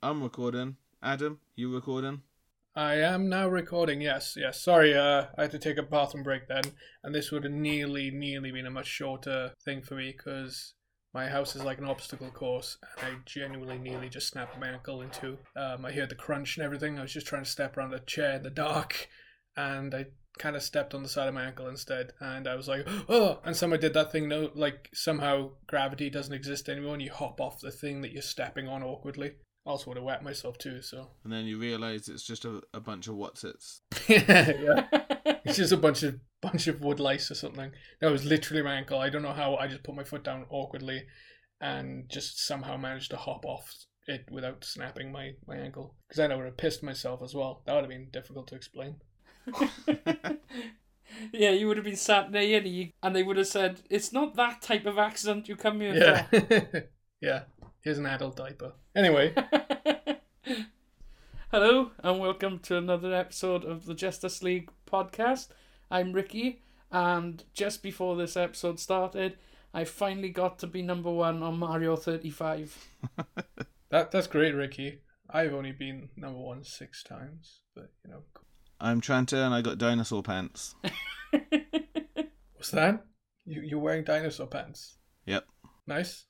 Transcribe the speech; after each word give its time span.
I'm 0.00 0.22
recording. 0.22 0.76
Adam, 1.02 1.40
you 1.56 1.74
recording? 1.74 2.22
I 2.76 2.94
am 2.94 3.28
now 3.28 3.48
recording. 3.48 4.00
Yes, 4.00 4.36
yes. 4.38 4.60
Sorry, 4.60 4.96
uh, 4.96 5.26
I 5.36 5.42
had 5.42 5.50
to 5.50 5.58
take 5.58 5.76
a 5.76 5.82
bathroom 5.82 6.22
break 6.22 6.46
then, 6.46 6.62
and 7.02 7.12
this 7.12 7.32
would 7.32 7.42
have 7.42 7.52
nearly, 7.52 8.12
nearly 8.12 8.52
been 8.52 8.66
a 8.66 8.70
much 8.70 8.86
shorter 8.86 9.54
thing 9.64 9.82
for 9.82 9.96
me 9.96 10.14
because 10.16 10.74
my 11.12 11.28
house 11.28 11.56
is 11.56 11.64
like 11.64 11.78
an 11.78 11.88
obstacle 11.88 12.30
course, 12.30 12.78
and 13.00 13.06
I 13.08 13.18
genuinely 13.24 13.78
nearly 13.78 14.08
just 14.08 14.28
snapped 14.28 14.56
my 14.60 14.68
ankle 14.68 15.02
in 15.02 15.10
two. 15.10 15.36
Um, 15.56 15.84
I 15.84 15.90
heard 15.90 16.10
the 16.10 16.14
crunch 16.14 16.56
and 16.56 16.64
everything. 16.64 16.96
I 16.96 17.02
was 17.02 17.12
just 17.12 17.26
trying 17.26 17.42
to 17.42 17.50
step 17.50 17.76
around 17.76 17.92
a 17.92 17.98
chair 17.98 18.36
in 18.36 18.44
the 18.44 18.50
dark, 18.50 19.08
and 19.56 19.92
I 19.92 20.06
kind 20.38 20.54
of 20.54 20.62
stepped 20.62 20.94
on 20.94 21.02
the 21.02 21.08
side 21.08 21.26
of 21.26 21.34
my 21.34 21.42
ankle 21.42 21.66
instead, 21.66 22.12
and 22.20 22.46
I 22.46 22.54
was 22.54 22.68
like, 22.68 22.86
oh! 23.08 23.40
And 23.44 23.56
someone 23.56 23.80
did 23.80 23.94
that 23.94 24.12
thing. 24.12 24.28
No, 24.28 24.52
like 24.54 24.90
somehow 24.94 25.50
gravity 25.66 26.08
doesn't 26.08 26.34
exist 26.34 26.68
anymore, 26.68 26.92
and 26.92 27.02
you 27.02 27.10
hop 27.10 27.40
off 27.40 27.60
the 27.60 27.72
thing 27.72 28.02
that 28.02 28.12
you're 28.12 28.22
stepping 28.22 28.68
on 28.68 28.84
awkwardly. 28.84 29.32
Also, 29.68 29.90
would 29.90 29.98
have 29.98 30.04
wet 30.04 30.24
myself 30.24 30.56
too. 30.56 30.80
So 30.80 31.10
And 31.24 31.32
then 31.32 31.44
you 31.44 31.58
realise 31.58 32.08
it's 32.08 32.26
just 32.26 32.46
a, 32.46 32.62
a 32.72 32.80
bunch 32.80 33.06
of 33.06 33.16
what's 33.16 33.44
its. 33.44 33.82
yeah, 34.08 34.86
it's 35.44 35.58
just 35.58 35.72
a 35.72 35.76
bunch 35.76 36.02
of 36.02 36.18
bunch 36.40 36.68
of 36.68 36.80
wood 36.80 37.00
lice 37.00 37.30
or 37.30 37.34
something. 37.34 37.72
That 38.00 38.10
was 38.10 38.24
literally 38.24 38.62
my 38.62 38.74
ankle. 38.74 38.98
I 38.98 39.10
don't 39.10 39.22
know 39.22 39.32
how. 39.32 39.56
I 39.56 39.68
just 39.68 39.82
put 39.82 39.94
my 39.94 40.04
foot 40.04 40.24
down 40.24 40.46
awkwardly, 40.48 41.04
and 41.60 42.08
just 42.08 42.46
somehow 42.46 42.78
managed 42.78 43.10
to 43.10 43.18
hop 43.18 43.44
off 43.44 43.74
it 44.06 44.24
without 44.30 44.64
snapping 44.64 45.12
my 45.12 45.32
my 45.46 45.56
ankle. 45.56 45.94
Because 46.08 46.16
then 46.16 46.32
I 46.32 46.36
would 46.36 46.46
have 46.46 46.56
pissed 46.56 46.82
myself 46.82 47.22
as 47.22 47.34
well. 47.34 47.62
That 47.66 47.74
would 47.74 47.84
have 47.84 47.90
been 47.90 48.08
difficult 48.10 48.48
to 48.48 48.54
explain. 48.54 48.96
yeah, 51.32 51.50
you 51.50 51.68
would 51.68 51.76
have 51.76 51.84
been 51.84 51.96
sat 51.96 52.32
there 52.32 52.58
and, 52.58 52.66
you, 52.66 52.90
and 53.02 53.14
they 53.14 53.22
would 53.22 53.36
have 53.36 53.46
said, 53.46 53.82
"It's 53.90 54.12
not 54.12 54.34
that 54.36 54.62
type 54.62 54.86
of 54.86 54.98
accident 54.98 55.48
you 55.48 55.56
come 55.56 55.80
here 55.80 55.94
Yeah, 55.94 56.80
yeah. 57.20 57.42
Here's 57.88 57.96
an 57.96 58.04
adult 58.04 58.36
diaper. 58.36 58.72
Anyway. 58.94 59.34
Hello, 61.50 61.92
and 62.04 62.20
welcome 62.20 62.58
to 62.58 62.76
another 62.76 63.14
episode 63.14 63.64
of 63.64 63.86
the 63.86 63.94
Justice 63.94 64.42
League 64.42 64.68
podcast. 64.86 65.48
I'm 65.90 66.12
Ricky, 66.12 66.60
and 66.92 67.42
just 67.54 67.82
before 67.82 68.14
this 68.14 68.36
episode 68.36 68.78
started, 68.78 69.38
I 69.72 69.84
finally 69.84 70.28
got 70.28 70.58
to 70.58 70.66
be 70.66 70.82
number 70.82 71.10
one 71.10 71.42
on 71.42 71.58
Mario 71.58 71.96
35. 71.96 72.88
that 73.88 74.10
that's 74.10 74.26
great, 74.26 74.54
Ricky. 74.54 75.00
I've 75.30 75.54
only 75.54 75.72
been 75.72 76.10
number 76.14 76.40
one 76.40 76.64
six 76.64 77.02
times, 77.02 77.60
but 77.74 77.90
you 78.04 78.10
know, 78.10 78.20
I'm 78.78 79.00
Trenta 79.00 79.38
and 79.38 79.54
I 79.54 79.62
got 79.62 79.78
dinosaur 79.78 80.22
pants. 80.22 80.74
what's 82.52 82.70
that? 82.72 83.06
You 83.46 83.62
you're 83.62 83.80
wearing 83.80 84.04
dinosaur 84.04 84.46
pants? 84.46 84.98
Yep. 85.24 85.46
Nice. 85.86 86.26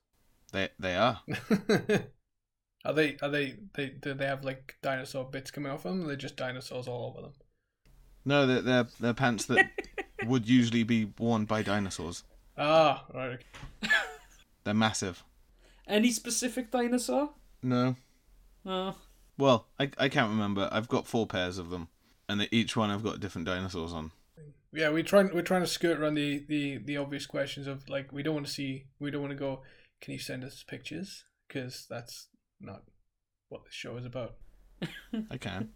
They 0.52 0.68
they 0.78 0.96
are. 0.96 1.20
are 2.84 2.92
they 2.92 3.16
are 3.20 3.28
they 3.28 3.56
they 3.74 3.88
do 3.88 4.14
they 4.14 4.26
have 4.26 4.44
like 4.44 4.76
dinosaur 4.82 5.24
bits 5.24 5.50
coming 5.50 5.70
off 5.70 5.82
them? 5.82 6.04
Or 6.04 6.06
they're 6.06 6.16
just 6.16 6.36
dinosaurs 6.36 6.88
all 6.88 7.10
over 7.10 7.22
them. 7.22 7.32
No, 8.24 8.46
they're 8.46 8.62
they're, 8.62 8.86
they're 9.00 9.14
pants 9.14 9.46
that 9.46 9.70
would 10.26 10.48
usually 10.48 10.82
be 10.82 11.12
worn 11.18 11.44
by 11.44 11.62
dinosaurs. 11.62 12.24
Ah, 12.56 13.04
right. 13.14 13.40
okay. 13.82 13.92
They're 14.64 14.74
massive. 14.74 15.22
Any 15.86 16.10
specific 16.10 16.70
dinosaur? 16.70 17.30
No. 17.62 17.96
No. 18.64 18.96
Well, 19.38 19.68
I 19.78 19.90
I 19.96 20.08
can't 20.08 20.30
remember. 20.30 20.68
I've 20.72 20.88
got 20.88 21.06
four 21.06 21.26
pairs 21.26 21.56
of 21.56 21.70
them, 21.70 21.88
and 22.28 22.40
they, 22.40 22.48
each 22.50 22.76
one 22.76 22.90
I've 22.90 23.04
got 23.04 23.20
different 23.20 23.46
dinosaurs 23.46 23.92
on. 23.92 24.10
Yeah, 24.72 24.90
we're 24.90 25.02
trying 25.02 25.32
we're 25.32 25.42
trying 25.42 25.62
to 25.62 25.66
skirt 25.66 25.98
around 25.98 26.14
the, 26.14 26.44
the, 26.46 26.78
the 26.78 26.96
obvious 26.98 27.26
questions 27.26 27.66
of 27.66 27.88
like 27.88 28.12
we 28.12 28.22
don't 28.22 28.34
want 28.34 28.46
to 28.46 28.52
see 28.52 28.84
we 28.98 29.10
don't 29.10 29.22
want 29.22 29.32
to 29.32 29.38
go. 29.38 29.62
Can 30.00 30.12
you 30.12 30.18
send 30.18 30.44
us 30.44 30.64
pictures? 30.66 31.24
Because 31.46 31.86
that's 31.88 32.28
not 32.60 32.82
what 33.48 33.64
this 33.64 33.74
show 33.74 33.96
is 33.96 34.06
about. 34.06 34.36
I 35.30 35.36
can. 35.36 35.70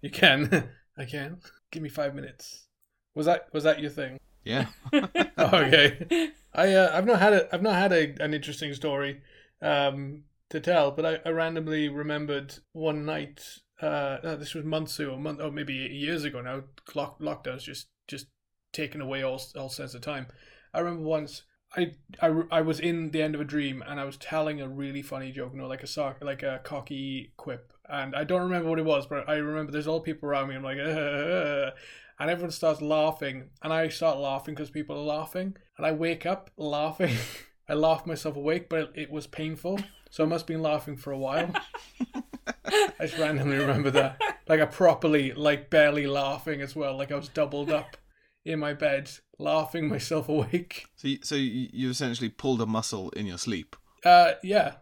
You 0.00 0.10
can, 0.10 0.68
I 0.98 1.04
can. 1.04 1.38
Give 1.70 1.82
me 1.82 1.88
five 1.88 2.14
minutes. 2.14 2.66
Was 3.14 3.26
that 3.26 3.52
was 3.52 3.64
that 3.64 3.80
your 3.80 3.90
thing? 3.90 4.18
Yeah. 4.44 4.66
okay. 5.38 6.30
I 6.54 6.72
uh, 6.72 6.90
I've 6.92 7.06
not 7.06 7.20
had 7.20 7.32
a 7.32 7.54
I've 7.54 7.62
not 7.62 7.74
had 7.74 7.92
a, 7.92 8.14
an 8.20 8.34
interesting 8.34 8.74
story 8.74 9.20
um, 9.60 10.24
to 10.50 10.60
tell, 10.60 10.90
but 10.90 11.06
I, 11.06 11.18
I 11.28 11.30
randomly 11.30 11.88
remembered 11.88 12.54
one 12.72 13.04
night. 13.04 13.58
Uh, 13.80 14.18
uh, 14.22 14.36
this 14.36 14.54
was 14.54 14.64
months 14.64 14.98
ago, 15.00 15.16
month 15.16 15.40
or 15.40 15.50
maybe 15.50 15.74
years 15.74 16.24
ago 16.24 16.40
now. 16.40 16.62
Clock 16.86 17.20
lockdown's 17.20 17.64
just 17.64 17.86
just 18.08 18.26
taken 18.72 19.00
away 19.00 19.22
all 19.22 19.40
all 19.56 19.68
sense 19.68 19.94
of 19.94 20.00
time. 20.00 20.26
I 20.74 20.80
remember 20.80 21.04
once 21.04 21.42
I, 21.76 21.92
I, 22.20 22.42
I 22.50 22.60
was 22.60 22.80
in 22.80 23.10
the 23.10 23.22
end 23.22 23.34
of 23.34 23.40
a 23.40 23.44
dream 23.44 23.82
and 23.86 23.98
I 23.98 24.04
was 24.04 24.16
telling 24.16 24.60
a 24.60 24.68
really 24.68 25.02
funny 25.02 25.32
joke, 25.32 25.52
you 25.54 25.60
know, 25.60 25.66
like 25.66 25.82
a 25.82 25.86
sock, 25.86 26.18
like 26.22 26.42
a 26.42 26.60
cocky 26.62 27.32
quip, 27.36 27.72
and 27.88 28.14
I 28.14 28.24
don't 28.24 28.42
remember 28.42 28.68
what 28.68 28.78
it 28.78 28.84
was, 28.84 29.06
but 29.06 29.28
I 29.28 29.36
remember 29.36 29.72
there's 29.72 29.86
all 29.86 30.00
people 30.00 30.28
around 30.28 30.48
me. 30.48 30.54
I'm 30.56 30.62
like, 30.62 30.78
and 32.18 32.30
everyone 32.30 32.50
starts 32.50 32.80
laughing, 32.80 33.50
and 33.62 33.72
I 33.72 33.88
start 33.88 34.18
laughing 34.18 34.54
because 34.54 34.70
people 34.70 34.96
are 34.96 35.18
laughing, 35.18 35.56
and 35.76 35.86
I 35.86 35.92
wake 35.92 36.26
up 36.26 36.50
laughing. 36.56 37.16
I 37.68 37.74
laughed 37.74 38.06
myself 38.06 38.36
awake, 38.36 38.68
but 38.68 38.80
it, 38.80 38.90
it 38.94 39.10
was 39.10 39.26
painful, 39.26 39.80
so 40.10 40.24
I 40.24 40.26
must 40.26 40.42
have 40.42 40.48
been 40.48 40.62
laughing 40.62 40.96
for 40.96 41.12
a 41.12 41.18
while. 41.18 41.52
I 42.66 43.06
just 43.06 43.18
randomly 43.18 43.56
remember 43.56 43.90
that, 43.92 44.20
like 44.48 44.60
a 44.60 44.66
properly, 44.66 45.32
like 45.32 45.70
barely 45.70 46.06
laughing 46.06 46.60
as 46.60 46.76
well, 46.76 46.96
like 46.96 47.12
I 47.12 47.16
was 47.16 47.28
doubled 47.28 47.70
up 47.70 47.96
in 48.44 48.58
my 48.58 48.72
bed, 48.74 49.10
laughing 49.38 49.88
myself 49.88 50.28
awake. 50.28 50.86
So 50.96 51.08
you, 51.08 51.18
so 51.22 51.34
you, 51.34 51.68
you 51.72 51.90
essentially 51.90 52.28
pulled 52.28 52.60
a 52.60 52.66
muscle 52.66 53.10
in 53.10 53.26
your 53.26 53.38
sleep. 53.38 53.76
Uh, 54.04 54.32
yeah, 54.42 54.74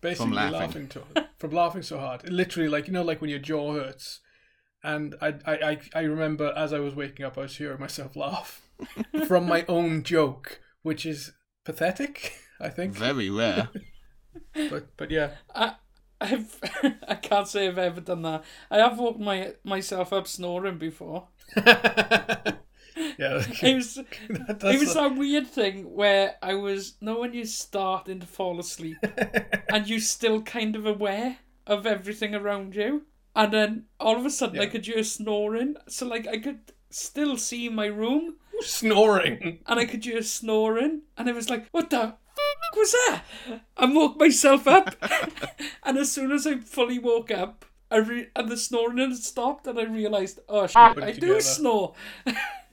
basically 0.00 0.32
laughing. 0.32 0.52
laughing 0.52 0.88
to 0.88 1.28
from 1.38 1.50
laughing 1.50 1.82
so 1.82 1.98
hard. 1.98 2.28
Literally, 2.30 2.68
like 2.68 2.86
you 2.86 2.92
know, 2.92 3.02
like 3.02 3.20
when 3.20 3.30
your 3.30 3.38
jaw 3.38 3.74
hurts. 3.74 4.20
And 4.84 5.14
I, 5.20 5.34
I, 5.46 5.52
I, 5.52 5.80
I 5.94 6.00
remember 6.00 6.52
as 6.56 6.72
I 6.72 6.80
was 6.80 6.96
waking 6.96 7.24
up, 7.24 7.38
I 7.38 7.42
was 7.42 7.56
hearing 7.56 7.78
myself 7.78 8.16
laugh 8.16 8.66
from 9.28 9.46
my 9.46 9.64
own 9.68 10.02
joke, 10.02 10.60
which 10.82 11.06
is 11.06 11.32
pathetic. 11.64 12.36
I 12.60 12.68
think, 12.68 12.94
Very 12.94 13.30
rare. 13.30 13.68
but 14.70 14.96
but 14.96 15.10
yeah, 15.10 15.32
I, 15.54 15.74
I've, 16.20 16.58
I 17.08 17.16
can't 17.16 17.48
say 17.48 17.66
I've 17.66 17.78
ever 17.78 18.00
done 18.00 18.22
that. 18.22 18.44
I 18.70 18.78
have 18.78 18.98
woke 18.98 19.18
my 19.18 19.54
myself 19.64 20.12
up 20.12 20.26
snoring 20.26 20.78
before. 20.78 21.28
Yeah. 23.18 23.44
It 23.62 23.74
was 23.74 23.94
that, 24.28 24.64
it 24.64 24.80
was 24.80 24.94
that 24.94 25.16
weird 25.16 25.46
thing 25.46 25.94
where 25.94 26.36
I 26.42 26.54
was 26.54 26.94
know 27.00 27.20
when 27.20 27.34
you're 27.34 27.44
starting 27.46 28.20
to 28.20 28.26
fall 28.26 28.58
asleep 28.60 28.96
and 29.72 29.88
you're 29.88 30.00
still 30.00 30.42
kind 30.42 30.76
of 30.76 30.86
aware 30.86 31.38
of 31.66 31.86
everything 31.86 32.34
around 32.34 32.74
you, 32.74 33.02
and 33.36 33.52
then 33.52 33.84
all 34.00 34.16
of 34.16 34.26
a 34.26 34.30
sudden 34.30 34.60
I 34.60 34.66
could 34.66 34.86
hear 34.86 35.02
snoring. 35.04 35.76
So 35.88 36.06
like 36.06 36.26
I 36.26 36.38
could 36.38 36.72
still 36.90 37.36
see 37.36 37.68
my 37.68 37.86
room, 37.86 38.36
snoring. 38.60 39.60
and 39.66 39.80
I 39.80 39.84
could 39.86 40.04
hear 40.04 40.22
snoring, 40.22 41.02
and 41.16 41.28
I 41.28 41.32
was 41.32 41.48
like, 41.48 41.68
"What 41.70 41.90
the 41.90 42.00
f- 42.02 42.16
was 42.76 42.92
that?" 42.92 43.22
I 43.76 43.86
woke 43.86 44.18
myself 44.18 44.66
up, 44.66 44.96
and 45.84 45.98
as 45.98 46.10
soon 46.12 46.32
as 46.32 46.46
I 46.46 46.58
fully 46.58 46.98
woke 46.98 47.30
up. 47.30 47.64
I 47.90 47.98
re- 47.98 48.28
and 48.34 48.48
the 48.48 48.56
snoring 48.56 48.96
had 48.96 49.14
stopped, 49.16 49.66
and 49.66 49.78
I 49.78 49.82
realised, 49.82 50.40
oh 50.48 50.66
shit, 50.66 50.76
I 50.78 51.12
do 51.12 51.42
snore. 51.42 51.92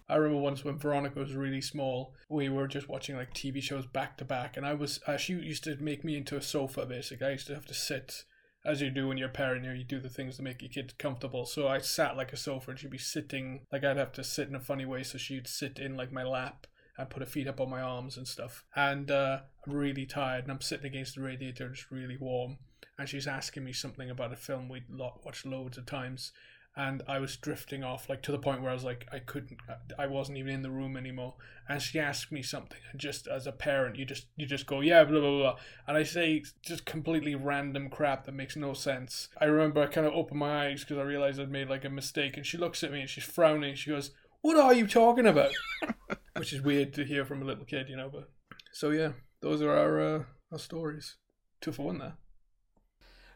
I 0.09 0.16
remember 0.16 0.42
once 0.42 0.66
when 0.66 0.80
Veronica 0.80 1.20
was 1.20 1.36
really 1.36 1.62
small, 1.62 2.16
we 2.30 2.50
were 2.50 2.68
just 2.68 2.90
watching 2.90 3.16
like 3.16 3.34
TV 3.34 3.62
shows 3.62 3.86
back 3.86 4.18
to 4.18 4.25
back, 4.25 4.58
and 4.58 4.66
I 4.66 4.74
was 4.74 5.00
uh, 5.06 5.18
she 5.18 5.34
used 5.34 5.64
to 5.66 5.75
make 5.78 6.03
me 6.03 6.18
into 6.18 6.36
a 6.36 6.42
sofa. 6.42 6.86
Basically, 6.86 7.28
I 7.28 7.31
used 7.31 7.47
to 7.47 7.53
have 7.53 7.68
to 7.68 7.75
sit 7.75 8.25
as 8.66 8.81
you 8.81 8.90
do 8.90 9.08
when 9.08 9.18
you're 9.18 9.30
a 9.30 9.31
parent. 9.31 9.64
You, 9.64 9.69
know, 9.69 9.75
you 9.75 9.84
do 9.84 10.00
the 10.00 10.09
things 10.09 10.38
to 10.38 10.42
make 10.42 10.64
your 10.64 10.72
kids 10.72 10.94
comfortable. 10.98 11.46
So 11.46 11.68
I 11.68 11.78
sat 11.78 12.18
like 12.18 12.34
a 12.34 12.38
sofa, 12.38 12.72
and 12.72 12.80
she'd 12.80 12.90
be 12.90 12.98
sitting 12.98 13.68
like 13.72 13.84
I'd 13.84 13.98
have 13.98 14.12
to 14.14 14.24
sit 14.24 14.48
in 14.48 14.56
a 14.56 14.59
funny 14.59 14.86
way, 14.86 15.03
so 15.03 15.19
she'd 15.19 15.48
sit 15.48 15.78
in 15.78 15.96
like 15.96 16.12
my 16.12 16.24
lap 16.24 16.66
and 16.98 17.09
put 17.09 17.22
her 17.22 17.30
feet 17.30 17.48
up 17.48 17.62
on 17.62 17.69
my 17.69 17.81
arms 17.81 18.18
and 18.18 18.28
stuff. 18.28 18.66
And 18.75 19.12
uh, 19.12 19.42
I'm 19.66 19.74
really 19.74 20.08
tired, 20.08 20.46
and 20.46 20.52
I'm 20.52 20.62
sitting 20.62 20.88
against 20.88 21.16
the 21.16 21.22
radiator, 21.22 21.66
and 21.66 21.75
it's 21.75 21.92
really 21.92 22.18
warm. 22.19 22.58
And 22.98 23.08
she's 23.08 23.28
asking 23.28 23.63
me 23.63 23.74
something 23.74 24.10
about 24.10 24.33
a 24.33 24.36
film 24.36 24.69
we'd 24.69 24.86
watched 24.89 25.45
loads 25.45 25.78
of 25.78 25.86
times 25.86 26.31
and 26.80 27.04
I 27.10 27.20
was 27.20 27.36
drifting 27.36 27.84
off 27.84 28.08
like 28.08 28.22
to 28.22 28.31
the 28.31 28.40
point 28.40 28.62
where 28.62 28.72
I 28.72 28.74
was 28.74 28.86
like 28.86 29.06
I 29.12 29.20
couldn't 29.20 29.60
I 29.98 30.08
wasn't 30.08 30.38
even 30.38 30.54
in 30.54 30.62
the 30.62 30.72
room 30.72 30.96
anymore. 30.96 31.34
And 31.68 31.81
she 31.81 32.00
asked 32.00 32.31
me 32.31 32.42
something 32.42 32.80
and 32.90 33.02
just 33.02 33.28
as 33.28 33.46
a 33.46 33.52
parent 33.52 33.98
you 33.98 34.06
just 34.06 34.28
you 34.38 34.46
just 34.46 34.66
go 34.66 34.80
yeah 34.80 35.04
blah 35.04 35.20
blah 35.20 35.38
blah. 35.38 35.56
And 35.88 35.98
I 35.98 36.04
say 36.04 36.42
just 36.62 36.86
completely 36.86 37.36
random 37.36 37.90
crap 37.90 38.26
that 38.26 38.31
makes 38.34 38.56
no 38.56 38.74
sense. 38.74 39.28
I 39.42 39.46
remember 39.46 39.81
I 39.81 39.88
kind 39.88 40.08
of 40.08 40.14
opened 40.14 40.40
my 40.40 40.68
eyes 40.68 40.86
because 40.86 40.98
I 40.98 41.02
realized 41.02 41.38
I'd 41.38 41.52
made 41.52 41.70
like 41.70 41.84
a 41.84 41.90
mistake 41.90 42.38
and 42.38 42.46
she 42.46 42.58
looks 42.58 42.81
at 42.81 42.94
me 42.94 43.02
and 43.02 43.10
she's 43.10 43.26
frowning. 43.26 43.76
She 43.76 43.90
goes 43.90 44.12
what 44.42 44.56
are 44.56 44.74
you 44.74 44.88
talking 44.88 45.28
about? 45.28 45.52
Which 46.38 46.54
is 46.54 46.62
weird 46.62 46.94
to 46.94 47.04
hear 47.04 47.26
from 47.26 47.42
a 47.42 47.46
little 47.46 47.66
kid 47.66 47.90
you 47.90 47.98
know 47.98 48.10
but 48.10 48.30
so 48.72 48.92
yeah 48.92 49.12
those 49.42 49.62
are 49.62 49.74
our 49.74 50.00
uh, 50.00 50.24
our 50.50 50.60
stories. 50.60 51.18
Two 51.60 51.74
for 51.74 51.88
one 51.88 51.98
there 51.98 52.14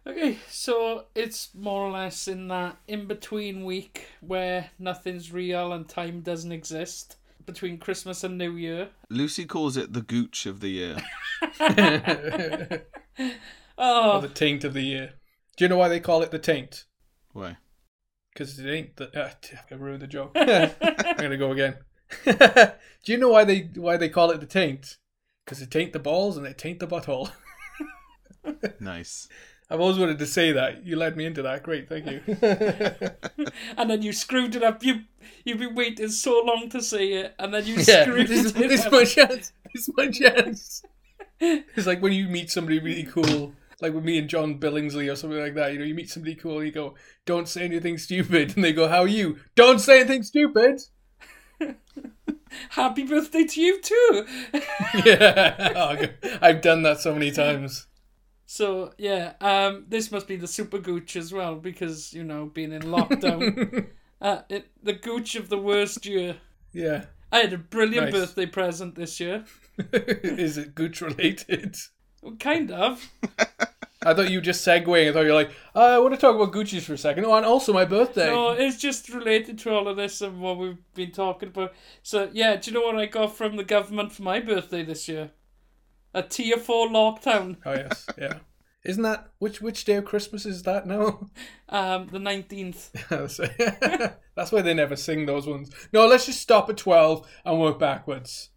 Okay, 0.05 0.37
so 0.49 1.05
it's 1.15 1.55
more 1.55 1.87
or 1.87 1.91
less 1.91 2.27
in 2.27 2.49
that 2.49 2.77
in 2.87 3.07
between 3.07 3.63
week 3.63 4.07
where 4.19 4.71
nothing's 4.77 5.31
real 5.31 5.71
and 5.71 5.87
time 5.87 6.19
doesn't 6.21 6.51
exist 6.51 7.15
between 7.45 7.77
Christmas 7.77 8.23
and 8.23 8.37
New 8.37 8.51
Year. 8.57 8.89
Lucy 9.09 9.45
calls 9.45 9.77
it 9.77 9.93
the 9.93 10.01
gooch 10.01 10.45
of 10.45 10.59
the 10.59 10.69
year. 10.69 10.97
or 11.59 12.81
Oh, 13.77 14.21
the 14.21 14.29
taint 14.29 14.63
of 14.63 14.73
the 14.73 14.81
year 14.81 15.13
Do 15.57 15.65
you 15.65 15.69
know 15.69 15.77
why 15.77 15.87
they 15.87 15.99
call 15.99 16.21
it 16.21 16.31
the 16.31 16.39
taint? 16.39 16.85
Why? 17.31 17.57
Because 18.33 18.59
it 18.59 18.69
ain't 18.69 18.95
the. 18.97 19.05
Uh, 19.19 19.31
I 19.71 19.75
ruined 19.75 20.01
the 20.01 20.07
joke. 20.07 20.31
I'm 20.35 21.15
gonna 21.17 21.37
go 21.37 21.51
again. 21.51 21.75
Do 22.25 23.11
you 23.11 23.17
know 23.17 23.29
why 23.29 23.43
they 23.45 23.69
why 23.75 23.97
they 23.97 24.09
call 24.09 24.31
it 24.31 24.39
the 24.41 24.45
taint? 24.47 24.97
Because 25.45 25.61
it 25.61 25.71
taint 25.71 25.93
the 25.93 25.99
balls 25.99 26.35
and 26.37 26.45
it 26.45 26.57
taint 26.57 26.79
the 26.79 26.87
butthole. 26.87 27.31
Nice. 28.79 29.27
I've 29.69 29.79
always 29.79 29.97
wanted 29.97 30.19
to 30.19 30.25
say 30.25 30.51
that. 30.51 30.85
You 30.85 30.95
led 30.97 31.17
me 31.17 31.25
into 31.25 31.41
that. 31.43 31.63
Great, 31.63 31.89
thank 31.89 32.05
you. 32.05 32.21
and 33.77 33.89
then 33.89 34.01
you 34.01 34.11
screwed 34.13 34.55
it 34.55 34.63
up. 34.63 34.83
You 34.83 35.01
you've 35.45 35.57
been 35.59 35.73
waiting 35.75 36.09
so 36.09 36.41
long 36.45 36.69
to 36.69 36.81
say 36.81 37.13
it, 37.13 37.35
and 37.39 37.53
then 37.53 37.65
you 37.65 37.75
yeah, 37.77 38.03
screwed 38.03 38.27
this, 38.27 38.47
it 38.51 38.53
this 38.55 38.85
up. 38.85 38.91
my 38.91 39.03
chance. 39.05 39.51
This 39.73 39.87
is 39.87 39.93
my 39.97 40.09
chance. 40.11 40.83
It's 41.39 41.87
like 41.87 42.01
when 42.01 42.13
you 42.13 42.27
meet 42.27 42.51
somebody 42.51 42.79
really 42.79 43.03
cool, 43.05 43.53
like 43.81 43.93
with 43.93 44.03
me 44.03 44.17
and 44.19 44.29
John 44.29 44.59
Billingsley 44.59 45.11
or 45.11 45.15
something 45.15 45.39
like 45.39 45.55
that. 45.55 45.73
You 45.73 45.79
know, 45.79 45.85
you 45.85 45.95
meet 45.95 46.09
somebody 46.09 46.35
cool, 46.35 46.57
and 46.59 46.67
you 46.67 46.71
go, 46.71 46.93
"Don't 47.25 47.47
say 47.47 47.63
anything 47.63 47.97
stupid," 47.97 48.55
and 48.55 48.63
they 48.63 48.73
go, 48.73 48.87
"How 48.87 49.01
are 49.01 49.07
you?" 49.07 49.37
Don't 49.55 49.79
say 49.79 50.01
anything 50.01 50.23
stupid. 50.23 50.81
Happy 52.69 53.03
birthday 53.03 53.45
to 53.45 53.61
you 53.61 53.81
too. 53.81 54.25
yeah, 55.05 55.71
Oh. 55.75 56.37
I've 56.41 56.61
done 56.61 56.83
that 56.83 56.99
so 56.99 57.13
many 57.13 57.31
times. 57.31 57.87
So 58.45 58.93
yeah, 58.97 59.33
um, 59.41 59.85
this 59.87 60.11
must 60.11 60.27
be 60.27 60.35
the 60.35 60.47
super 60.47 60.79
gooch 60.79 61.15
as 61.15 61.33
well 61.33 61.55
because 61.55 62.13
you 62.13 62.23
know 62.23 62.45
being 62.45 62.71
in 62.71 62.83
lockdown. 62.83 63.87
uh, 64.21 64.41
it, 64.49 64.69
the 64.81 64.93
gooch 64.93 65.35
of 65.35 65.49
the 65.49 65.57
worst 65.57 66.05
year. 66.05 66.37
yeah. 66.71 67.05
I 67.31 67.37
had 67.39 67.53
a 67.53 67.57
brilliant 67.57 68.11
Nice. 68.11 68.13
birthday 68.13 68.45
present 68.45 68.93
this 68.93 69.19
year. 69.19 69.43
is 69.91 70.55
it 70.59 70.75
gooch 70.75 71.01
related? 71.01 71.75
Well, 72.21 72.35
Kind 72.39 72.69
of. 72.69 73.11
I 74.05 74.13
thought 74.13 74.29
you 74.29 74.37
were 74.37 74.43
just 74.43 74.67
segueing. 74.67 75.09
I 75.09 75.13
thought 75.13 75.21
you 75.21 75.29
were 75.31 75.33
like, 75.33 75.51
"Oh, 75.73 75.95
I 75.95 75.99
want 75.99 76.13
to 76.13 76.19
talk 76.19 76.35
about 76.35 76.53
Gucci's 76.53 76.85
for 76.85 76.93
a 76.93 76.97
second. 76.97 77.25
Oh, 77.25 77.33
and 77.33 77.45
also 77.45 77.73
my 77.73 77.85
birthday. 77.85 78.27
No, 78.27 78.51
it's 78.51 78.77
just 78.77 79.09
related 79.09 79.57
to 79.59 79.71
all 79.73 79.87
of 79.87 79.97
this 79.97 80.21
and 80.21 80.41
what 80.41 80.57
we've 80.57 80.77
been 80.93 81.11
talking 81.11 81.49
about. 81.49 81.73
So 82.03 82.29
yeah, 82.33 82.55
do 82.57 82.69
you 82.69 82.75
know 82.77 82.85
what 82.85 82.97
I 82.97 83.05
got 83.07 83.35
from 83.35 83.55
the 83.55 83.63
government 83.63 84.11
for 84.11 84.23
my 84.23 84.39
birthday 84.39 84.83
this 84.83 85.07
year? 85.07 85.31
A 86.13 86.23
tier 86.23 86.57
four 86.57 86.87
lockdown. 86.87 87.57
Oh 87.65 87.73
yes, 87.73 88.07
yeah. 88.17 88.39
Isn't 88.83 89.03
that 89.03 89.31
which 89.39 89.61
which 89.61 89.85
day 89.85 89.95
of 89.95 90.05
Christmas 90.05 90.45
is 90.45 90.63
that 90.63 90.85
now? 90.85 91.29
Um, 91.69 92.07
the 92.11 92.19
nineteenth. 92.19 92.91
That's 93.09 94.51
why 94.51 94.61
they 94.61 94.75
never 94.75 94.95
sing 94.95 95.25
those 95.25 95.47
ones. 95.47 95.71
No, 95.91 96.05
let's 96.05 96.27
just 96.27 96.39
stop 96.41 96.69
at 96.69 96.77
twelve 96.77 97.27
and 97.43 97.59
work 97.59 97.79
backwards. 97.79 98.49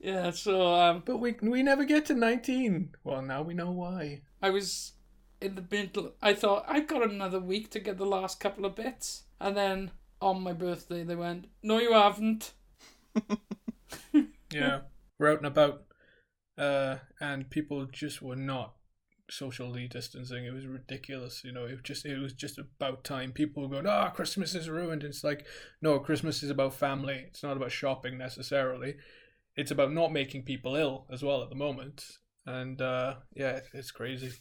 Yeah, 0.00 0.32
so 0.32 0.74
um, 0.74 1.02
But 1.06 1.18
we 1.18 1.36
we 1.40 1.62
never 1.62 1.84
get 1.84 2.06
to 2.06 2.14
nineteen. 2.14 2.90
Well, 3.04 3.22
now 3.22 3.42
we 3.42 3.54
know 3.54 3.70
why. 3.70 4.22
I 4.42 4.50
was 4.50 4.92
in 5.40 5.54
the 5.54 5.64
middle. 5.70 6.14
I 6.20 6.34
thought 6.34 6.64
I've 6.66 6.88
got 6.88 7.08
another 7.08 7.38
week 7.38 7.70
to 7.70 7.78
get 7.80 7.98
the 7.98 8.04
last 8.06 8.40
couple 8.40 8.64
of 8.64 8.74
bits, 8.74 9.24
and 9.40 9.56
then 9.56 9.92
on 10.20 10.42
my 10.42 10.52
birthday 10.54 11.04
they 11.04 11.14
went, 11.16 11.46
"No, 11.62 11.78
you 11.78 11.92
haven't." 11.92 12.52
Yeah, 14.52 14.80
we're 15.18 15.30
out 15.32 15.38
and 15.38 15.46
about, 15.46 15.84
uh, 16.58 16.96
and 17.20 17.50
people 17.50 17.86
just 17.86 18.22
were 18.22 18.36
not 18.36 18.74
socially 19.30 19.88
distancing. 19.88 20.44
It 20.44 20.52
was 20.52 20.66
ridiculous. 20.66 21.42
You 21.44 21.52
know, 21.52 21.64
it 21.64 21.82
just 21.82 22.04
it 22.06 22.18
was 22.18 22.32
just 22.32 22.58
about 22.58 23.04
time. 23.04 23.32
People 23.32 23.62
were 23.62 23.68
going, 23.68 23.86
"Ah, 23.86 24.10
Christmas 24.10 24.54
is 24.54 24.68
ruined." 24.68 25.04
It's 25.04 25.24
like, 25.24 25.46
no, 25.80 25.98
Christmas 25.98 26.42
is 26.42 26.50
about 26.50 26.74
family. 26.74 27.24
It's 27.28 27.42
not 27.42 27.56
about 27.56 27.72
shopping 27.72 28.18
necessarily. 28.18 28.96
It's 29.56 29.70
about 29.70 29.92
not 29.92 30.12
making 30.12 30.42
people 30.44 30.76
ill 30.76 31.06
as 31.10 31.22
well 31.22 31.42
at 31.42 31.48
the 31.48 31.54
moment. 31.54 32.04
And 32.46 32.80
uh, 32.82 33.16
yeah, 33.34 33.60
it's 33.72 33.90
crazy, 33.90 34.32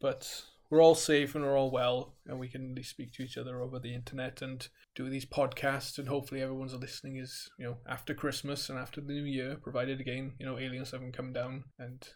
but 0.00 0.44
we're 0.72 0.82
all 0.82 0.94
safe 0.94 1.34
and 1.34 1.44
we're 1.44 1.58
all 1.58 1.70
well, 1.70 2.14
and 2.26 2.38
we 2.38 2.48
can 2.48 2.70
at 2.70 2.76
least 2.76 2.88
speak 2.88 3.12
to 3.12 3.22
each 3.22 3.36
other 3.36 3.60
over 3.60 3.78
the 3.78 3.94
internet 3.94 4.40
and 4.40 4.68
do 4.94 5.10
these 5.10 5.26
podcasts, 5.26 5.98
and 5.98 6.08
hopefully 6.08 6.40
everyone's 6.40 6.72
listening 6.72 7.18
is 7.18 7.50
you 7.58 7.66
know 7.66 7.76
after 7.86 8.14
Christmas 8.14 8.70
and 8.70 8.78
after 8.78 9.02
the 9.02 9.12
New 9.12 9.24
Year, 9.24 9.58
provided 9.62 10.00
again 10.00 10.32
you 10.40 10.46
know 10.46 10.58
aliens 10.58 10.92
haven't 10.92 11.12
come 11.12 11.30
down 11.30 11.64
and 11.78 12.08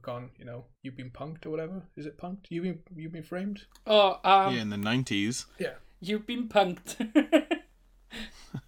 gone. 0.00 0.30
You 0.38 0.44
know 0.44 0.66
you've 0.80 0.96
been 0.96 1.10
punked 1.10 1.44
or 1.44 1.50
whatever. 1.50 1.82
Is 1.96 2.06
it 2.06 2.18
punked? 2.18 2.46
You've 2.50 2.62
been 2.62 2.78
you've 2.94 3.12
been 3.12 3.24
framed. 3.24 3.62
Oh, 3.84 4.20
um, 4.22 4.54
yeah, 4.54 4.62
in 4.62 4.70
the 4.70 4.76
nineties. 4.76 5.46
Yeah. 5.58 5.74
You've 6.00 6.24
been 6.24 6.48
punked. 6.48 6.94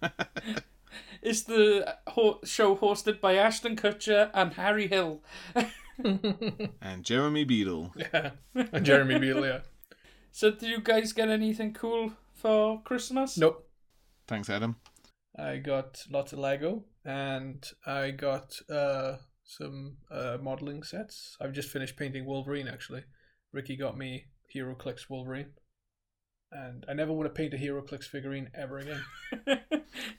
it's 1.21 1.43
the 1.43 1.95
ho- 2.07 2.41
show 2.43 2.75
hosted 2.75 3.21
by 3.21 3.35
Ashton 3.35 3.77
Kutcher 3.77 4.29
and 4.33 4.55
Harry 4.55 4.87
Hill. 4.87 5.21
And 6.81 7.03
Jeremy 7.03 7.43
Beadle. 7.43 7.93
yeah, 7.97 8.31
and 8.55 8.85
Jeremy 8.85 9.19
Beadle. 9.19 9.45
Yeah. 9.45 9.59
So, 10.31 10.51
did 10.51 10.69
you 10.69 10.79
guys 10.81 11.13
get 11.13 11.29
anything 11.29 11.73
cool 11.73 12.13
for 12.33 12.81
Christmas? 12.83 13.37
Nope. 13.37 13.67
Thanks, 14.27 14.49
Adam. 14.49 14.77
I 15.37 15.57
got 15.57 16.03
lots 16.09 16.33
of 16.33 16.39
Lego 16.39 16.83
and 17.05 17.65
I 17.85 18.11
got 18.11 18.53
uh, 18.69 19.17
some 19.43 19.97
uh, 20.09 20.37
modeling 20.41 20.83
sets. 20.83 21.35
I've 21.41 21.53
just 21.53 21.69
finished 21.69 21.97
painting 21.97 22.25
Wolverine 22.25 22.67
actually. 22.67 23.03
Ricky 23.53 23.75
got 23.75 23.97
me 23.97 24.25
HeroClix 24.55 25.09
Wolverine. 25.09 25.47
And 26.51 26.85
I 26.89 26.93
never 26.93 27.13
want 27.13 27.27
to 27.33 27.33
paint 27.33 27.53
a 27.53 27.57
HeroClix 27.57 28.03
figurine 28.05 28.49
ever 28.53 28.79
again. 28.79 29.01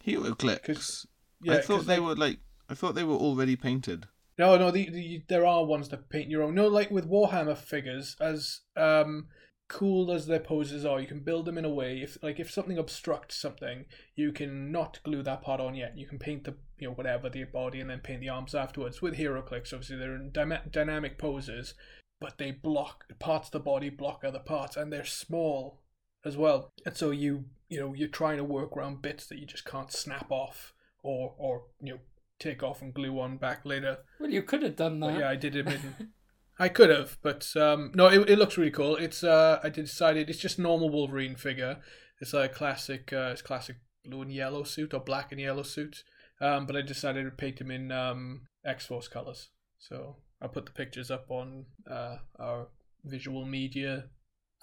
HeroClix. 0.07 0.63
'Cause- 0.65 1.07
I 1.49 1.57
'cause, 1.57 1.67
thought 1.67 1.87
they 1.87 1.99
like- 1.99 2.07
were 2.09 2.15
like. 2.17 2.39
I 2.69 2.75
thought 2.75 2.95
they 2.95 3.05
were 3.05 3.17
already 3.17 3.57
painted. 3.57 4.07
No, 4.39 4.57
no, 4.57 4.71
the, 4.71 4.89
the, 4.89 5.23
there 5.29 5.47
are 5.47 5.65
ones 5.65 5.89
that 5.91 6.09
paint 6.09 6.31
your 6.31 6.43
own. 6.43 6.55
No, 6.55 6.67
like 6.69 6.91
with 6.91 7.09
Warhammer 7.09 7.57
figures, 7.57 8.17
as 8.21 8.61
um 8.77 9.29
cool 9.69 10.13
as 10.13 10.27
their 10.27 10.39
poses 10.39 10.85
are, 10.85 11.01
you 11.01 11.07
can 11.07 11.21
build 11.21 11.47
them 11.47 11.57
in 11.57 11.65
a 11.65 11.71
way. 11.71 12.03
If 12.03 12.19
like 12.23 12.39
if 12.39 12.51
something 12.51 12.79
obstructs 12.79 13.37
something, 13.37 13.87
you 14.15 14.33
can 14.33 14.71
not 14.71 15.01
glue 15.03 15.23
that 15.23 15.43
part 15.43 15.61
on 15.61 15.75
yet. 15.75 15.97
You 15.97 16.07
can 16.07 16.19
paint 16.19 16.45
the 16.45 16.55
you 16.79 16.89
know 16.89 16.95
whatever 16.95 17.29
the 17.29 17.45
body 17.45 17.81
and 17.81 17.89
then 17.91 18.01
paint 18.01 18.21
the 18.21 18.29
arms 18.29 18.55
afterwards. 18.55 19.01
With 19.01 19.17
hero 19.17 19.43
obviously 19.43 19.97
they're 19.97 20.17
in 20.17 20.33
dynamic 20.33 21.19
poses, 21.19 21.75
but 22.21 22.39
they 22.39 22.51
block 22.51 23.05
parts 23.19 23.49
of 23.49 23.53
the 23.53 23.61
body 23.61 23.89
block 23.89 24.25
other 24.25 24.39
parts, 24.39 24.77
and 24.77 24.93
they're 24.93 25.05
small 25.05 25.81
as 26.25 26.37
well. 26.37 26.71
And 26.85 26.97
so 26.97 27.11
you 27.11 27.47
you 27.69 27.81
know 27.81 27.95
you're 27.95 28.09
trying 28.09 28.37
to 28.37 28.45
work 28.45 28.77
around 28.77 29.03
bits 29.03 29.27
that 29.27 29.39
you 29.39 29.47
just 29.47 29.65
can't 29.65 29.91
snap 29.91 30.31
off 30.31 30.75
or 31.03 31.35
or 31.39 31.65
you 31.81 31.95
know 31.95 32.01
take 32.43 32.63
off 32.63 32.83
and 32.83 32.93
glue 32.95 33.19
on 33.21 33.37
back 33.39 33.65
later. 33.65 33.99
Well, 34.19 34.31
you 34.31 34.43
could 34.43 34.63
have 34.63 34.77
done 34.77 35.01
But 35.01 35.13
that. 35.13 35.21
yeah, 35.21 35.29
I 35.29 35.37
did 35.37 35.57
it. 35.57 35.67
In, 35.67 36.13
I 36.59 36.69
could 36.69 36.91
have, 36.91 37.19
but 37.23 37.47
um, 37.57 37.93
no, 37.95 38.07
it, 38.09 38.29
it 38.29 38.39
looks 38.39 38.57
really 38.59 38.71
cool. 38.71 38.97
It's 38.97 39.25
uh, 39.25 39.59
I 39.65 39.69
decided 39.71 40.29
it's 40.29 40.39
just 40.39 40.59
normal 40.59 40.91
Wolverine 40.91 41.35
figure. 41.37 41.79
It's 42.21 42.35
a 42.35 42.49
classic, 42.49 43.13
uh, 43.13 43.31
it's 43.33 43.43
classic 43.43 43.77
blue 44.05 44.23
and 44.23 44.33
yellow 44.33 44.63
suit 44.65 44.93
or 44.95 45.01
black 45.01 45.33
and 45.33 45.41
yellow 45.41 45.63
suit. 45.63 46.05
Um, 46.41 46.67
but 46.67 46.77
I 46.77 46.83
decided 46.83 47.25
to 47.25 47.31
paint 47.31 47.61
him 47.61 47.71
in 47.71 47.91
um 47.93 48.43
X 48.65 48.87
Force 48.87 49.09
colors. 49.09 49.49
So 49.79 50.17
I'll 50.41 50.49
put 50.51 50.67
the 50.67 50.73
pictures 50.73 51.11
up 51.11 51.27
on 51.31 51.67
uh 51.91 52.17
our 52.39 52.69
visual 53.05 53.45
media 53.47 54.05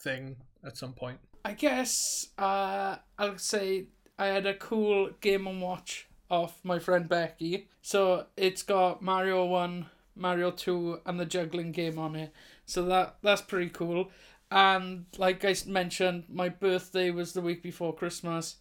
thing 0.03 0.37
at 0.65 0.77
some 0.77 0.93
point. 0.93 1.19
I 1.43 1.53
guess 1.53 2.27
uh, 2.37 2.97
I'll 3.17 3.37
say 3.37 3.87
I 4.17 4.27
had 4.27 4.45
a 4.45 4.53
cool 4.53 5.09
game 5.21 5.47
and 5.47 5.61
watch 5.61 6.07
off 6.29 6.59
my 6.63 6.79
friend 6.79 7.07
Becky. 7.07 7.67
So 7.81 8.25
it's 8.37 8.63
got 8.63 9.01
Mario 9.01 9.45
1, 9.45 9.85
Mario 10.15 10.51
2, 10.51 11.01
and 11.05 11.19
the 11.19 11.25
juggling 11.25 11.71
game 11.71 11.97
on 11.97 12.15
it. 12.15 12.33
So 12.65 12.85
that 12.85 13.17
that's 13.21 13.41
pretty 13.41 13.69
cool. 13.69 14.11
And 14.51 15.05
like 15.17 15.45
I 15.45 15.55
mentioned, 15.67 16.25
my 16.29 16.49
birthday 16.49 17.11
was 17.11 17.33
the 17.33 17.41
week 17.41 17.61
before 17.61 17.95
Christmas. 17.95 18.57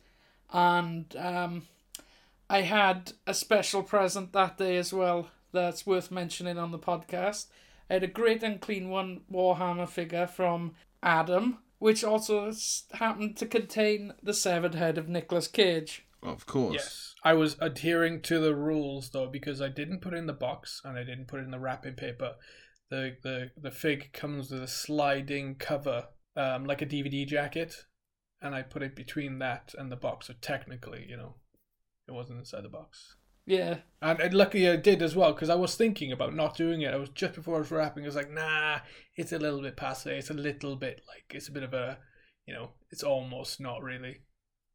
And 0.53 1.15
um, 1.17 1.67
I 2.49 2.63
had 2.63 3.13
a 3.27 3.35
special 3.35 3.83
present 3.83 4.33
that 4.33 4.59
day 4.59 4.77
as 4.77 4.93
well 4.93 5.31
that's 5.53 5.87
worth 5.87 6.11
mentioning 6.11 6.59
on 6.59 6.73
the 6.73 6.79
podcast. 6.79 7.47
I 7.89 7.95
had 7.95 8.03
a 8.03 8.09
Great 8.09 8.43
Unclean 8.43 8.91
One 8.91 9.23
Warhammer 9.33 9.89
figure 9.89 10.27
from 10.27 10.75
Adam, 11.03 11.59
which 11.79 12.05
also 12.05 12.53
happened 12.93 13.37
to 13.39 13.47
contain 13.47 14.13
the 14.23 14.35
severed 14.35 14.75
head 14.75 14.99
of 14.99 15.09
Nicolas 15.09 15.49
Cage. 15.49 16.07
Of 16.23 16.47
course. 16.47 16.75
Yes, 16.75 17.15
I 17.23 17.35
was 17.35 17.57
adhering 17.61 18.23
to 18.23 18.41
the 18.41 18.55
rules 18.55 19.11
though 19.11 19.29
because 19.29 19.63
I 19.63 19.69
didn't 19.69 20.01
put 20.01 20.15
it 20.15 20.19
in 20.19 20.27
the 20.27 20.33
box 20.33 20.81
and 20.85 20.99
I 20.99 21.05
didn't 21.05 21.29
put 21.29 21.41
it 21.41 21.45
in 21.45 21.51
the 21.51 21.61
wrapping 21.61 21.95
paper. 21.95 22.35
The 22.91 23.17
the 23.23 23.51
the 23.57 23.71
fig 23.71 24.13
comes 24.13 24.51
with 24.51 24.63
a 24.63 24.69
sliding 24.69 25.57
cover, 25.57 26.09
um, 26.37 26.65
like 26.65 26.83
a 26.83 26.87
DVD 26.87 27.27
jacket, 27.27 27.75
and 28.41 28.55
I 28.55 28.63
put 28.63 28.83
it 28.83 28.97
between 28.97 29.39
that 29.39 29.75
and 29.79 29.93
the 29.93 29.97
box. 29.97 30.27
So 30.27 30.35
technically, 30.41 31.07
you 31.09 31.17
know, 31.17 31.37
it 32.09 32.13
wasn't 32.13 32.41
inside 32.41 32.65
the 32.65 32.69
box. 32.69 33.17
Yeah, 33.49 33.79
And, 34.03 34.21
and 34.21 34.35
luckily 34.35 34.69
I 34.69 34.77
did 34.77 35.01
as 35.01 35.17
well 35.17 35.33
because 35.33 35.49
I 35.49 35.55
was 35.55 35.75
thinking 35.75 36.13
about 36.13 36.35
not 36.35 36.55
doing 36.55 36.83
it. 36.83 36.93
I 36.93 36.99
was 36.99 37.09
just 37.09 37.33
before 37.33 37.57
I 37.57 37.61
was 37.61 37.71
wrapping. 37.71 38.05
I 38.05 38.07
was 38.07 38.15
like, 38.15 38.31
nah, 38.31 38.81
it's 39.17 39.33
a 39.33 39.39
little 39.39 39.63
bit 39.63 39.75
passe. 39.75 40.19
It's 40.19 40.29
a 40.29 40.35
little 40.35 40.77
bit 40.77 41.01
like 41.09 41.25
it's 41.31 41.49
a 41.49 41.53
bit 41.53 41.63
of 41.63 41.73
a, 41.73 41.97
you 42.47 42.53
know, 42.53 42.73
it's 42.91 43.03
almost 43.03 43.59
not 43.59 43.83
really. 43.83 44.19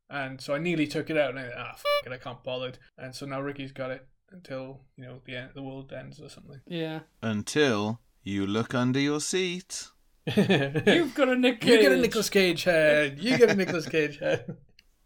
And 0.10 0.40
so 0.42 0.54
I 0.54 0.60
nearly 0.60 0.86
took 0.88 1.10
it 1.10 1.18
out, 1.18 1.32
and 1.32 1.40
I 1.40 1.50
ah, 1.58 1.72
f- 1.74 1.84
it, 2.06 2.12
I 2.12 2.18
can't 2.18 2.44
bothered. 2.44 2.78
And 2.98 3.16
so 3.16 3.26
now 3.26 3.42
Ricky's 3.42 3.72
got 3.72 3.90
it 3.92 4.06
until 4.32 4.82
you 4.98 5.06
know 5.06 5.22
the 5.26 5.36
end, 5.36 5.50
the 5.56 5.64
world 5.64 5.92
ends 5.94 6.20
or 6.20 6.30
something. 6.30 6.62
yeah. 6.68 7.00
Until 7.22 8.00
you 8.24 8.46
look 8.46 8.74
under 8.74 9.00
your 9.00 9.20
seat. 9.20 9.88
You've 10.38 11.14
got 11.16 11.28
a 11.30 11.36
Nick 11.36 11.64
You 11.66 11.78
get 11.82 11.92
a 11.92 11.96
Cage. 11.96 12.02
Nicolas 12.02 12.30
Cage 12.30 12.64
head. 12.64 13.20
You 13.20 13.38
get 13.38 13.50
a 13.50 13.56
Nicolas 13.56 13.88
Cage 13.88 14.20
head. 14.20 14.56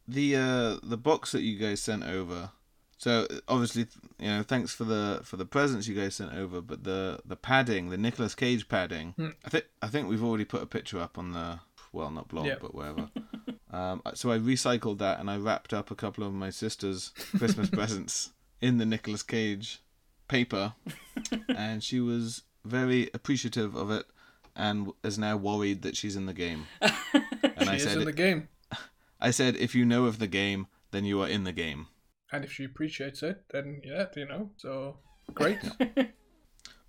the 0.08 0.36
uh 0.36 0.78
the 0.84 0.98
box 0.98 1.32
that 1.32 1.42
you 1.42 1.58
guys 1.58 1.82
sent 1.82 2.04
over 2.04 2.52
so 2.98 3.28
obviously 3.48 3.86
you 4.20 4.28
know 4.28 4.42
thanks 4.44 4.74
for 4.74 4.84
the 4.86 5.20
for 5.24 5.36
the 5.38 5.46
presents 5.46 5.88
you 5.88 5.94
guys 5.96 6.16
sent 6.16 6.34
over 6.34 6.62
but 6.62 6.84
the 6.86 7.20
the 7.26 7.36
padding 7.36 7.90
the 7.90 7.98
Nicolas 7.98 8.34
Cage 8.36 8.70
padding 8.70 9.14
Hmm. 9.18 9.30
I 9.46 9.50
think 9.50 9.66
I 9.82 9.88
think 9.88 10.08
we've 10.08 10.24
already 10.24 10.46
put 10.46 10.62
a 10.62 10.66
picture 10.68 11.00
up 11.00 11.18
on 11.18 11.34
the 11.34 11.60
well 11.92 12.10
not 12.12 12.28
blog 12.30 12.46
Yeah. 12.46 12.56
but 12.62 12.74
wherever 12.76 13.10
um 13.72 14.02
so 14.14 14.32
I 14.32 14.38
recycled 14.38 15.00
that 15.00 15.20
and 15.20 15.30
I 15.30 15.38
wrapped 15.38 15.74
up 15.74 15.92
a 15.92 15.96
couple 15.96 16.26
of 16.26 16.34
my 16.34 16.50
sister's 16.50 17.10
Christmas 17.38 17.70
presents 17.80 18.32
in 18.62 18.78
the 18.78 18.86
Nicolas 18.86 19.24
Cage 19.24 19.82
paper 20.28 20.74
and 21.50 21.84
she 21.84 22.00
was 22.00 22.44
very 22.66 23.10
appreciative 23.14 23.76
of 23.76 23.92
it 23.92 24.06
and 24.56 24.92
is 25.04 25.18
now 25.18 25.38
worried 25.38 25.82
that 25.84 25.96
she's 25.96 26.16
in 26.16 26.26
the 26.26 26.34
game 26.34 26.68
and 26.82 26.94
She 27.62 27.68
I 27.70 27.76
is 27.76 27.84
said 27.84 27.98
in 27.98 28.06
the 28.06 28.12
game. 28.12 28.50
I 29.20 29.32
said, 29.32 29.56
if 29.56 29.74
you 29.74 29.84
know 29.86 30.06
of 30.06 30.20
the 30.20 30.28
game, 30.28 30.68
then 30.92 31.04
you 31.06 31.22
are 31.22 31.28
in 31.28 31.44
the 31.44 31.52
game. 31.52 31.88
And 32.32 32.44
if 32.44 32.52
she 32.52 32.66
appreciates 32.66 33.24
it, 33.24 33.44
then 33.52 33.82
yeah, 33.84 34.06
you 34.16 34.28
know. 34.28 34.52
So 34.58 34.98
great. 35.34 35.58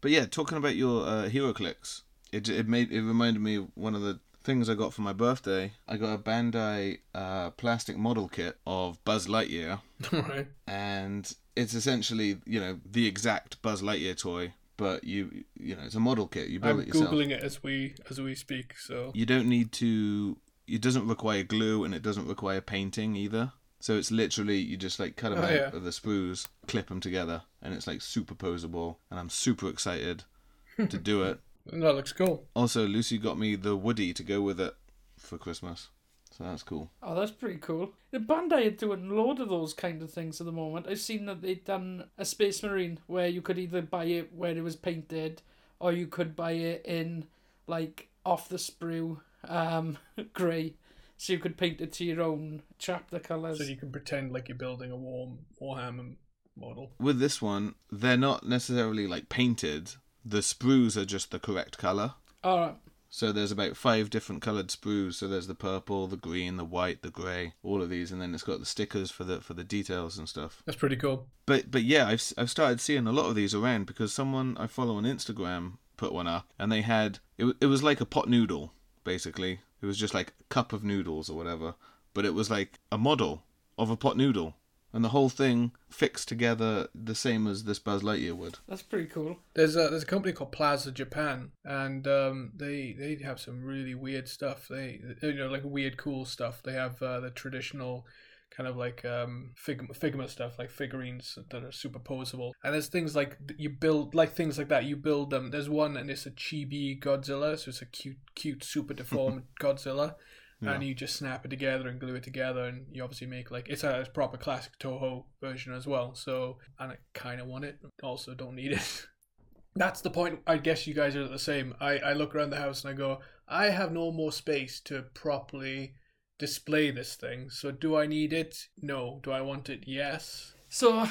But 0.01 0.11
yeah, 0.11 0.27
talking 0.27 0.59
about 0.59 0.77
your 0.77 1.07
uh, 1.07 1.29
HeroClix, 1.29 2.03
it 2.33 2.49
it 2.49 2.69
made 2.69 2.93
it 2.93 3.03
reminded 3.03 3.41
me 3.43 3.57
of 3.57 3.69
one 3.75 3.95
of 3.95 4.03
the 4.03 4.21
things 4.49 4.71
I 4.71 4.75
got 4.75 4.95
for 4.95 5.03
my 5.03 5.13
birthday. 5.13 5.73
I 5.87 5.99
got 5.99 6.15
a 6.15 6.19
Bandai 6.19 7.01
uh, 7.15 7.51
plastic 7.51 7.99
model 7.99 8.29
kit 8.29 8.57
of 8.67 9.03
Buzz 9.05 9.27
Lightyear, 9.27 9.83
right. 10.13 10.47
and 10.67 11.31
it's 11.55 11.75
essentially 11.75 12.39
you 12.47 12.59
know 12.59 12.81
the 12.91 13.07
exact 13.07 13.61
Buzz 13.61 13.83
Lightyear 13.83 14.17
toy, 14.19 14.55
but 14.79 15.05
you 15.05 15.45
you 15.55 15.77
know 15.77 15.83
it's 15.85 15.95
a 15.95 16.01
model 16.01 16.27
kit. 16.27 16.49
You 16.49 16.61
build 16.61 16.77
I'm 16.77 16.81
it 16.81 16.87
yourself. 16.89 17.11
googling 17.11 17.31
it 17.31 17.43
as 17.45 17.63
we 17.63 17.95
as 18.09 18.21
we 18.21 18.35
speak. 18.35 18.79
So 18.79 19.13
You 19.15 19.27
don't 19.27 19.49
need 19.49 19.71
to. 19.73 20.39
It 20.67 20.81
doesn't 20.81 21.07
require 21.07 21.43
glue, 21.43 21.85
and 21.85 21.95
it 21.95 22.03
doesn't 22.03 22.27
require 22.27 22.61
painting 22.63 23.17
either. 23.17 23.53
So 23.81 23.97
it's 23.99 24.11
literally 24.11 24.57
you 24.59 24.77
just 24.79 24.99
like 24.99 25.17
cut 25.17 25.31
them 25.31 25.41
Oh, 25.41 25.45
out 25.45 25.53
yeah. 25.53 25.77
of 25.77 25.85
the 25.85 25.91
sprues, 25.91 26.49
clip 26.67 26.89
them 26.89 27.01
together, 27.01 27.43
and 27.63 27.75
it's 27.75 27.87
like 27.87 28.01
super 28.01 28.35
posable. 28.35 28.97
And 29.11 29.21
I'm 29.21 29.29
super 29.29 29.69
excited 29.69 30.25
to 30.79 30.99
do 30.99 31.23
it. 31.23 31.39
That 31.73 31.95
looks 31.95 32.13
cool. 32.13 32.47
Also, 32.55 32.87
Lucy 32.87 33.19
got 33.19 33.39
me 33.39 33.57
the 33.57 33.77
Woody 33.77 34.13
to 34.15 34.23
go 34.23 34.41
with 34.41 34.61
it 34.61 34.75
for 35.19 35.39
Christmas, 35.39 35.89
so 36.31 36.45
that's 36.45 36.63
cool. 36.63 36.91
Oh, 37.03 37.15
that's 37.15 37.31
pretty 37.31 37.59
cool. 37.59 37.93
The 38.11 38.19
Bandai 38.19 38.67
are 38.67 38.71
doing 38.71 39.11
a 39.11 39.15
load 39.15 39.41
of 39.41 39.49
those 39.49 39.75
kind 39.75 40.03
of 40.03 40.11
things 40.11 40.41
at 40.41 40.47
the 40.47 40.53
moment. 40.53 40.87
I've 40.89 41.01
seen 41.01 41.27
that 41.27 41.43
they've 41.43 41.65
done 41.65 42.05
a 42.17 42.25
Space 42.25 42.63
Marine 42.63 43.01
where 43.07 43.29
you 43.29 43.43
could 43.43 43.59
either 43.59 43.83
buy 43.83 44.05
it 44.05 44.35
where 44.35 44.57
it 44.57 44.65
was 44.65 44.77
painted, 44.77 45.43
or 45.79 45.93
you 45.93 46.07
could 46.07 46.35
buy 46.35 46.53
it 46.53 46.85
in 46.87 47.27
like 47.67 48.09
off 48.25 48.49
the 48.49 48.57
sprue, 48.57 49.21
um, 49.47 49.99
grey. 50.33 50.75
So 51.17 51.33
you 51.33 51.41
could 51.41 51.57
paint 51.57 51.81
it 51.81 51.93
to 51.95 52.05
your 52.05 52.23
own 52.23 52.63
chapter 52.79 53.19
colours. 53.19 53.59
So 53.59 53.65
you 53.65 53.77
can 53.77 53.91
pretend 53.91 54.33
like 54.33 54.49
you're 54.49 54.57
building 54.57 54.93
a 54.93 54.97
warm 54.97 55.39
Warhammer 55.61 56.15
model. 56.57 56.93
With 57.01 57.19
this 57.19 57.43
one, 57.43 57.75
they're 57.91 58.17
not 58.17 58.47
necessarily 58.47 59.07
like 59.07 59.29
painted. 59.29 59.95
The 60.25 60.39
sprues 60.39 60.97
are 60.97 61.05
just 61.05 61.31
the 61.31 61.39
correct 61.39 61.79
color. 61.79 62.15
Alright. 62.45 62.77
So 63.11 63.33
there's 63.33 63.53
about 63.53 63.77
five 63.77 64.11
different 64.11 64.43
coloured 64.43 64.69
sprues. 64.69 65.15
So 65.15 65.29
there's 65.29 65.47
the 65.47 65.55
purple, 65.55 66.07
the 66.07 66.17
green, 66.17 66.57
the 66.57 66.65
white, 66.65 67.03
the 67.03 67.11
grey, 67.11 67.55
all 67.63 67.83
of 67.83 67.89
these, 67.89 68.13
and 68.13 68.21
then 68.21 68.35
it's 68.35 68.43
got 68.43 68.61
the 68.61 68.67
stickers 68.67 69.11
for 69.11 69.25
the 69.25 69.41
for 69.41 69.55
the 69.55 69.65
details 69.65 70.19
and 70.19 70.29
stuff. 70.29 70.63
That's 70.67 70.79
pretty 70.79 70.97
cool. 70.97 71.27
But 71.47 71.71
but 71.71 71.85
yeah, 71.85 72.07
I've 72.07 72.23
I've 72.37 72.51
started 72.51 72.81
seeing 72.81 73.07
a 73.07 73.13
lot 73.13 73.27
of 73.27 73.35
these 73.35 73.55
around 73.55 73.87
because 73.87 74.13
someone 74.13 74.57
I 74.59 74.67
follow 74.67 74.97
on 74.97 75.05
Instagram 75.05 75.79
put 75.97 76.13
one 76.13 76.27
up, 76.27 76.51
and 76.59 76.71
they 76.71 76.83
had 76.83 77.19
it. 77.39 77.57
It 77.61 77.67
was 77.67 77.83
like 77.83 78.01
a 78.01 78.07
pot 78.07 78.29
noodle, 78.29 78.73
basically. 79.05 79.61
It 79.81 79.87
was 79.87 79.99
just 79.99 80.15
like 80.15 80.35
a 80.41 80.45
cup 80.49 80.73
of 80.73 80.85
noodles 80.85 81.31
or 81.31 81.37
whatever, 81.37 81.75
but 82.13 82.27
it 82.27 82.35
was 82.35 82.51
like 82.51 82.79
a 82.93 82.99
model 82.99 83.45
of 83.79 83.91
a 83.91 83.97
pot 83.97 84.17
noodle, 84.17 84.55
and 84.93 85.05
the 85.05 85.11
whole 85.11 85.29
thing 85.29 85.73
fixed 85.91 86.29
together 86.29 86.89
the 86.95 87.15
same 87.15 87.47
as 87.47 87.65
this 87.65 87.79
Buzz 87.79 88.03
Lightyear 88.03 88.35
would. 88.35 88.59
That's 88.69 88.83
pretty 88.83 89.07
cool. 89.07 89.39
There's 89.55 89.77
a 89.77 89.89
there's 89.89 90.03
a 90.03 90.07
company 90.07 90.33
called 90.33 90.53
Plaza 90.53 90.93
Japan, 90.93 91.53
and 91.65 92.07
um, 92.07 92.53
they 92.57 92.95
they 92.99 93.17
have 93.23 93.41
some 93.41 93.63
really 93.63 93.95
weird 93.95 94.29
stuff. 94.29 94.69
They 94.69 95.01
you 95.23 95.35
know 95.35 95.49
like 95.49 95.65
weird 95.65 95.97
cool 95.97 96.25
stuff. 96.25 96.63
They 96.63 96.73
have 96.73 97.03
uh, 97.03 97.21
the 97.21 97.31
traditional 97.31 98.07
kind 98.51 98.69
of 98.69 98.77
like 98.77 99.05
um 99.05 99.51
figma, 99.55 99.97
figma 99.97 100.29
stuff 100.29 100.59
like 100.59 100.71
figurines 100.71 101.39
that 101.51 101.63
are 101.63 101.69
superposable 101.69 102.53
and 102.65 102.73
there's 102.73 102.89
things 102.89 103.15
like 103.15 103.37
you 103.59 103.69
build 103.69 104.15
like 104.15 104.33
things 104.33 104.57
like 104.59 104.69
that 104.69 104.85
you 104.85 104.97
build 104.97 105.31
them 105.31 105.51
there's 105.51 105.69
one 105.69 105.97
and 105.97 106.11
it's 106.11 106.27
a 106.27 106.31
chibi 106.31 106.99
godzilla 106.99 107.59
so 107.59 107.69
it's 107.69 107.83
a 107.83 107.87
cute 107.87 108.17
cute 108.35 108.65
super 108.65 108.95
deformed 108.95 109.43
godzilla 109.61 110.15
Yeah. 110.61 110.73
and 110.73 110.83
you 110.83 110.93
just 110.95 111.17
snap 111.17 111.45
it 111.45 111.49
together 111.49 111.89
and 111.89 112.01
glue 112.01 112.17
it 112.17 112.25
together 112.25 112.65
and 112.65 112.87
you 112.91 113.05
obviously 113.05 113.29
make 113.29 113.53
like 113.53 113.69
it's 113.69 113.85
a, 113.85 114.07
proper 114.13 114.37
classic 114.37 114.73
toho 114.81 115.25
version 115.41 115.73
as 115.73 115.87
well 115.87 116.17
so 116.17 116.59
and 116.81 116.91
i 116.91 116.97
kind 117.15 117.41
of 117.41 117.47
want 117.47 117.65
it 117.65 117.79
also 118.03 118.35
don't 118.35 118.57
need 118.57 118.73
it. 118.73 119.07
That's 119.77 120.01
the 120.01 120.11
point 120.11 120.41
i 120.47 120.57
guess 120.57 120.87
you 120.87 120.95
guys 120.95 121.15
are 121.15 121.29
the 121.29 121.39
same. 121.39 121.75
I 121.81 121.99
i 121.99 122.13
look 122.13 122.35
around 122.35 122.51
the 122.51 122.57
house 122.57 122.83
and 122.85 122.93
i 122.93 122.97
go 122.97 123.21
i 123.47 123.67
have 123.67 123.93
no 123.93 124.11
more 124.11 124.33
space 124.33 124.81
to 124.87 125.03
properly 125.15 125.95
display 126.39 126.91
this 126.91 127.15
thing 127.15 127.51
so 127.51 127.71
do 127.71 127.97
i 127.97 128.07
need 128.07 128.33
it? 128.33 128.69
No. 128.83 129.21
Do 129.23 129.31
i 129.31 129.41
want 129.41 129.69
it? 129.69 129.85
Yes. 129.87 130.55
So, 130.69 131.09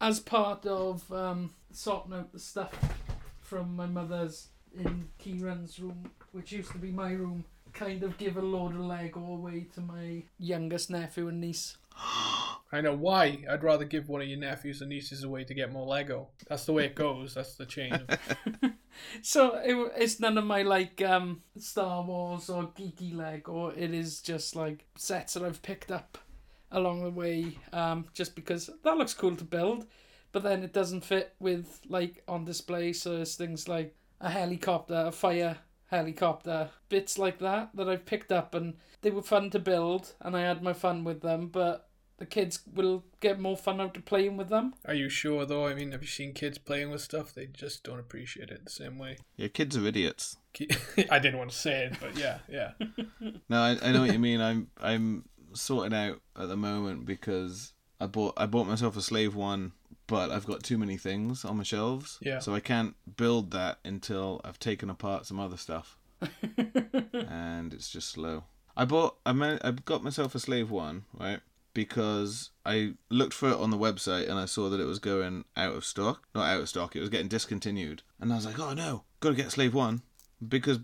as 0.00 0.20
part 0.20 0.66
of 0.66 1.10
um, 1.12 1.54
sorting 1.70 2.14
out 2.14 2.32
the 2.32 2.40
stuff 2.40 2.74
from 3.40 3.76
my 3.76 3.86
mother's 3.86 4.48
in 4.76 5.08
Kieran's 5.18 5.78
room, 5.78 6.10
which 6.32 6.52
used 6.52 6.72
to 6.72 6.78
be 6.78 6.90
my 6.90 7.12
room, 7.12 7.44
kind 7.76 8.02
of 8.02 8.18
give 8.18 8.36
a 8.36 8.42
load 8.42 8.74
of 8.74 8.80
Lego 8.80 9.20
away 9.20 9.66
to 9.74 9.80
my 9.80 10.22
youngest 10.38 10.90
nephew 10.90 11.28
and 11.28 11.40
niece. 11.40 11.76
i 12.72 12.80
know 12.80 12.92
why 12.96 13.38
i'd 13.48 13.62
rather 13.62 13.84
give 13.84 14.08
one 14.08 14.20
of 14.20 14.26
your 14.26 14.40
nephews 14.40 14.80
and 14.80 14.90
nieces 14.90 15.22
away 15.22 15.44
to 15.44 15.54
get 15.54 15.72
more 15.72 15.86
lego 15.86 16.26
that's 16.48 16.64
the 16.64 16.72
way 16.72 16.84
it 16.84 16.96
goes 16.96 17.32
that's 17.32 17.54
the 17.54 17.64
chain 17.64 17.92
of 17.92 18.18
So 19.22 19.56
it, 19.56 19.92
it's 19.96 20.20
none 20.20 20.38
of 20.38 20.44
my 20.44 20.62
like 20.62 21.02
um, 21.02 21.42
Star 21.58 22.02
Wars 22.02 22.48
or 22.48 22.64
geeky 22.68 23.14
Lego. 23.14 23.68
It 23.68 23.92
is 23.92 24.20
just 24.20 24.56
like 24.56 24.86
sets 24.96 25.34
that 25.34 25.42
I've 25.42 25.62
picked 25.62 25.90
up 25.90 26.18
along 26.70 27.02
the 27.02 27.10
way, 27.10 27.58
um, 27.72 28.06
just 28.12 28.34
because 28.34 28.70
that 28.84 28.96
looks 28.96 29.14
cool 29.14 29.36
to 29.36 29.44
build, 29.44 29.86
but 30.32 30.42
then 30.42 30.62
it 30.62 30.72
doesn't 30.72 31.04
fit 31.04 31.34
with 31.38 31.80
like 31.88 32.22
on 32.28 32.44
display. 32.44 32.92
So 32.92 33.16
it's 33.16 33.36
things 33.36 33.68
like 33.68 33.94
a 34.20 34.30
helicopter, 34.30 35.04
a 35.06 35.12
fire 35.12 35.58
helicopter, 35.90 36.70
bits 36.88 37.18
like 37.18 37.38
that 37.38 37.70
that 37.74 37.88
I've 37.88 38.06
picked 38.06 38.32
up, 38.32 38.54
and 38.54 38.74
they 39.02 39.10
were 39.10 39.22
fun 39.22 39.50
to 39.50 39.58
build, 39.58 40.14
and 40.20 40.36
I 40.36 40.42
had 40.42 40.62
my 40.62 40.72
fun 40.72 41.04
with 41.04 41.22
them, 41.22 41.48
but. 41.48 41.82
The 42.18 42.24
kids 42.24 42.60
will 42.74 43.04
get 43.20 43.38
more 43.38 43.58
fun 43.58 43.78
out 43.78 43.94
of 43.94 44.06
playing 44.06 44.38
with 44.38 44.48
them. 44.48 44.72
Are 44.86 44.94
you 44.94 45.10
sure 45.10 45.44
though? 45.44 45.66
I 45.66 45.74
mean, 45.74 45.92
have 45.92 46.00
you 46.00 46.08
seen 46.08 46.32
kids 46.32 46.56
playing 46.56 46.88
with 46.88 47.02
stuff? 47.02 47.34
They 47.34 47.44
just 47.44 47.84
don't 47.84 47.98
appreciate 48.00 48.48
it 48.48 48.64
the 48.64 48.70
same 48.70 48.96
way. 48.96 49.18
Yeah, 49.36 49.48
kids 49.48 49.76
are 49.76 49.86
idiots. 49.86 50.38
I 51.10 51.18
didn't 51.18 51.36
want 51.36 51.50
to 51.50 51.56
say 51.56 51.84
it, 51.84 51.96
but 52.00 52.16
yeah, 52.16 52.38
yeah. 52.48 52.70
No, 53.50 53.60
I, 53.60 53.76
I 53.82 53.92
know 53.92 54.00
what 54.00 54.14
you 54.14 54.18
mean. 54.18 54.40
I'm 54.40 54.68
I'm 54.80 55.24
sorting 55.52 55.92
out 55.92 56.20
at 56.38 56.48
the 56.48 56.56
moment 56.56 57.04
because 57.04 57.74
I 58.00 58.06
bought 58.06 58.34
I 58.36 58.46
bought 58.46 58.66
myself 58.66 58.96
a 58.96 59.02
slave 59.02 59.34
one, 59.34 59.72
but 60.06 60.30
I've 60.30 60.46
got 60.46 60.62
too 60.62 60.78
many 60.78 60.96
things 60.96 61.44
on 61.44 61.56
my 61.56 61.62
shelves. 61.62 62.18
Yeah. 62.22 62.38
So 62.38 62.54
I 62.54 62.60
can't 62.60 62.94
build 63.16 63.50
that 63.52 63.78
until 63.84 64.40
I've 64.44 64.58
taken 64.58 64.90
apart 64.90 65.26
some 65.26 65.40
other 65.40 65.56
stuff, 65.56 65.96
and 67.12 67.72
it's 67.72 67.90
just 67.90 68.10
slow. 68.10 68.44
I 68.76 68.84
bought 68.84 69.16
I 69.24 69.32
man, 69.32 69.58
I 69.64 69.70
got 69.72 70.02
myself 70.04 70.34
a 70.34 70.38
slave 70.38 70.70
one 70.70 71.04
right 71.18 71.40
because 71.72 72.50
I 72.64 72.94
looked 73.10 73.34
for 73.34 73.50
it 73.50 73.56
on 73.56 73.70
the 73.70 73.76
website 73.78 74.28
and 74.28 74.38
I 74.38 74.46
saw 74.46 74.68
that 74.70 74.80
it 74.80 74.84
was 74.86 74.98
going 74.98 75.44
out 75.56 75.74
of 75.74 75.84
stock. 75.84 76.26
Not 76.34 76.48
out 76.48 76.60
of 76.60 76.68
stock. 76.68 76.94
It 76.96 77.00
was 77.00 77.08
getting 77.08 77.28
discontinued, 77.28 78.02
and 78.20 78.32
I 78.32 78.36
was 78.36 78.46
like, 78.46 78.58
oh 78.58 78.74
no, 78.74 79.04
gotta 79.20 79.34
get 79.34 79.50
slave 79.50 79.74
one 79.74 80.02
because 80.46 80.80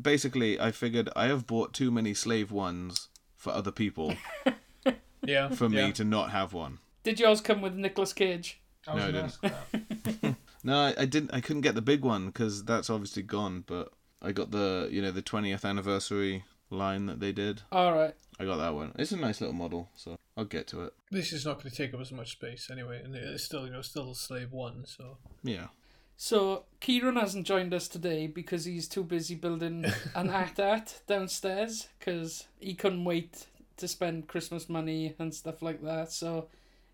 basically 0.00 0.58
I 0.60 0.72
figured 0.72 1.08
I 1.14 1.26
have 1.26 1.46
bought 1.46 1.72
too 1.72 1.90
many 1.90 2.14
slave 2.14 2.50
ones 2.50 3.08
for 3.36 3.52
other 3.52 3.70
people 3.70 4.14
Yeah. 5.22 5.48
for 5.50 5.68
me 5.68 5.78
yeah. 5.86 5.92
to 5.92 6.04
not 6.04 6.30
have 6.30 6.52
one. 6.52 6.78
Did 7.06 7.20
yours 7.20 7.40
come 7.40 7.62
with 7.62 7.74
Nicolas 7.74 8.12
Cage? 8.12 8.60
I 8.84 8.96
No, 8.96 9.02
I 9.04 9.10
didn't. 9.12 10.36
No, 10.64 10.76
I, 10.80 10.94
I 10.98 11.04
didn't. 11.04 11.32
I 11.32 11.40
couldn't 11.40 11.62
get 11.62 11.76
the 11.76 11.80
big 11.80 12.04
one 12.04 12.26
because 12.26 12.64
that's 12.64 12.90
obviously 12.90 13.22
gone. 13.22 13.62
But 13.64 13.92
I 14.20 14.32
got 14.32 14.50
the 14.50 14.88
you 14.90 15.00
know 15.00 15.12
the 15.12 15.22
20th 15.22 15.64
anniversary 15.64 16.42
line 16.68 17.06
that 17.06 17.20
they 17.20 17.30
did. 17.30 17.62
All 17.70 17.94
right. 17.94 18.16
I 18.40 18.44
got 18.44 18.56
that 18.56 18.74
one. 18.74 18.90
It's 18.98 19.12
a 19.12 19.16
nice 19.16 19.40
little 19.40 19.54
model, 19.54 19.88
so 19.94 20.18
I'll 20.36 20.46
get 20.46 20.66
to 20.68 20.82
it. 20.82 20.94
This 21.12 21.32
is 21.32 21.46
not 21.46 21.62
going 21.62 21.70
to 21.70 21.76
take 21.76 21.94
up 21.94 22.00
as 22.00 22.10
much 22.10 22.32
space 22.32 22.68
anyway, 22.72 23.00
and 23.04 23.14
it's 23.14 23.44
still, 23.44 23.66
you 23.66 23.72
know, 23.72 23.82
still 23.82 24.10
a 24.10 24.14
slave 24.16 24.50
one. 24.50 24.84
So 24.84 25.18
Yeah. 25.44 25.68
So 26.16 26.64
Kieran 26.80 27.14
hasn't 27.14 27.46
joined 27.46 27.72
us 27.72 27.86
today 27.86 28.26
because 28.26 28.64
he's 28.64 28.88
too 28.88 29.04
busy 29.04 29.36
building 29.36 29.86
an 30.16 30.30
at-at 30.30 31.02
downstairs 31.06 31.86
because 32.00 32.48
he 32.58 32.74
couldn't 32.74 33.04
wait 33.04 33.46
to 33.76 33.86
spend 33.86 34.26
Christmas 34.26 34.68
money 34.68 35.14
and 35.20 35.32
stuff 35.32 35.62
like 35.62 35.84
that. 35.84 36.10
So 36.10 36.48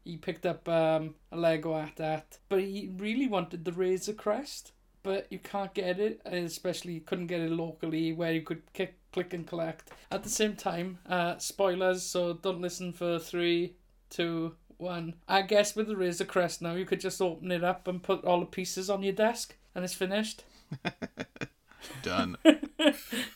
he 0.05 0.17
picked 0.17 0.47
up 0.47 0.69
um, 0.69 1.15
a 1.31 1.37
Lego 1.37 1.77
at 1.77 1.97
that, 1.97 2.39
but 2.49 2.61
he 2.61 2.91
really 2.97 3.27
wanted 3.29 3.65
the 3.65 3.73
Razor 3.73 4.15
Crest. 4.15 4.73
but 5.03 5.27
you 5.31 5.39
can't 5.39 5.75
get 5.75 5.99
it, 5.99 6.21
especially 6.25 6.93
you 6.95 7.01
couldn't 7.01 7.27
get 7.27 7.41
it 7.41 7.51
locally 7.51 8.13
where 8.13 8.33
you 8.33 8.43
could 8.43 8.63
kick, 8.73 8.99
click 9.13 9.35
and 9.35 9.47
collect. 9.47 9.91
At 10.13 10.23
the 10.23 10.29
same 10.29 10.55
time, 10.57 10.99
uh, 11.09 11.39
spoilers, 11.39 12.03
so 12.05 12.35
don't 12.35 12.61
listen 12.61 12.93
for 12.93 13.19
three, 13.19 13.75
two, 14.11 14.55
one. 14.77 15.15
I 15.29 15.43
guess 15.43 15.75
with 15.77 15.89
the 15.89 15.97
Razor 15.97 16.25
Crest 16.25 16.63
now, 16.63 16.75
you 16.75 16.85
could 16.85 17.01
just 17.01 17.21
open 17.21 17.51
it 17.51 17.65
up 17.65 17.89
and 17.89 18.03
put 18.03 18.25
all 18.25 18.41
the 18.41 18.47
pieces 18.47 18.89
on 18.91 19.03
your 19.03 19.13
desk, 19.13 19.57
and 19.75 19.85
it's 19.85 19.95
finished. 19.95 20.45
Done. 22.03 22.37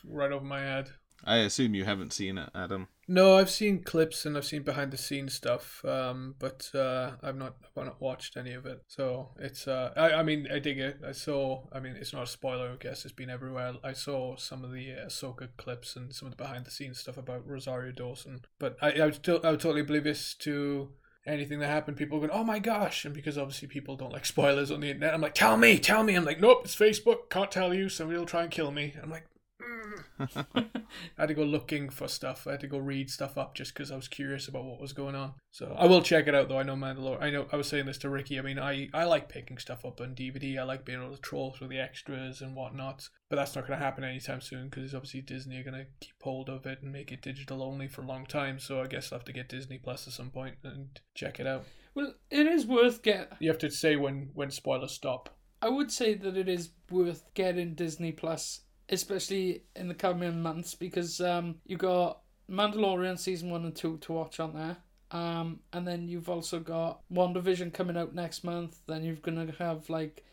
Right 0.09 0.33
over 0.33 0.45
my 0.45 0.61
head. 0.61 0.91
I 1.27 1.39
assume 1.39 1.75
you 1.75 1.85
haven't 1.85 2.13
seen 2.13 2.39
it, 2.39 2.51
Adam. 2.55 2.87
No, 3.09 3.37
I've 3.37 3.51
seen 3.51 3.83
clips 3.83 4.25
and 4.25 4.37
I've 4.37 4.45
seen 4.45 4.63
behind 4.63 4.93
the 4.93 4.97
scenes 4.97 5.35
stuff, 5.35 5.85
um, 5.85 6.37
but 6.39 6.71
uh, 6.75 7.13
I've 7.23 7.37
not 7.37 7.57
I've 7.77 7.85
not 7.85 8.01
watched 8.01 8.37
any 8.37 8.53
of 8.53 8.65
it. 8.65 8.83
So 8.87 9.31
it's 9.39 9.67
uh, 9.67 9.93
I, 9.97 10.13
I 10.13 10.23
mean 10.23 10.49
I 10.53 10.61
dig 10.61 10.79
it. 10.79 11.01
I 11.07 11.13
saw 11.13 11.65
I 11.73 11.81
mean 11.81 11.97
it's 11.97 12.13
not 12.13 12.23
a 12.23 12.27
spoiler. 12.29 12.71
I 12.71 12.77
guess 12.77 13.05
it's 13.05 13.15
been 13.15 13.31
everywhere. 13.31 13.75
I 13.83 13.93
saw 13.93 14.37
some 14.37 14.65
of 14.65 14.73
the 14.73 14.93
uh, 14.93 15.07
Ahsoka 15.07 15.49
clips 15.57 15.97
and 15.97 16.15
some 16.15 16.27
of 16.27 16.37
the 16.37 16.43
behind 16.43 16.65
the 16.65 16.71
scenes 16.71 16.99
stuff 16.99 17.17
about 17.17 17.47
Rosario 17.47 17.93
Dawson, 17.93 18.45
but 18.59 18.77
I 18.81 18.93
I 18.93 19.07
was, 19.07 19.19
to, 19.21 19.41
I 19.45 19.51
was 19.51 19.63
totally 19.63 19.83
oblivious 19.83 20.35
to 20.35 20.91
anything 21.27 21.59
that 21.59 21.69
happened. 21.69 21.97
People 21.97 22.19
going 22.19 22.31
oh 22.31 22.45
my 22.45 22.61
gosh, 22.61 23.05
and 23.05 23.15
because 23.15 23.37
obviously 23.37 23.69
people 23.69 23.97
don't 23.97 24.13
like 24.13 24.27
spoilers 24.35 24.71
on 24.71 24.81
the 24.81 24.89
internet, 24.89 25.15
I'm 25.15 25.21
like 25.21 25.35
tell 25.35 25.57
me, 25.57 25.79
tell 25.79 26.03
me. 26.05 26.15
I'm 26.15 26.25
like 26.25 26.41
nope, 26.41 26.63
it's 26.65 26.77
Facebook. 26.77 27.31
Can't 27.31 27.51
tell 27.51 27.75
you. 27.75 27.89
Somebody 27.89 28.19
will 28.19 28.27
try 28.27 28.43
and 28.43 28.51
kill 28.51 28.71
me. 28.71 28.95
I'm 29.03 29.11
like. 29.11 29.27
I 30.19 30.65
had 31.19 31.29
to 31.29 31.35
go 31.35 31.43
looking 31.43 31.91
for 31.91 32.09
stuff. 32.09 32.47
I 32.47 32.53
had 32.53 32.61
to 32.61 32.67
go 32.67 32.79
read 32.79 33.11
stuff 33.11 33.37
up 33.37 33.55
just 33.55 33.75
because 33.75 33.91
I 33.91 33.97
was 33.97 34.09
curious 34.09 34.49
about 34.49 34.65
what 34.65 34.81
was 34.81 34.93
going 34.93 35.15
on. 35.15 35.35
So 35.51 35.75
I 35.79 35.87
will 35.87 36.03
check 36.03 36.27
it 36.27 36.35
out 36.35 36.49
though. 36.49 36.59
I 36.59 36.63
know 36.63 36.77
Mandalore. 36.77 37.23
I 37.23 37.31
know 37.31 37.47
I 37.53 37.57
was 37.57 37.69
saying 37.69 37.87
this 37.87 37.99
to 37.99 38.11
Ricky. 38.11 38.39
I 38.39 38.43
mean, 38.43 38.59
I 38.59 38.89
I 38.93 39.05
like 39.05 39.29
picking 39.29 39.59
stuff 39.59 39.85
up 39.85 40.01
on 40.01 40.15
DVD. 40.15 40.59
I 40.59 40.65
like 40.65 40.85
being 40.85 41.03
able 41.03 41.15
to 41.15 41.21
troll 41.21 41.53
through 41.53 41.69
the 41.69 41.81
extras 41.81 42.41
and 42.41 42.55
whatnot. 42.55 43.09
But 43.29 43.37
that's 43.37 43.57
not 43.57 43.67
going 43.67 43.79
to 43.79 43.85
happen 43.85 44.05
anytime 44.05 44.41
soon 44.41 44.69
because 44.69 44.95
obviously 44.95 45.21
Disney 45.21 45.59
are 45.59 45.65
going 45.65 45.75
to 45.75 45.87
keep 46.01 46.15
hold 46.23 46.49
of 46.49 46.65
it 46.65 46.83
and 46.83 46.93
make 46.93 47.11
it 47.11 47.23
digital 47.23 47.63
only 47.63 47.89
for 47.89 48.03
a 48.03 48.07
long 48.07 48.25
time. 48.25 48.61
So 48.61 48.81
I 48.81 48.87
guess 48.87 49.13
I'll 49.13 49.19
have 49.19 49.27
to 49.27 49.33
get 49.33 49.49
Disney 49.49 49.79
Plus 49.79 50.07
at 50.07 50.13
some 50.13 50.31
point 50.31 50.57
and 50.63 51.01
check 51.15 51.41
it 51.41 51.47
out. 51.47 51.65
Well, 51.95 52.15
it 52.31 52.47
is 52.47 52.67
worth 52.67 53.03
get. 53.03 53.33
You 53.41 53.49
have 53.49 53.59
to 53.59 53.71
say 53.71 53.97
when 53.97 54.31
when 54.35 54.51
spoilers 54.51 54.93
stop. 54.93 55.37
I 55.63 55.71
would 55.71 55.91
say 55.91 56.15
that 56.15 56.37
it 56.37 56.49
is 56.49 56.71
worth 56.91 57.25
getting 57.35 57.75
Disney 57.75 58.13
Plus, 58.13 58.61
especially 58.89 59.63
in 59.75 59.89
the 59.89 59.95
coming 59.95 60.43
months, 60.43 60.75
because 60.75 61.21
um, 61.21 61.57
you 61.67 61.77
got 61.77 62.21
Mandalorian 62.51 63.19
season 63.19 63.51
one 63.51 63.65
and 63.65 63.75
two 63.75 63.99
to 63.99 64.13
watch 64.13 64.41
on 64.41 64.55
there. 64.55 64.77
Um, 65.11 65.61
and 65.73 65.87
then 65.87 66.09
you've 66.09 66.29
also 66.29 66.59
got 66.59 67.01
WandaVision 67.13 67.73
coming 67.73 67.97
out 67.97 68.15
next 68.15 68.45
month. 68.45 68.79
Then 68.87 69.05
you're 69.05 69.17
gonna 69.17 69.53
have 69.59 69.89
like 69.89 70.25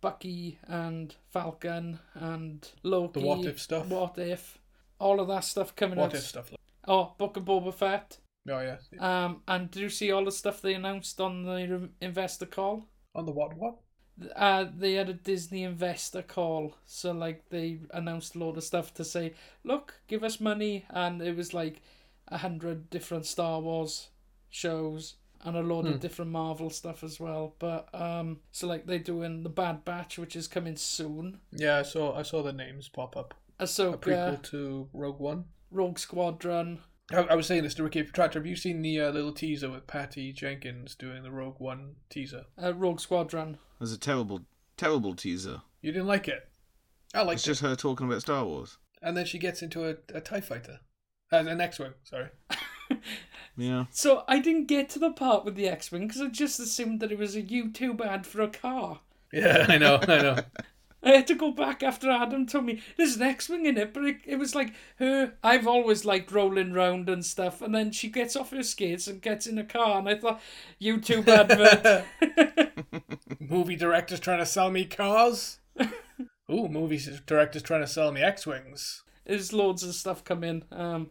Bucky 0.00 0.58
and 0.66 1.14
Falcon 1.30 1.98
and 2.14 2.68
Loki. 2.82 3.20
The 3.20 3.26
what 3.26 3.44
if 3.44 3.60
stuff. 3.60 3.86
What 3.86 4.18
if? 4.18 4.58
All 4.98 5.20
of 5.20 5.28
that 5.28 5.44
stuff 5.44 5.74
coming 5.76 5.98
What 5.98 6.10
out. 6.10 6.14
if 6.14 6.24
stuff? 6.24 6.52
Oh, 6.86 7.14
Book 7.18 7.36
of 7.36 7.44
Boba 7.44 7.74
Fett. 7.74 8.18
Oh 8.48 8.60
yeah. 8.60 8.78
Um, 8.98 9.42
and 9.46 9.70
do 9.70 9.80
you 9.80 9.88
see 9.88 10.10
all 10.10 10.24
the 10.24 10.32
stuff 10.32 10.60
they 10.60 10.74
announced 10.74 11.20
on 11.20 11.44
the 11.44 11.90
investor 12.00 12.46
call? 12.46 12.88
On 13.14 13.26
the 13.26 13.32
what 13.32 13.56
what? 13.56 13.76
Uh, 14.36 14.66
they 14.76 14.94
had 14.94 15.08
a 15.08 15.14
Disney 15.14 15.62
investor 15.64 16.22
call. 16.22 16.74
So 16.86 17.12
like 17.12 17.48
they 17.50 17.78
announced 17.92 18.34
a 18.34 18.38
lot 18.38 18.56
of 18.56 18.64
stuff 18.64 18.92
to 18.94 19.04
say, 19.04 19.34
look, 19.64 19.94
give 20.08 20.22
us 20.24 20.40
money, 20.40 20.84
and 20.90 21.20
it 21.22 21.36
was 21.36 21.52
like 21.54 21.80
a 22.28 22.38
hundred 22.38 22.90
different 22.90 23.26
Star 23.26 23.60
Wars 23.60 24.08
shows 24.50 25.14
and 25.44 25.56
a 25.56 25.60
lot 25.62 25.82
Hmm. 25.82 25.92
of 25.94 26.00
different 26.00 26.30
Marvel 26.30 26.70
stuff 26.70 27.02
as 27.02 27.18
well. 27.18 27.54
But 27.58 27.88
um, 27.94 28.40
so 28.52 28.66
like 28.66 28.86
they're 28.86 28.98
doing 28.98 29.42
the 29.42 29.48
Bad 29.48 29.84
Batch, 29.84 30.18
which 30.18 30.36
is 30.36 30.46
coming 30.46 30.76
soon. 30.76 31.40
Yeah, 31.50 31.78
I 31.78 31.82
saw 31.82 32.16
I 32.16 32.22
saw 32.22 32.42
the 32.42 32.52
names 32.52 32.88
pop 32.88 33.16
up. 33.16 33.34
A 33.58 33.64
Ahsoka, 33.64 33.98
prequel 33.98 34.42
to 34.50 34.88
Rogue 34.92 35.18
One. 35.20 35.44
Rogue 35.70 35.98
Squadron. 35.98 36.80
I, 37.12 37.22
I 37.22 37.34
was 37.34 37.46
saying 37.46 37.62
this 37.64 37.74
to 37.74 37.82
Ricky 37.82 38.02
Tractor. 38.04 38.38
Have 38.38 38.46
you 38.46 38.56
seen 38.56 38.82
the 38.82 39.00
uh, 39.00 39.10
little 39.10 39.32
teaser 39.32 39.70
with 39.70 39.86
Patty 39.86 40.32
Jenkins 40.32 40.94
doing 40.94 41.22
the 41.22 41.30
Rogue 41.30 41.56
One 41.58 41.96
teaser? 42.10 42.44
Uh, 42.62 42.74
Rogue 42.74 43.00
Squadron. 43.00 43.54
It 43.54 43.80
was 43.80 43.92
a 43.92 43.98
terrible, 43.98 44.40
terrible 44.76 45.14
teaser. 45.14 45.62
You 45.80 45.92
didn't 45.92 46.08
like 46.08 46.28
it? 46.28 46.48
I 47.14 47.22
liked 47.22 47.38
It's 47.40 47.46
it. 47.46 47.50
just 47.50 47.62
her 47.62 47.76
talking 47.76 48.06
about 48.06 48.22
Star 48.22 48.44
Wars. 48.44 48.78
And 49.02 49.16
then 49.16 49.26
she 49.26 49.38
gets 49.38 49.62
into 49.62 49.88
a, 49.88 49.96
a 50.14 50.20
TIE 50.20 50.40
fighter. 50.40 50.80
Uh, 51.32 51.38
an 51.38 51.60
X 51.60 51.78
Wing, 51.78 51.94
sorry. 52.04 52.28
Yeah. 53.56 53.84
So 53.90 54.24
I 54.28 54.38
didn't 54.38 54.66
get 54.66 54.88
to 54.90 54.98
the 54.98 55.10
part 55.12 55.44
with 55.44 55.56
the 55.56 55.68
X-wing 55.68 56.06
because 56.06 56.22
I 56.22 56.28
just 56.28 56.58
assumed 56.58 57.00
that 57.00 57.12
it 57.12 57.18
was 57.18 57.36
a 57.36 57.42
YouTube 57.42 58.00
ad 58.00 58.26
for 58.26 58.40
a 58.40 58.48
car. 58.48 59.00
Yeah, 59.32 59.66
I 59.68 59.76
know, 59.78 59.98
I 60.00 60.06
know. 60.06 60.36
I 61.02 61.10
had 61.10 61.26
to 61.26 61.34
go 61.34 61.50
back 61.50 61.82
after 61.82 62.10
Adam 62.10 62.46
told 62.46 62.64
me 62.64 62.80
there's 62.96 63.16
an 63.16 63.22
X-wing 63.22 63.66
in 63.66 63.76
it, 63.76 63.92
but 63.92 64.04
it, 64.04 64.16
it 64.24 64.36
was 64.36 64.54
like 64.54 64.72
her. 64.98 65.34
I've 65.42 65.66
always 65.66 66.04
liked 66.04 66.30
rolling 66.30 66.72
round 66.72 67.08
and 67.08 67.24
stuff, 67.24 67.60
and 67.60 67.74
then 67.74 67.90
she 67.90 68.08
gets 68.08 68.36
off 68.36 68.52
her 68.52 68.62
skates 68.62 69.08
and 69.08 69.20
gets 69.20 69.46
in 69.46 69.58
a 69.58 69.64
car, 69.64 69.98
and 69.98 70.08
I 70.08 70.16
thought 70.16 70.40
YouTube 70.80 71.26
advert. 71.26 72.04
movie 73.40 73.76
director's 73.76 74.20
trying 74.20 74.38
to 74.38 74.46
sell 74.46 74.70
me 74.70 74.84
cars. 74.84 75.58
Ooh, 76.50 76.68
movie 76.68 77.00
director's 77.26 77.62
trying 77.62 77.80
to 77.80 77.86
sell 77.86 78.12
me 78.12 78.22
X 78.22 78.46
Wings. 78.46 79.02
There's 79.24 79.52
loads 79.52 79.82
of 79.82 79.94
stuff 79.94 80.24
come 80.24 80.44
in. 80.44 80.64
Um, 80.70 81.10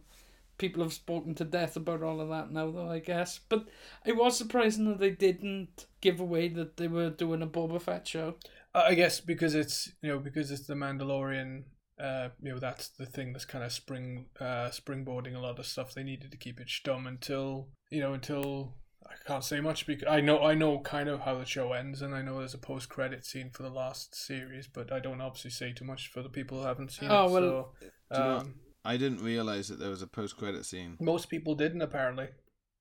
people 0.58 0.82
have 0.82 0.92
spoken 0.92 1.34
to 1.34 1.44
death 1.44 1.76
about 1.76 2.02
all 2.02 2.20
of 2.20 2.28
that 2.28 2.50
now, 2.50 2.70
though 2.70 2.90
I 2.90 2.98
guess. 2.98 3.40
But 3.48 3.68
it 4.06 4.16
was 4.16 4.36
surprising 4.36 4.84
that 4.86 4.98
they 4.98 5.10
didn't 5.10 5.86
give 6.00 6.20
away 6.20 6.48
that 6.48 6.76
they 6.76 6.88
were 6.88 7.10
doing 7.10 7.42
a 7.42 7.46
Boba 7.46 7.80
Fett 7.80 8.06
show. 8.06 8.34
I 8.74 8.94
guess 8.94 9.20
because 9.20 9.54
it's 9.54 9.90
you 10.02 10.08
know 10.10 10.18
because 10.18 10.50
it's 10.50 10.66
the 10.66 10.74
Mandalorian. 10.74 11.64
Uh, 12.00 12.30
you 12.42 12.52
know 12.52 12.58
that's 12.58 12.88
the 12.88 13.06
thing 13.06 13.32
that's 13.32 13.44
kind 13.44 13.62
of 13.62 13.70
spring 13.72 14.26
uh 14.40 14.68
springboarding 14.70 15.36
a 15.36 15.38
lot 15.38 15.58
of 15.58 15.66
stuff. 15.66 15.94
They 15.94 16.02
needed 16.02 16.30
to 16.32 16.36
keep 16.38 16.58
it 16.58 16.68
stum 16.68 17.06
until 17.06 17.68
you 17.90 18.00
know 18.00 18.14
until 18.14 18.74
I 19.06 19.12
can't 19.26 19.44
say 19.44 19.60
much 19.60 19.86
because 19.86 20.08
I 20.08 20.20
know 20.20 20.42
I 20.42 20.54
know 20.54 20.80
kind 20.80 21.08
of 21.08 21.20
how 21.20 21.36
the 21.38 21.44
show 21.44 21.72
ends 21.74 22.00
and 22.02 22.14
I 22.14 22.22
know 22.22 22.38
there's 22.38 22.54
a 22.54 22.58
post 22.58 22.88
credit 22.88 23.24
scene 23.26 23.50
for 23.50 23.62
the 23.62 23.70
last 23.70 24.14
series, 24.16 24.66
but 24.66 24.90
I 24.90 25.00
don't 25.00 25.20
obviously 25.20 25.50
say 25.50 25.72
too 25.72 25.84
much 25.84 26.08
for 26.08 26.22
the 26.22 26.30
people 26.30 26.60
who 26.60 26.66
haven't 26.66 26.92
seen 26.92 27.10
Oh, 27.10 27.26
it. 27.28 27.30
well, 27.32 27.74
so, 27.80 27.86
Do 28.14 28.18
you 28.18 28.24
know 28.24 28.36
um, 28.38 28.54
I 28.84 28.96
didn't 28.96 29.22
realize 29.22 29.68
that 29.68 29.78
there 29.78 29.90
was 29.90 30.02
a 30.02 30.06
post-credit 30.08 30.64
scene. 30.64 30.96
most 30.98 31.28
people 31.28 31.54
didn't 31.54 31.82
apparently. 31.82 32.28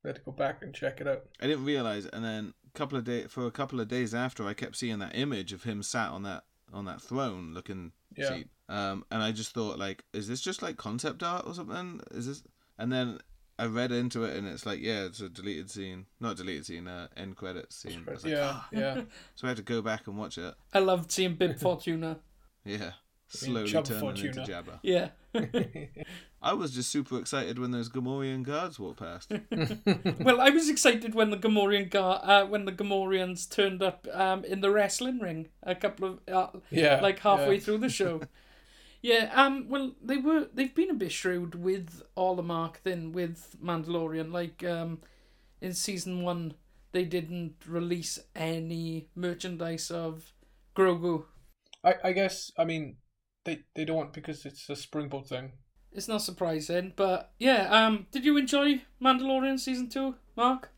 They 0.03 0.09
had 0.09 0.15
to 0.15 0.21
go 0.23 0.31
back 0.31 0.63
and 0.63 0.73
check 0.73 0.99
it 0.99 1.07
out. 1.07 1.23
I 1.41 1.45
didn't 1.47 1.65
realize, 1.65 2.07
and 2.07 2.23
then 2.25 2.53
couple 2.73 2.97
of 2.97 3.03
day 3.03 3.23
for 3.27 3.45
a 3.45 3.51
couple 3.51 3.79
of 3.79 3.87
days 3.87 4.13
after, 4.13 4.47
I 4.47 4.53
kept 4.53 4.75
seeing 4.75 4.99
that 4.99 5.15
image 5.15 5.53
of 5.53 5.63
him 5.63 5.83
sat 5.83 6.09
on 6.09 6.23
that 6.23 6.43
on 6.73 6.85
that 6.85 7.01
throne 7.01 7.53
looking 7.53 7.91
Yeah. 8.15 8.29
seat. 8.29 8.47
Um, 8.69 9.03
and 9.11 9.21
I 9.21 9.31
just 9.33 9.53
thought, 9.53 9.77
like, 9.77 10.05
is 10.13 10.27
this 10.29 10.39
just 10.41 10.61
like 10.61 10.77
concept 10.77 11.21
art 11.23 11.45
or 11.45 11.53
something? 11.53 11.99
Is 12.11 12.27
this? 12.27 12.43
And 12.77 12.91
then 12.91 13.19
I 13.59 13.65
read 13.65 13.91
into 13.91 14.23
it, 14.23 14.35
and 14.37 14.47
it's 14.47 14.65
like, 14.65 14.79
yeah, 14.81 15.03
it's 15.03 15.19
a 15.19 15.27
deleted 15.29 15.69
scene, 15.69 16.05
not 16.19 16.37
deleted 16.37 16.65
scene, 16.65 16.87
uh, 16.87 17.07
end 17.17 17.35
credits 17.35 17.75
scene. 17.75 18.05
I 18.07 18.11
was 18.11 18.23
like, 18.23 18.33
yeah, 18.33 18.61
yeah. 18.71 19.01
So 19.35 19.45
I 19.45 19.49
had 19.49 19.57
to 19.57 19.63
go 19.63 19.81
back 19.81 20.07
and 20.07 20.17
watch 20.17 20.37
it. 20.37 20.53
I 20.73 20.79
loved 20.79 21.11
seeing 21.11 21.35
Bib 21.35 21.59
Fortuna. 21.59 22.19
Yeah, 22.63 22.91
slowly 23.31 23.71
Chub 23.71 23.85
turning 23.85 24.01
Fortuna. 24.01 24.41
into 24.41 24.51
Jabba. 24.51 24.79
Yeah. 24.83 25.09
I 26.41 26.53
was 26.53 26.71
just 26.71 26.89
super 26.89 27.19
excited 27.19 27.59
when 27.59 27.71
those 27.71 27.87
Gamorrean 27.87 28.43
guards 28.43 28.79
walked 28.79 28.99
past. 28.99 29.31
well, 30.19 30.41
I 30.41 30.49
was 30.49 30.69
excited 30.69 31.13
when 31.13 31.29
the 31.29 31.37
Gamorrean 31.37 31.89
gar- 31.89 32.21
uh, 32.23 32.45
when 32.45 32.65
the 32.65 32.71
Gamorreans 32.71 33.49
turned 33.49 33.83
up 33.83 34.07
um, 34.11 34.43
in 34.43 34.61
the 34.61 34.71
wrestling 34.71 35.19
ring 35.19 35.49
a 35.61 35.75
couple 35.75 36.19
of 36.27 36.33
uh, 36.33 36.59
yeah, 36.71 36.99
like 36.99 37.19
halfway 37.19 37.55
yeah. 37.55 37.59
through 37.61 37.77
the 37.77 37.89
show. 37.89 38.21
yeah, 39.03 39.31
um, 39.35 39.69
well, 39.69 39.91
they 40.01 40.17
were 40.17 40.47
they've 40.51 40.73
been 40.73 40.89
a 40.89 40.95
bit 40.95 41.11
shrewd 41.11 41.53
with 41.53 42.01
all 42.15 42.35
the 42.35 42.43
marketing 42.43 43.11
with 43.11 43.55
Mandalorian. 43.63 44.31
Like, 44.31 44.63
um, 44.63 44.99
in 45.61 45.73
season 45.73 46.23
one, 46.23 46.55
they 46.91 47.05
didn't 47.05 47.55
release 47.67 48.17
any 48.35 49.09
merchandise 49.15 49.91
of 49.91 50.33
Grogu. 50.75 51.25
I, 51.83 51.95
I 52.03 52.11
guess 52.13 52.51
I 52.57 52.65
mean 52.65 52.97
they 53.43 53.63
they 53.75 53.85
don't 53.85 53.97
want 53.97 54.13
because 54.13 54.45
it's 54.45 54.69
a 54.69 54.75
springboard 54.75 55.27
thing. 55.27 55.53
It's 55.91 56.07
not 56.07 56.21
surprising, 56.21 56.93
but 56.95 57.33
yeah. 57.39 57.67
Um, 57.69 58.07
did 58.11 58.25
you 58.25 58.37
enjoy 58.37 58.81
Mandalorian 59.01 59.59
season 59.59 59.89
two, 59.89 60.15
Mark? 60.37 60.71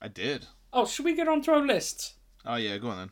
I 0.00 0.08
did. 0.08 0.46
Oh, 0.72 0.86
should 0.86 1.04
we 1.04 1.14
get 1.14 1.28
on 1.28 1.42
to 1.42 1.52
our 1.52 1.64
list? 1.64 2.14
Oh 2.44 2.56
yeah, 2.56 2.76
go 2.78 2.88
on 2.88 2.98
then. 2.98 3.10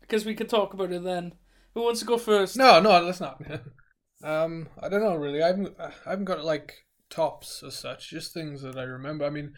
Because 0.00 0.26
we 0.26 0.34
could 0.34 0.48
talk 0.48 0.74
about 0.74 0.92
it 0.92 1.02
then. 1.02 1.34
Who 1.74 1.82
wants 1.82 2.00
to 2.00 2.06
go 2.06 2.18
first? 2.18 2.56
No, 2.56 2.80
no, 2.80 3.00
let's 3.00 3.20
not. 3.20 3.42
um, 4.24 4.68
I 4.80 4.88
don't 4.88 5.02
know 5.02 5.16
really. 5.16 5.42
I 5.42 5.48
haven't 5.48 5.74
I 5.80 5.92
haven't 6.04 6.26
got 6.26 6.44
like 6.44 6.84
tops 7.08 7.62
as 7.62 7.74
such. 7.74 8.10
Just 8.10 8.34
things 8.34 8.62
that 8.62 8.76
I 8.76 8.82
remember. 8.82 9.24
I 9.24 9.30
mean, 9.30 9.54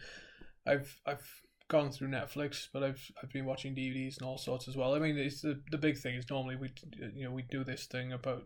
I've 0.65 0.99
I've 1.05 1.27
gone 1.67 1.91
through 1.91 2.09
Netflix, 2.09 2.67
but 2.71 2.83
I've 2.83 3.11
I've 3.21 3.31
been 3.31 3.45
watching 3.45 3.75
DVDs 3.75 4.17
and 4.17 4.27
all 4.27 4.37
sorts 4.37 4.67
as 4.67 4.77
well. 4.77 4.93
I 4.93 4.99
mean, 4.99 5.17
it's 5.17 5.41
the 5.41 5.61
the 5.71 5.77
big 5.77 5.97
thing 5.97 6.15
is 6.15 6.29
normally 6.29 6.55
we 6.55 6.71
you 7.13 7.25
know 7.25 7.31
we 7.31 7.43
do 7.43 7.63
this 7.63 7.85
thing 7.85 8.13
about 8.13 8.43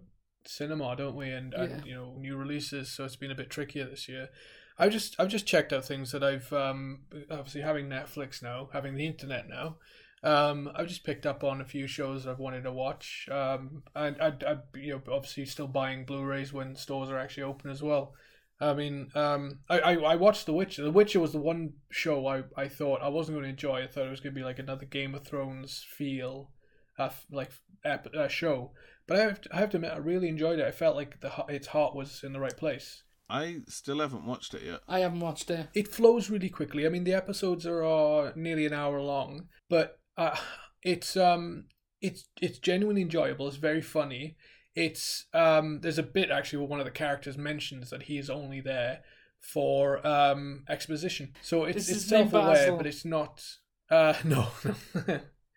cinema, 0.49 0.95
don't 0.95 1.15
we? 1.15 1.29
And 1.31 1.53
Yeah. 1.55 1.63
and 1.63 1.85
you 1.85 1.95
know 1.95 2.15
new 2.17 2.35
releases, 2.35 2.91
so 2.91 3.05
it's 3.05 3.15
been 3.15 3.31
a 3.31 3.35
bit 3.35 3.49
trickier 3.49 3.85
this 3.89 4.07
year. 4.09 4.29
I've 4.77 4.91
just 4.91 5.15
I've 5.19 5.27
just 5.29 5.45
checked 5.45 5.73
out 5.73 5.85
things 5.85 6.12
that 6.12 6.23
I've 6.23 6.51
um 6.53 7.01
obviously 7.29 7.62
having 7.62 7.88
Netflix 7.88 8.41
now, 8.41 8.69
having 8.73 8.95
the 8.95 9.05
internet 9.07 9.47
now. 9.47 9.77
Um, 10.21 10.69
I've 10.75 10.88
just 10.89 11.05
picked 11.05 11.25
up 11.25 11.45
on 11.45 11.62
a 11.62 11.65
few 11.65 11.88
shows 11.88 12.23
that 12.23 12.31
I've 12.31 12.39
wanted 12.39 12.63
to 12.63 12.73
watch. 12.73 13.27
Um, 13.31 13.83
and 13.95 14.17
I, 14.21 14.33
I, 14.45 14.57
you 14.75 14.91
know, 14.93 15.01
obviously 15.13 15.45
still 15.45 15.67
buying 15.67 16.03
Blu-rays 16.03 16.51
when 16.51 16.75
stores 16.75 17.09
are 17.09 17.17
actually 17.17 17.43
open 17.43 17.71
as 17.71 17.81
well. 17.81 18.13
I 18.59 18.73
mean, 18.73 19.07
um, 19.15 19.59
I, 19.69 19.79
I, 19.79 19.93
I 19.95 20.15
watched 20.17 20.45
The 20.45 20.51
Witcher. 20.51 20.83
The 20.83 20.91
Witcher 20.91 21.21
was 21.21 21.31
the 21.31 21.39
one 21.39 21.71
show 21.89 22.27
I, 22.27 22.43
I 22.57 22.67
thought 22.67 23.01
I 23.01 23.07
wasn't 23.07 23.38
going 23.38 23.45
to 23.45 23.49
enjoy. 23.49 23.81
I 23.83 23.88
thought 23.88 24.07
it 24.07 24.09
was 24.09 24.19
going 24.19 24.33
to 24.35 24.39
be 24.39 24.43
like 24.43 24.59
another 24.59 24.83
Game 24.85 25.15
of 25.15 25.23
Thrones 25.25 25.85
feel, 25.89 26.51
uh, 26.97 27.12
like 27.31 27.51
ep- 27.85 28.13
uh, 28.13 28.27
show. 28.27 28.73
But 29.10 29.17
I 29.17 29.22
have, 29.24 29.41
to, 29.41 29.56
I 29.56 29.60
have 29.60 29.69
to 29.72 29.78
admit, 29.78 29.91
I 29.91 29.98
really 29.98 30.30
enjoyed 30.30 30.60
it. 30.60 30.65
I 30.65 30.72
felt 30.72 30.95
like 30.95 31.19
the 31.19 31.32
its 31.50 31.67
heart 31.67 31.95
was 31.95 32.24
in 32.24 32.32
the 32.32 32.39
right 32.39 32.56
place. 32.56 33.04
I 33.30 33.58
still 33.67 34.00
haven't 34.00 34.26
watched 34.26 34.54
it 34.54 34.63
yet. 34.63 34.82
I 34.88 35.00
haven't 35.00 35.19
watched 35.19 35.52
it. 35.52 35.67
It 35.74 35.88
flows 35.88 36.30
really 36.30 36.50
quickly. 36.50 36.86
I 36.86 36.89
mean, 36.89 37.04
the 37.04 37.13
episodes 37.13 37.65
are 37.65 37.84
uh, 37.84 38.32
nearly 38.36 38.65
an 38.65 38.74
hour 38.74 39.02
long, 39.02 39.50
but 39.69 40.00
uh, 40.17 40.38
it's 40.84 41.17
um, 41.17 41.65
it's 42.02 42.26
it's 42.41 42.60
genuinely 42.60 43.02
enjoyable. 43.02 43.48
It's 43.48 43.58
very 43.58 43.82
funny. 43.82 44.38
It's 44.76 45.26
um, 45.34 45.82
there's 45.82 45.98
a 45.98 46.04
bit 46.04 46.32
actually 46.32 46.60
where 46.60 46.67
one 46.67 46.80
of 46.80 46.86
the 46.86 46.91
characters 46.91 47.38
mentions 47.38 47.89
that 47.89 48.04
he 48.04 48.17
is 48.17 48.30
only 48.30 48.62
there 48.62 49.02
for 49.39 50.06
um 50.06 50.63
exposition. 50.67 51.34
So 51.41 51.65
it's 51.65 51.89
it's 51.89 52.06
self-aware, 52.06 52.74
but 52.74 52.88
it's 52.88 53.06
not. 53.06 53.43
Uh, 53.89 54.13
no, 54.24 54.48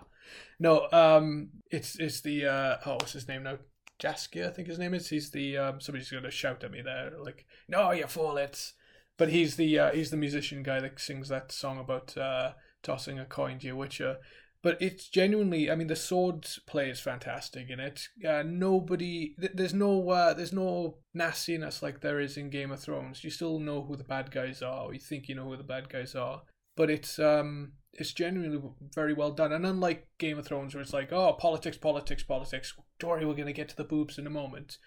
no. 0.59 0.88
Um, 0.93 1.51
it's 1.71 1.97
it's 1.99 2.21
the 2.21 2.47
uh, 2.47 2.77
oh, 2.87 2.95
what's 2.95 3.12
his 3.12 3.29
name 3.29 3.45
now? 3.45 3.59
Jaskier, 3.99 4.49
I 4.49 4.51
think 4.51 4.69
his 4.69 4.79
name 4.79 4.95
is. 4.95 5.09
He's 5.09 5.31
the 5.31 5.57
um, 5.57 5.81
somebody's 5.81 6.11
gonna 6.11 6.31
shout 6.31 6.62
at 6.64 6.71
me 6.71 6.83
there, 6.83 7.12
like, 7.19 7.47
"No, 7.69 7.91
you 7.91 8.07
fool!" 8.07 8.37
It's, 8.37 8.75
but 9.17 9.31
he's 9.31 9.57
the 9.57 9.79
uh, 9.79 9.91
he's 9.93 10.11
the 10.11 10.17
musician 10.17 10.62
guy 10.62 10.81
that 10.81 11.01
sings 11.01 11.29
that 11.29 11.51
song 11.53 11.79
about 11.79 12.17
uh, 12.17 12.53
tossing 12.83 13.19
a 13.19 13.25
coin 13.25 13.59
to 13.59 13.67
your 13.67 13.77
witcher. 13.77 14.19
But 14.61 14.83
it's 14.83 15.09
genuinely, 15.09 15.71
I 15.71 15.77
mean, 15.77 15.87
the 15.87 15.95
sword 15.95 16.45
play 16.67 16.91
is 16.91 16.99
fantastic 16.99 17.71
in 17.71 17.79
it. 17.79 18.09
Uh, 18.29 18.43
nobody, 18.45 19.37
th- 19.41 19.53
there's 19.55 19.73
no, 19.73 20.11
uh, 20.11 20.35
there's 20.35 20.53
no 20.53 20.99
nastiness 21.14 21.81
like 21.81 22.01
there 22.01 22.19
is 22.19 22.37
in 22.37 22.51
Game 22.51 22.73
of 22.73 22.81
Thrones. 22.81 23.23
You 23.23 23.31
still 23.31 23.61
know 23.61 23.83
who 23.83 23.97
the 23.97 24.03
bad 24.03 24.33
guys 24.33 24.61
are, 24.61 24.87
or 24.87 24.95
you 24.95 24.99
think 24.99 25.29
you 25.29 25.37
know 25.37 25.45
who 25.45 25.57
the 25.57 25.62
bad 25.62 25.88
guys 25.88 26.17
are. 26.17 26.43
But 26.77 26.91
it's 26.91 27.21
um, 27.21 27.75
it's 27.99 28.13
genuinely 28.13 28.61
very 28.95 29.13
well 29.13 29.33
done. 29.33 29.53
And 29.53 29.67
unlike 29.67 30.07
Game 30.19 30.39
of 30.39 30.47
Thrones, 30.47 30.75
where 30.75 30.83
it's 30.83 30.93
like, 30.93 31.13
oh, 31.13 31.33
politics, 31.35 31.77
politics, 31.77 32.23
politics. 32.23 32.75
Don't 32.99 33.27
we're 33.27 33.35
gonna 33.35 33.53
get 33.53 33.69
to 33.69 33.77
the 33.77 33.85
boobs 33.85 34.19
in 34.19 34.27
a 34.27 34.31
moment. 34.31 34.79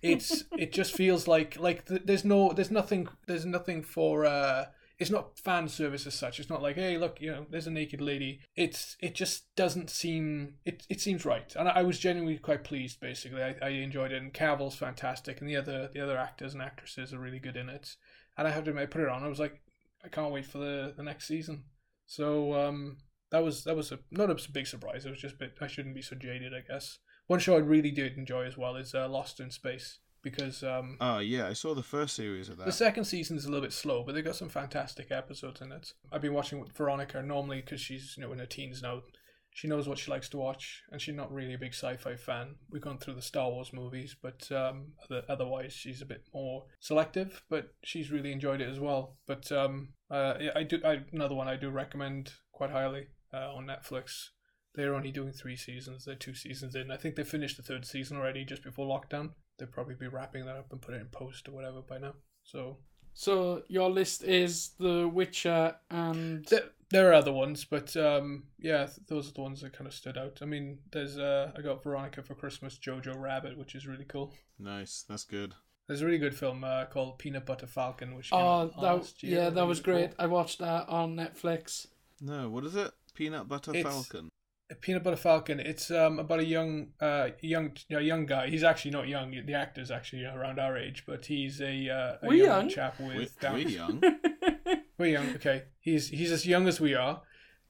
It's 0.00 0.44
it 0.58 0.72
just 0.72 0.94
feels 0.94 1.28
like 1.28 1.58
like 1.58 1.86
th- 1.86 2.02
there's 2.04 2.24
no 2.24 2.52
there's 2.52 2.70
nothing 2.70 3.08
there's 3.26 3.44
nothing 3.44 3.82
for 3.82 4.24
uh 4.24 4.66
it's 4.98 5.10
not 5.10 5.36
fan 5.36 5.68
service 5.68 6.06
as 6.06 6.14
such. 6.14 6.38
It's 6.38 6.48
not 6.48 6.62
like, 6.62 6.76
hey, 6.76 6.96
look, 6.96 7.20
you 7.20 7.30
know, 7.32 7.46
there's 7.50 7.66
a 7.66 7.72
naked 7.72 8.00
lady. 8.00 8.40
It's 8.54 8.96
it 9.00 9.16
just 9.16 9.54
doesn't 9.56 9.90
seem 9.90 10.54
it. 10.64 10.86
It 10.88 11.00
seems 11.00 11.24
right, 11.24 11.52
and 11.56 11.68
I, 11.68 11.72
I 11.72 11.82
was 11.82 11.98
genuinely 11.98 12.38
quite 12.38 12.62
pleased. 12.62 13.00
Basically, 13.00 13.42
I, 13.42 13.56
I 13.60 13.68
enjoyed 13.70 14.12
it, 14.12 14.22
and 14.22 14.32
Cavill's 14.32 14.76
fantastic, 14.76 15.40
and 15.40 15.50
the 15.50 15.56
other 15.56 15.88
the 15.92 16.00
other 16.00 16.16
actors 16.16 16.54
and 16.54 16.62
actresses 16.62 17.12
are 17.12 17.18
really 17.18 17.40
good 17.40 17.56
in 17.56 17.68
it. 17.68 17.96
And 18.38 18.46
I 18.46 18.52
have 18.52 18.64
to 18.64 18.70
admit, 18.70 18.84
I 18.84 18.86
put 18.86 19.02
it 19.02 19.08
on. 19.08 19.24
I 19.24 19.28
was 19.28 19.40
like, 19.40 19.60
I 20.04 20.08
can't 20.08 20.32
wait 20.32 20.46
for 20.46 20.58
the 20.58 20.94
the 20.96 21.02
next 21.02 21.26
season. 21.26 21.64
So 22.12 22.52
um, 22.52 22.98
that 23.30 23.42
was 23.42 23.64
that 23.64 23.74
was 23.74 23.90
a 23.90 23.98
not 24.10 24.28
a 24.28 24.36
big 24.52 24.66
surprise. 24.66 25.06
It 25.06 25.10
was 25.10 25.20
just 25.20 25.38
bit. 25.38 25.56
I 25.62 25.66
shouldn't 25.66 25.94
be 25.94 26.02
so 26.02 26.14
jaded, 26.14 26.52
I 26.52 26.60
guess. 26.60 26.98
One 27.26 27.38
show 27.38 27.54
I 27.54 27.60
really 27.60 27.90
did 27.90 28.18
enjoy 28.18 28.44
as 28.44 28.58
well 28.58 28.76
is 28.76 28.94
uh, 28.94 29.08
Lost 29.08 29.40
in 29.40 29.50
Space 29.50 30.00
because 30.20 30.62
um, 30.62 30.98
Oh 31.00 31.20
yeah, 31.20 31.46
I 31.46 31.54
saw 31.54 31.74
the 31.74 31.82
first 31.82 32.14
series 32.14 32.50
of 32.50 32.58
that. 32.58 32.66
the 32.66 32.72
second 32.72 33.04
season 33.04 33.38
is 33.38 33.46
a 33.46 33.48
little 33.48 33.64
bit 33.64 33.72
slow, 33.72 34.04
but 34.04 34.14
they 34.14 34.20
got 34.20 34.36
some 34.36 34.50
fantastic 34.50 35.10
episodes 35.10 35.62
in 35.62 35.72
it. 35.72 35.94
I've 36.12 36.20
been 36.20 36.34
watching 36.34 36.60
with 36.60 36.76
Veronica 36.76 37.22
normally 37.22 37.62
because 37.62 37.80
she's 37.80 38.14
you 38.18 38.22
know 38.22 38.32
in 38.32 38.40
her 38.40 38.46
teens 38.46 38.82
now. 38.82 39.04
She 39.54 39.68
knows 39.68 39.86
what 39.86 39.98
she 39.98 40.10
likes 40.10 40.30
to 40.30 40.38
watch, 40.38 40.82
and 40.90 41.00
she's 41.00 41.14
not 41.14 41.30
really 41.30 41.54
a 41.54 41.58
big 41.58 41.74
sci-fi 41.74 42.16
fan. 42.16 42.56
We've 42.70 42.82
gone 42.82 42.98
through 42.98 43.14
the 43.16 43.22
Star 43.22 43.50
Wars 43.50 43.72
movies, 43.72 44.16
but 44.20 44.50
um, 44.50 44.92
otherwise 45.28 45.74
she's 45.74 46.00
a 46.00 46.06
bit 46.06 46.26
more 46.32 46.64
selective. 46.80 47.42
But 47.50 47.74
she's 47.84 48.10
really 48.10 48.32
enjoyed 48.32 48.62
it 48.62 48.68
as 48.68 48.80
well. 48.80 49.18
But 49.26 49.52
um, 49.52 49.90
uh, 50.10 50.34
I 50.56 50.62
do 50.62 50.80
I, 50.84 51.00
another 51.12 51.34
one 51.34 51.48
I 51.48 51.56
do 51.56 51.68
recommend 51.68 52.32
quite 52.52 52.70
highly 52.70 53.08
uh, 53.32 53.52
on 53.54 53.66
Netflix. 53.66 54.28
They're 54.74 54.94
only 54.94 55.10
doing 55.10 55.32
three 55.32 55.56
seasons. 55.56 56.06
They're 56.06 56.14
two 56.14 56.34
seasons 56.34 56.74
in. 56.74 56.90
I 56.90 56.96
think 56.96 57.16
they 57.16 57.24
finished 57.24 57.58
the 57.58 57.62
third 57.62 57.84
season 57.84 58.16
already 58.16 58.46
just 58.46 58.64
before 58.64 58.86
lockdown. 58.86 59.32
They'll 59.58 59.68
probably 59.68 59.96
be 59.96 60.08
wrapping 60.08 60.46
that 60.46 60.56
up 60.56 60.72
and 60.72 60.80
put 60.80 60.94
it 60.94 61.02
in 61.02 61.08
post 61.08 61.46
or 61.46 61.52
whatever 61.52 61.82
by 61.82 61.98
now. 61.98 62.14
So 62.42 62.78
So 63.14 63.62
your 63.68 63.90
list 63.90 64.24
is 64.24 64.70
The 64.78 65.08
Witcher 65.08 65.76
and 65.90 66.44
There, 66.46 66.64
there 66.90 67.10
are 67.10 67.14
other 67.14 67.32
ones, 67.32 67.64
but 67.64 67.96
um, 67.96 68.44
yeah, 68.58 68.88
those 69.08 69.28
are 69.28 69.32
the 69.32 69.42
ones 69.42 69.60
that 69.60 69.72
kind 69.72 69.86
of 69.86 69.94
stood 69.94 70.16
out. 70.18 70.38
I 70.42 70.44
mean, 70.44 70.78
there's 70.92 71.18
uh, 71.18 71.52
I 71.56 71.60
got 71.62 71.82
Veronica 71.82 72.22
for 72.22 72.34
Christmas, 72.34 72.78
Jojo 72.78 73.18
Rabbit, 73.18 73.56
which 73.58 73.74
is 73.74 73.86
really 73.86 74.04
cool. 74.04 74.32
Nice, 74.58 75.04
that's 75.08 75.24
good. 75.24 75.54
There's 75.88 76.00
a 76.00 76.06
really 76.06 76.18
good 76.18 76.34
film 76.34 76.64
uh, 76.64 76.84
called 76.86 77.18
Peanut 77.18 77.44
Butter 77.44 77.66
Falcon, 77.66 78.14
which 78.14 78.30
came 78.30 78.40
oh 78.40 78.62
out 78.62 78.74
that 78.80 78.96
last 78.96 79.22
year, 79.22 79.42
yeah 79.42 79.50
that 79.50 79.66
was 79.66 79.80
great. 79.80 80.10
before. 80.10 80.24
I 80.24 80.26
watched 80.28 80.58
that 80.60 80.88
on 80.88 81.16
Netflix. 81.16 81.86
No, 82.20 82.48
what 82.48 82.64
is 82.64 82.76
it? 82.76 82.92
Peanut 83.14 83.48
butter 83.48 83.74
It's- 83.74 83.84
falcon. 83.92 84.30
Peanut 84.80 85.02
Butter 85.02 85.16
Falcon. 85.16 85.60
It's 85.60 85.90
um 85.90 86.18
about 86.18 86.40
a 86.40 86.44
young 86.44 86.88
uh 87.00 87.28
young 87.40 87.72
a 87.90 88.00
young 88.00 88.26
guy. 88.26 88.48
He's 88.48 88.64
actually 88.64 88.92
not 88.92 89.08
young. 89.08 89.30
The 89.46 89.54
actor's 89.54 89.90
actually 89.90 90.24
around 90.24 90.58
our 90.58 90.76
age, 90.76 91.04
but 91.06 91.26
he's 91.26 91.60
a, 91.60 91.88
uh, 91.88 92.16
a 92.22 92.26
We're 92.26 92.34
young, 92.34 92.46
young. 92.62 92.68
chap 92.68 92.98
with 93.00 93.16
We, 93.16 93.28
Down. 93.40 93.54
we're 93.54 93.68
young. 93.68 94.02
We're 94.98 95.06
young. 95.12 95.30
Okay, 95.34 95.64
he's 95.80 96.08
he's 96.08 96.30
as 96.30 96.46
young 96.46 96.68
as 96.68 96.80
we 96.80 96.94
are, 96.94 97.22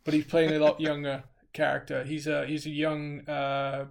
but 0.05 0.13
he's 0.13 0.27
playing 0.27 0.53
a 0.53 0.59
lot 0.59 0.81
younger 0.91 1.25
character. 1.53 2.05
He's 2.05 2.27
a 2.27 2.45
he's 2.47 2.67
a 2.67 2.71
young 2.71 3.27
uh 3.29 3.87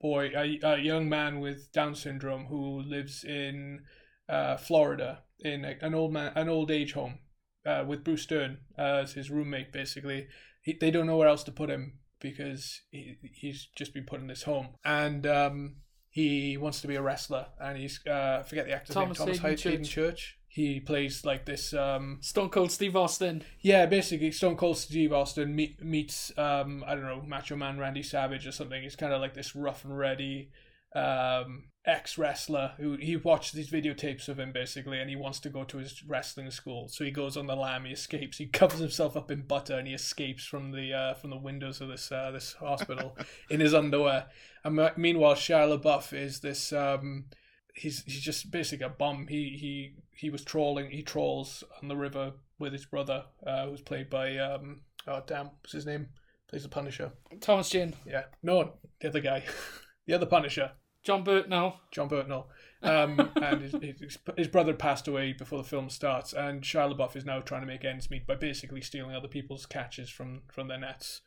boy, 0.00 0.30
a, 0.34 0.58
a 0.62 0.78
young 0.78 1.08
man 1.08 1.38
with 1.40 1.70
Down 1.72 1.94
syndrome 1.94 2.46
who 2.46 2.82
lives 2.82 3.22
in 3.24 3.82
uh 4.28 4.56
Florida 4.56 5.22
in 5.40 5.64
a, 5.64 5.76
an 5.80 5.94
old 5.94 6.12
man 6.12 6.32
an 6.34 6.48
old 6.48 6.70
age 6.70 6.94
home 6.94 7.18
uh, 7.66 7.84
with 7.86 8.02
Bruce 8.04 8.26
Dern 8.26 8.58
as 8.76 9.12
his 9.12 9.30
roommate. 9.30 9.72
Basically, 9.72 10.26
he, 10.62 10.72
they 10.80 10.90
don't 10.90 11.06
know 11.06 11.16
where 11.16 11.28
else 11.28 11.44
to 11.44 11.52
put 11.52 11.70
him 11.70 11.98
because 12.22 12.80
he, 12.90 13.18
he's 13.34 13.68
just 13.76 13.92
been 13.92 14.04
put 14.04 14.20
in 14.20 14.28
this 14.28 14.44
home 14.44 14.68
and. 14.84 15.26
um 15.26 15.74
he 16.12 16.58
wants 16.58 16.82
to 16.82 16.88
be 16.88 16.96
a 16.96 17.00
wrestler, 17.00 17.46
and 17.58 17.78
he's 17.78 18.06
uh, 18.06 18.42
forget 18.42 18.66
the 18.66 18.72
actor's 18.72 18.92
Thomas 18.94 19.18
name. 19.18 19.28
Thomas 19.28 19.40
Haden 19.40 19.72
Haden 19.72 19.84
Church. 19.84 19.92
Church. 19.94 20.38
He 20.46 20.78
plays 20.78 21.24
like 21.24 21.46
this 21.46 21.72
um, 21.72 22.18
Stone 22.20 22.50
Cold 22.50 22.70
Steve 22.70 22.94
Austin. 22.94 23.42
yeah, 23.62 23.86
basically, 23.86 24.30
Stone 24.30 24.56
Cold 24.56 24.76
Steve 24.76 25.10
Austin 25.14 25.56
meet, 25.56 25.82
meets, 25.82 26.30
um, 26.36 26.84
I 26.86 26.94
don't 26.94 27.04
know, 27.04 27.22
Macho 27.26 27.56
Man 27.56 27.78
Randy 27.78 28.02
Savage 28.02 28.46
or 28.46 28.52
something. 28.52 28.82
He's 28.82 28.94
kind 28.94 29.14
of 29.14 29.22
like 29.22 29.32
this 29.32 29.56
rough 29.56 29.86
and 29.86 29.96
ready 29.96 30.50
um, 30.94 31.64
ex 31.84 32.16
wrestler 32.16 32.74
who 32.76 32.96
he 32.96 33.16
watched 33.16 33.52
these 33.52 33.70
videotapes 33.70 34.28
of 34.28 34.38
him 34.38 34.52
basically, 34.52 35.00
and 35.00 35.10
he 35.10 35.16
wants 35.16 35.40
to 35.40 35.50
go 35.50 35.64
to 35.64 35.78
his 35.78 36.02
wrestling 36.04 36.50
school. 36.50 36.88
So 36.88 37.04
he 37.04 37.10
goes 37.10 37.36
on 37.36 37.46
the 37.46 37.56
lam. 37.56 37.84
He 37.84 37.92
escapes. 37.92 38.38
He 38.38 38.46
covers 38.60 38.80
himself 38.80 39.16
up 39.16 39.30
in 39.30 39.42
butter, 39.42 39.78
and 39.78 39.88
he 39.88 39.94
escapes 39.94 40.44
from 40.44 40.72
the 40.72 40.92
uh, 40.92 41.14
from 41.14 41.30
the 41.30 41.36
windows 41.36 41.80
of 41.80 41.88
this 41.88 42.10
uh, 42.10 42.30
this 42.30 42.54
hospital 42.54 43.16
in 43.50 43.60
his 43.60 43.74
underwear. 43.74 44.26
And 44.64 44.78
meanwhile, 44.96 45.34
Shia 45.34 45.78
LaBeouf 45.78 46.12
is 46.12 46.40
this. 46.40 46.72
Um, 46.72 47.26
he's 47.74 48.02
he's 48.04 48.20
just 48.20 48.50
basically 48.50 48.86
a 48.86 48.90
bum. 48.90 49.26
He 49.28 49.56
he 49.58 49.94
he 50.14 50.30
was 50.30 50.44
trawling. 50.44 50.90
He 50.90 51.02
trawls 51.02 51.64
on 51.82 51.88
the 51.88 51.96
river 51.96 52.34
with 52.58 52.72
his 52.72 52.86
brother, 52.86 53.24
uh, 53.46 53.66
who's 53.66 53.80
played 53.80 54.08
by 54.08 54.36
um 54.38 54.82
oh 55.06 55.22
damn, 55.26 55.46
what's 55.46 55.72
his 55.72 55.86
name? 55.86 56.08
Plays 56.48 56.62
the 56.62 56.68
Punisher. 56.68 57.12
Thomas 57.40 57.70
Jane. 57.70 57.94
Yeah, 58.06 58.24
no, 58.42 58.74
the 59.00 59.08
other 59.08 59.20
guy, 59.20 59.44
the 60.06 60.14
other 60.14 60.26
Punisher, 60.26 60.72
Jon 61.02 61.24
Bernthal. 61.24 61.74
Jon 61.90 62.08
Bernthal. 62.08 62.46
Um, 62.82 63.30
and 63.36 63.62
his, 63.62 63.74
his 64.00 64.18
his 64.36 64.48
brother 64.48 64.74
passed 64.74 65.08
away 65.08 65.32
before 65.32 65.58
the 65.58 65.68
film 65.68 65.90
starts, 65.90 66.32
and 66.32 66.62
Shia 66.62 66.94
LaBeouf 66.94 67.16
is 67.16 67.24
now 67.24 67.40
trying 67.40 67.62
to 67.62 67.66
make 67.66 67.84
ends 67.84 68.10
meet 68.10 68.26
by 68.26 68.34
basically 68.34 68.80
stealing 68.80 69.14
other 69.14 69.28
people's 69.28 69.66
catches 69.66 70.10
from 70.10 70.42
from 70.50 70.68
their 70.68 70.78
nets, 70.78 71.20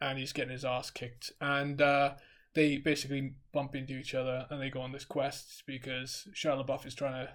and 0.00 0.18
he's 0.18 0.32
getting 0.32 0.52
his 0.52 0.64
ass 0.64 0.90
kicked. 0.90 1.32
And 1.40 1.80
uh, 1.80 2.14
they 2.54 2.78
basically 2.78 3.34
bump 3.52 3.74
into 3.74 3.98
each 3.98 4.14
other, 4.14 4.46
and 4.50 4.60
they 4.60 4.70
go 4.70 4.80
on 4.80 4.92
this 4.92 5.04
quest 5.04 5.64
because 5.66 6.28
Shia 6.34 6.64
LaBeouf 6.64 6.86
is 6.86 6.94
trying 6.94 7.26
to 7.26 7.32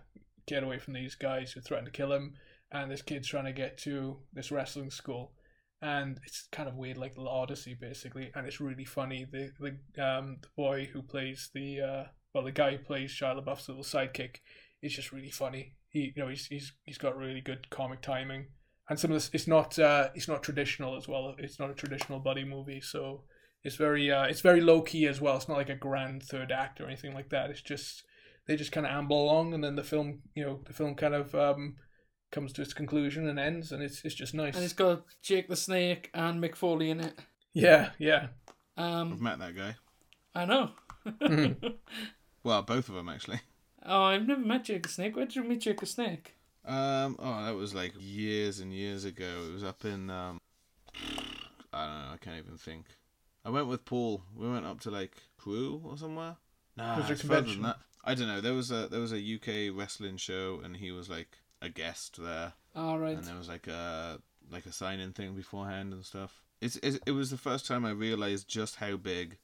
get 0.48 0.64
away 0.64 0.80
from 0.80 0.94
these 0.94 1.16
guys 1.16 1.52
who 1.52 1.62
threaten 1.62 1.86
to 1.86 1.92
kill 1.92 2.12
him, 2.12 2.34
and 2.72 2.90
this 2.92 3.02
kid's 3.02 3.28
trying 3.28 3.46
to 3.46 3.54
get 3.54 3.78
to 3.80 4.18
this 4.34 4.52
wrestling 4.52 4.92
school. 4.92 5.32
And 5.82 6.20
it's 6.26 6.48
kind 6.52 6.70
of 6.70 6.76
weird, 6.76 6.98
like 6.98 7.16
the 7.16 7.22
Odyssey, 7.22 7.74
basically, 7.74 8.32
and 8.36 8.46
it's 8.46 8.62
really 8.62 8.86
funny. 8.86 9.26
The 9.30 9.52
the 9.60 10.04
um 10.06 10.38
the 10.42 10.48
boy 10.56 10.90
who 10.94 11.02
plays 11.02 11.50
the 11.54 11.82
uh 11.82 12.04
well 12.34 12.44
the 12.44 12.52
guy 12.52 12.72
who 12.72 12.78
plays 12.78 13.12
Shia 13.12 13.44
LaBeouf's 13.44 13.68
little 13.68 13.84
sidekick 13.84 14.38
is 14.84 14.96
just 14.96 15.12
really 15.12 15.32
funny. 15.32 15.74
He 15.90 16.14
you 16.16 16.24
know 16.24 16.30
he's 16.30 16.46
he's 16.46 16.74
he's 16.84 17.00
got 17.00 17.18
really 17.18 17.42
good 17.42 17.70
comic 17.72 18.02
timing, 18.02 18.48
and 18.90 19.00
some 19.00 19.12
of 19.12 19.16
this 19.16 19.32
it's 19.34 19.48
not 19.48 19.80
uh 19.80 20.10
it's 20.14 20.28
not 20.28 20.44
traditional 20.44 20.96
as 20.96 21.08
well. 21.08 21.36
It's 21.40 21.60
not 21.60 21.72
a 21.72 21.76
traditional 21.76 22.20
buddy 22.20 22.46
movie, 22.46 22.82
so 22.82 23.24
it's 23.64 23.76
very 23.76 24.12
uh 24.12 24.26
it's 24.26 24.42
very 24.42 24.62
low 24.62 24.82
key 24.82 25.08
as 25.08 25.20
well. 25.20 25.36
It's 25.38 25.48
not 25.48 25.58
like 25.58 25.70
a 25.70 25.76
grand 25.76 26.22
third 26.24 26.52
act 26.52 26.80
or 26.80 26.86
anything 26.86 27.14
like 27.16 27.30
that. 27.30 27.50
It's 27.50 27.62
just 27.62 28.04
they 28.48 28.56
just 28.56 28.72
kind 28.72 28.86
of 28.86 28.92
amble 28.92 29.24
along, 29.24 29.54
and 29.56 29.64
then 29.64 29.76
the 29.76 29.84
film 29.84 30.22
you 30.36 30.46
know 30.46 30.60
the 30.66 30.74
film 30.74 30.94
kind 30.94 31.16
of 31.16 31.34
um 31.34 31.76
comes 32.32 32.54
to 32.54 32.62
its 32.62 32.74
conclusion 32.74 33.28
and 33.28 33.40
ends, 33.40 33.72
and 33.72 33.84
it's 33.84 34.04
it's 34.04 34.16
just 34.16 34.34
nice. 34.34 34.56
And 34.56 34.64
it's 34.64 34.74
got 34.74 35.04
Jake 35.22 35.48
the 35.48 35.56
Snake 35.56 36.10
and 36.14 36.42
Mick 36.44 36.56
Foley 36.56 36.90
in 36.90 37.00
it. 37.02 37.20
yeah, 37.54 37.90
yeah. 38.00 38.28
I've 38.78 38.84
Um, 38.86 39.22
met 39.22 39.40
that 39.40 39.56
guy. 39.56 39.76
I 40.34 40.46
know. 40.46 40.72
Mhm. 41.06 41.76
Well, 42.44 42.64
both 42.64 42.90
of 42.90 42.96
them 42.96 43.08
actually. 43.10 43.40
Oh, 43.86 44.02
I've 44.04 44.26
never 44.28 44.42
met 44.42 44.64
Jake 44.64 44.84
the 44.84 44.90
Snake. 44.90 45.16
Where 45.16 45.26
did 45.26 45.36
you 45.36 45.44
meet 45.44 45.62
Jake 45.62 45.80
the 45.80 45.86
Snake? 45.86 46.36
Um, 46.66 47.16
oh, 47.20 47.46
that 47.46 47.56
was 47.56 47.76
like 47.76 47.94
years 48.00 48.60
and 48.60 48.74
years 48.74 49.06
ago. 49.06 49.46
It 49.48 49.54
was 49.54 49.64
up 49.64 49.86
in 49.86 50.10
um, 50.10 50.40
I 51.74 51.86
don't 51.86 52.02
know. 52.08 52.14
I 52.14 52.18
can't 52.20 52.38
even 52.38 52.58
think. 52.58 52.86
I 53.46 53.50
went 53.50 53.68
with 53.68 53.86
Paul. 53.86 54.24
We 54.36 54.50
went 54.50 54.66
up 54.66 54.80
to 54.82 54.92
like 54.92 55.18
Crewe 55.38 55.82
or 55.86 55.98
somewhere. 55.98 56.38
Nah, 56.78 56.98
Was 56.98 57.06
there 57.06 57.12
a 57.14 57.14
it's 57.14 57.22
further 57.28 57.52
than 57.52 57.62
that. 57.64 57.78
I 58.04 58.16
don't 58.16 58.28
know. 58.28 58.42
There 58.42 58.54
was 58.54 58.72
a 58.72 58.88
there 58.88 59.00
was 59.00 59.14
a 59.14 59.18
UK 59.36 59.76
wrestling 59.76 60.18
show, 60.18 60.62
and 60.64 60.78
he 60.78 60.92
was 60.92 61.10
like 61.10 61.38
a 61.62 61.70
guest 61.70 62.18
there, 62.22 62.54
All 62.76 62.98
right. 63.00 63.16
and 63.18 63.24
there 63.26 63.36
was 63.38 63.48
like 63.50 63.68
a 63.68 64.20
like 64.52 64.66
a 64.66 64.72
sign-in 64.72 65.14
thing 65.14 65.34
beforehand 65.34 65.94
and 65.94 66.04
stuff. 66.06 66.42
It's, 66.60 66.76
it's 66.84 67.00
it 67.06 67.12
was 67.12 67.30
the 67.32 67.38
first 67.38 67.66
time 67.66 67.86
I 67.86 67.92
realized 67.92 68.48
just 68.48 68.76
how 68.78 68.96
big 68.98 69.38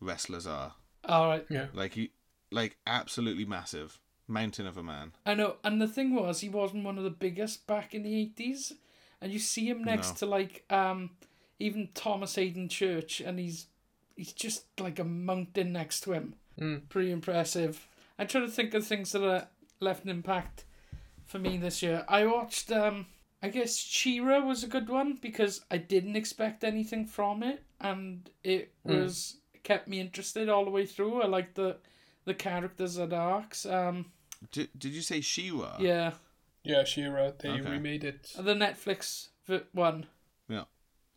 wrestlers 0.00 0.46
are. 0.46 0.74
All 1.04 1.28
right. 1.28 1.44
Yeah. 1.48 1.66
Like 1.72 1.94
he, 1.94 2.10
like 2.50 2.76
absolutely 2.86 3.44
massive, 3.44 3.98
mountain 4.26 4.66
of 4.66 4.76
a 4.76 4.82
man. 4.82 5.12
I 5.24 5.34
know. 5.34 5.56
And 5.62 5.80
the 5.80 5.86
thing 5.88 6.14
was, 6.14 6.40
he 6.40 6.48
wasn't 6.48 6.84
one 6.84 6.98
of 6.98 7.04
the 7.04 7.10
biggest 7.10 7.66
back 7.66 7.94
in 7.94 8.02
the 8.02 8.18
eighties, 8.18 8.72
and 9.20 9.32
you 9.32 9.38
see 9.38 9.68
him 9.68 9.84
next 9.84 10.08
No. 10.10 10.14
to 10.16 10.26
like 10.26 10.64
um 10.70 11.10
even 11.58 11.88
Thomas 11.94 12.34
Haden 12.34 12.68
Church, 12.68 13.20
and 13.20 13.38
he's 13.38 13.66
he's 14.16 14.32
just 14.32 14.64
like 14.80 14.98
a 14.98 15.04
mountain 15.04 15.72
next 15.72 16.00
to 16.00 16.12
him. 16.12 16.34
Mm. 16.60 16.88
Pretty 16.88 17.10
impressive. 17.12 17.86
I'm 18.18 18.26
trying 18.26 18.46
to 18.46 18.50
think 18.52 18.72
of 18.74 18.86
things 18.86 19.12
that 19.12 19.22
are 19.22 19.48
left 19.78 20.04
an 20.04 20.10
impact 20.10 20.64
for 21.26 21.38
me 21.38 21.56
this 21.58 21.82
year. 21.82 22.04
I 22.08 22.24
watched 22.26 22.70
um 22.72 23.06
I 23.42 23.48
guess 23.48 23.76
She-Ra 23.76 24.40
was 24.40 24.64
a 24.64 24.68
good 24.68 24.88
one 24.88 25.18
because 25.20 25.60
I 25.70 25.76
didn't 25.76 26.16
expect 26.16 26.64
anything 26.64 27.06
from 27.06 27.42
it, 27.42 27.62
and 27.80 28.28
it 28.42 28.72
Mm. 28.86 29.00
was 29.02 29.36
kept 29.62 29.88
me 29.88 30.00
interested 30.00 30.48
all 30.48 30.64
the 30.64 30.70
way 30.70 30.86
through. 30.86 31.22
I 31.22 31.26
liked 31.26 31.54
the 31.56 31.76
the 32.24 32.34
characters 32.34 32.96
and 32.96 33.12
arcs. 33.12 33.66
Um, 33.66 34.10
Did, 34.52 34.68
did 34.76 34.92
you 34.92 35.02
say 35.02 35.20
She-Ra? 35.20 35.76
yeah, 35.78 36.12
Yeah, 36.64 36.82
She-Ra. 36.84 37.32
They 37.38 37.50
Okay. 37.50 37.70
remade 37.70 38.02
it. 38.04 38.32
the 38.36 38.54
Netflix 38.54 39.28
one. 39.72 40.06
Yeah. 40.48 40.64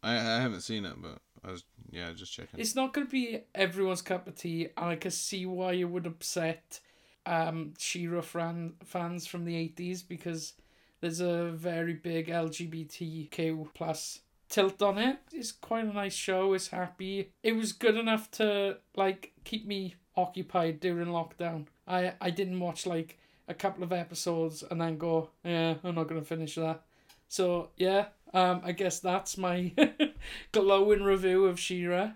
I 0.04 0.13
I 0.15 0.39
haven't 0.41 0.62
seen 0.62 0.86
it, 0.86 0.95
but 1.02 1.19
I 1.43 1.52
was 1.52 1.63
yeah 1.91 2.12
just 2.13 2.34
checking. 2.34 2.60
It's 2.60 2.76
not 2.76 2.93
going 2.93 3.08
to 3.08 3.12
be 3.12 3.41
everyone's 3.56 4.02
cup 4.02 4.28
of 4.28 4.36
tea, 4.36 4.65
and 4.78 4.86
I 4.86 4.95
can 4.98 5.12
see 5.12 5.45
why 5.45 5.74
it 5.74 5.86
would 5.86 6.06
upset 6.06 6.80
um 7.25 7.73
She-Ra 7.77 8.21
fran- 8.21 8.73
fans 8.84 9.27
from 9.27 9.45
the 9.45 9.55
eighties 9.55 10.03
because 10.03 10.53
there's 11.01 11.19
a 11.21 11.51
very 11.51 11.93
big 11.93 12.27
LGBTQ 12.27 13.73
plus 13.73 14.19
tilt 14.49 14.82
on 14.82 14.97
it. 14.97 15.19
It's 15.32 15.51
quite 15.51 15.86
a 15.86 15.93
nice 15.93 16.13
show. 16.13 16.53
It's 16.53 16.69
happy. 16.69 17.32
It 17.43 17.53
was 17.53 17.71
good 17.71 17.95
enough 17.95 18.29
to 18.32 18.77
like 18.95 19.34
keep 19.43 19.65
me 19.67 19.95
occupied 20.17 20.79
during 20.79 21.08
lockdown. 21.08 21.67
I 21.88 22.13
I 22.19 22.29
didn't 22.32 22.60
watch 22.60 22.86
like 22.86 23.17
a 23.47 23.53
couple 23.53 23.84
of 23.84 23.91
episodes 23.91 24.63
and 24.69 24.79
then 24.79 24.97
go, 24.97 25.29
yeah, 25.43 25.75
I'm 25.84 25.95
not 25.95 26.08
gonna 26.08 26.21
finish 26.21 26.55
that. 26.55 26.82
So 27.27 27.69
yeah, 27.77 28.08
um, 28.34 28.62
I 28.63 28.71
guess 28.71 28.99
that's 28.99 29.38
my 29.38 29.71
glowing 30.51 31.03
review 31.03 31.45
of 31.45 31.60
She-Ra. 31.60 32.12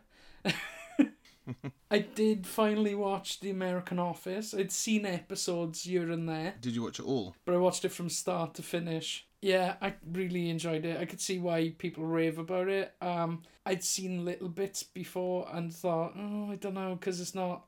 I 1.91 1.99
did 1.99 2.47
finally 2.47 2.95
watch 2.95 3.39
The 3.39 3.49
American 3.49 3.99
Office. 3.99 4.53
I'd 4.53 4.71
seen 4.71 5.05
episodes 5.05 5.83
here 5.83 6.11
and 6.11 6.27
there, 6.27 6.55
Did 6.61 6.75
you 6.75 6.83
watch 6.83 6.99
it 6.99 7.05
all? 7.05 7.35
but 7.45 7.53
I 7.53 7.57
watched 7.57 7.85
it 7.85 7.89
from 7.91 8.09
start 8.09 8.53
to 8.55 8.61
finish. 8.63 9.27
Yeah, 9.41 9.75
I 9.81 9.95
really 10.09 10.49
enjoyed 10.49 10.85
it. 10.85 10.99
I 10.99 11.05
could 11.05 11.19
see 11.19 11.37
why 11.39 11.73
people 11.77 12.05
rave 12.05 12.39
about 12.39 12.69
it. 12.69 12.93
Um, 13.01 13.41
I'd 13.65 13.83
seen 13.83 14.23
little 14.23 14.47
bits 14.47 14.83
before 14.83 15.49
and 15.51 15.73
thought, 15.73 16.13
oh, 16.17 16.49
I 16.51 16.55
don't 16.55 16.75
know, 16.75 16.95
because 16.95 17.19
it's 17.19 17.35
not. 17.35 17.65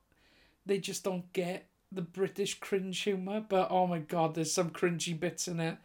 They 0.65 0.79
just 0.79 1.03
don't 1.03 1.31
get 1.33 1.67
the 1.91 2.01
British 2.01 2.59
cringe 2.59 2.99
humor. 3.01 3.43
But 3.47 3.67
oh 3.71 3.87
my 3.87 3.99
god, 3.99 4.35
there's 4.35 4.53
some 4.53 4.69
cringy 4.69 5.19
bits 5.19 5.49
in 5.49 5.59
it. 5.59 5.77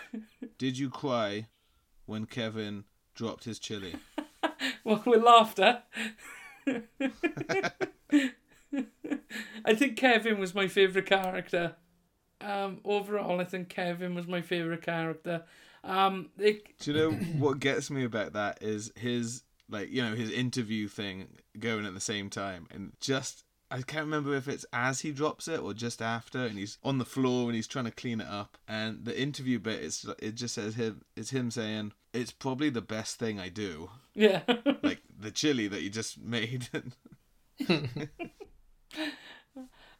Did 0.58 0.76
you 0.76 0.90
cry 0.90 1.46
when 2.06 2.26
Kevin 2.26 2.84
dropped 3.14 3.44
his 3.44 3.58
chili? 3.60 3.94
Well, 4.84 5.02
with 5.04 5.22
laughter. 5.22 5.82
I 9.64 9.74
think 9.74 9.96
Kevin 9.96 10.38
was 10.38 10.54
my 10.54 10.68
favourite 10.68 11.06
character. 11.06 11.76
Um, 12.40 12.80
overall, 12.84 13.40
I 13.40 13.44
think 13.44 13.68
Kevin 13.68 14.14
was 14.14 14.26
my 14.26 14.40
favourite 14.40 14.82
character. 14.82 15.44
Um, 15.84 16.30
it, 16.38 16.78
Do 16.78 16.92
you 16.92 16.98
know 16.98 17.10
what 17.38 17.60
gets 17.60 17.90
me 17.90 18.04
about 18.04 18.32
that 18.34 18.62
is 18.62 18.92
his 18.96 19.42
like 19.70 19.90
you 19.90 20.02
know 20.02 20.14
his 20.14 20.30
interview 20.30 20.88
thing 20.88 21.28
going 21.58 21.86
at 21.86 21.94
the 21.94 22.00
same 22.00 22.30
time 22.30 22.66
and 22.70 22.92
just 23.00 23.44
I 23.70 23.82
can't 23.82 24.06
remember 24.06 24.34
if 24.34 24.48
it's 24.48 24.64
as 24.72 25.00
he 25.00 25.12
drops 25.12 25.46
it 25.46 25.60
or 25.60 25.74
just 25.74 26.00
after 26.00 26.46
and 26.46 26.58
he's 26.58 26.78
on 26.82 26.98
the 26.98 27.04
floor 27.04 27.46
and 27.46 27.54
he's 27.54 27.66
trying 27.66 27.84
to 27.84 27.90
clean 27.90 28.20
it 28.20 28.26
up 28.26 28.56
and 28.66 29.04
the 29.04 29.20
interview 29.20 29.58
bit 29.58 29.82
it's 29.82 30.06
it 30.20 30.34
just 30.34 30.54
says 30.54 30.74
him 30.74 31.02
it's 31.16 31.30
him 31.30 31.50
saying 31.50 31.92
it's 32.14 32.32
probably 32.32 32.70
the 32.70 32.80
best 32.80 33.18
thing 33.18 33.38
I 33.38 33.50
do 33.50 33.90
yeah. 34.14 34.40
like 34.82 35.02
the 35.18 35.30
chili 35.30 35.68
that 35.68 35.82
you 35.82 35.90
just 35.90 36.18
made 36.20 36.68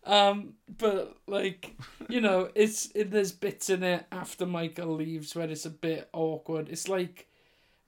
um, 0.04 0.54
but 0.78 1.16
like 1.26 1.76
you 2.08 2.20
know, 2.20 2.50
it's 2.54 2.90
it, 2.94 3.10
there's 3.10 3.32
bits 3.32 3.70
in 3.70 3.82
it 3.82 4.06
after 4.12 4.46
Michael 4.46 4.94
leaves 4.94 5.34
where 5.34 5.48
it's 5.50 5.66
a 5.66 5.70
bit 5.70 6.08
awkward. 6.12 6.68
It's 6.68 6.88
like 6.88 7.28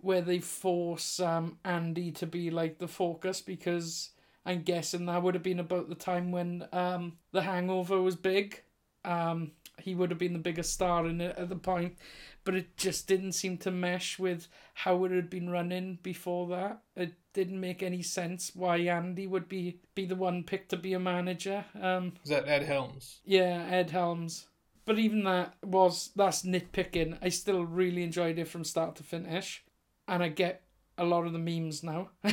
where 0.00 0.22
they 0.22 0.40
force 0.40 1.20
um 1.20 1.58
Andy 1.64 2.12
to 2.12 2.26
be 2.26 2.50
like 2.50 2.78
the 2.78 2.88
focus 2.88 3.40
because 3.40 4.10
I'm 4.46 4.62
guessing 4.62 5.06
that 5.06 5.22
would 5.22 5.34
have 5.34 5.42
been 5.42 5.60
about 5.60 5.88
the 5.88 5.94
time 5.94 6.32
when 6.32 6.66
um 6.72 7.18
The 7.32 7.42
Hangover 7.42 8.00
was 8.00 8.16
big. 8.16 8.62
Um, 9.04 9.52
he 9.78 9.94
would 9.94 10.10
have 10.10 10.18
been 10.18 10.34
the 10.34 10.38
biggest 10.38 10.72
star 10.74 11.06
in 11.06 11.20
it 11.20 11.36
at 11.38 11.48
the 11.48 11.56
point, 11.56 11.96
but 12.44 12.54
it 12.54 12.76
just 12.76 13.06
didn't 13.06 13.32
seem 13.32 13.58
to 13.58 13.70
mesh 13.70 14.18
with 14.18 14.48
how 14.74 15.04
it 15.04 15.10
had 15.12 15.28
been 15.30 15.50
running 15.50 15.98
before 16.02 16.48
that. 16.48 16.82
It 16.96 17.14
didn't 17.32 17.60
make 17.60 17.82
any 17.82 18.02
sense 18.02 18.52
why 18.54 18.78
Andy 18.78 19.26
would 19.26 19.48
be 19.48 19.80
be 19.94 20.06
the 20.06 20.16
one 20.16 20.44
picked 20.44 20.70
to 20.70 20.76
be 20.76 20.92
a 20.94 21.00
manager. 21.00 21.64
Um, 21.80 22.14
Is 22.24 22.30
that 22.30 22.48
Ed 22.48 22.62
Helms? 22.64 23.20
yeah, 23.24 23.66
Ed 23.70 23.90
Helms. 23.90 24.46
But 24.86 24.98
even 24.98 25.24
that 25.24 25.54
was 25.62 26.10
that's 26.16 26.42
nitpicking. 26.42 27.18
I 27.22 27.28
still 27.28 27.64
really 27.64 28.02
enjoyed 28.02 28.38
it 28.38 28.48
from 28.48 28.64
start 28.64 28.96
to 28.96 29.02
finish, 29.02 29.62
and 30.08 30.22
I 30.22 30.28
get 30.28 30.62
a 30.98 31.04
lot 31.04 31.26
of 31.26 31.32
the 31.32 31.38
memes 31.38 31.82
now. 31.82 32.10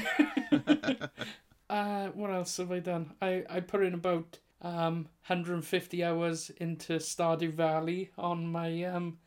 uh, 1.70 2.08
what 2.08 2.32
else 2.32 2.58
have 2.58 2.72
I 2.72 2.80
done? 2.80 3.14
I 3.22 3.44
I 3.50 3.60
put 3.60 3.84
in 3.84 3.94
about 3.94 4.40
um 4.62 5.08
150 5.28 6.04
hours 6.04 6.50
into 6.58 6.94
Stardew 6.94 7.54
Valley 7.54 8.10
on 8.18 8.48
my 8.48 8.84
um 8.86 9.20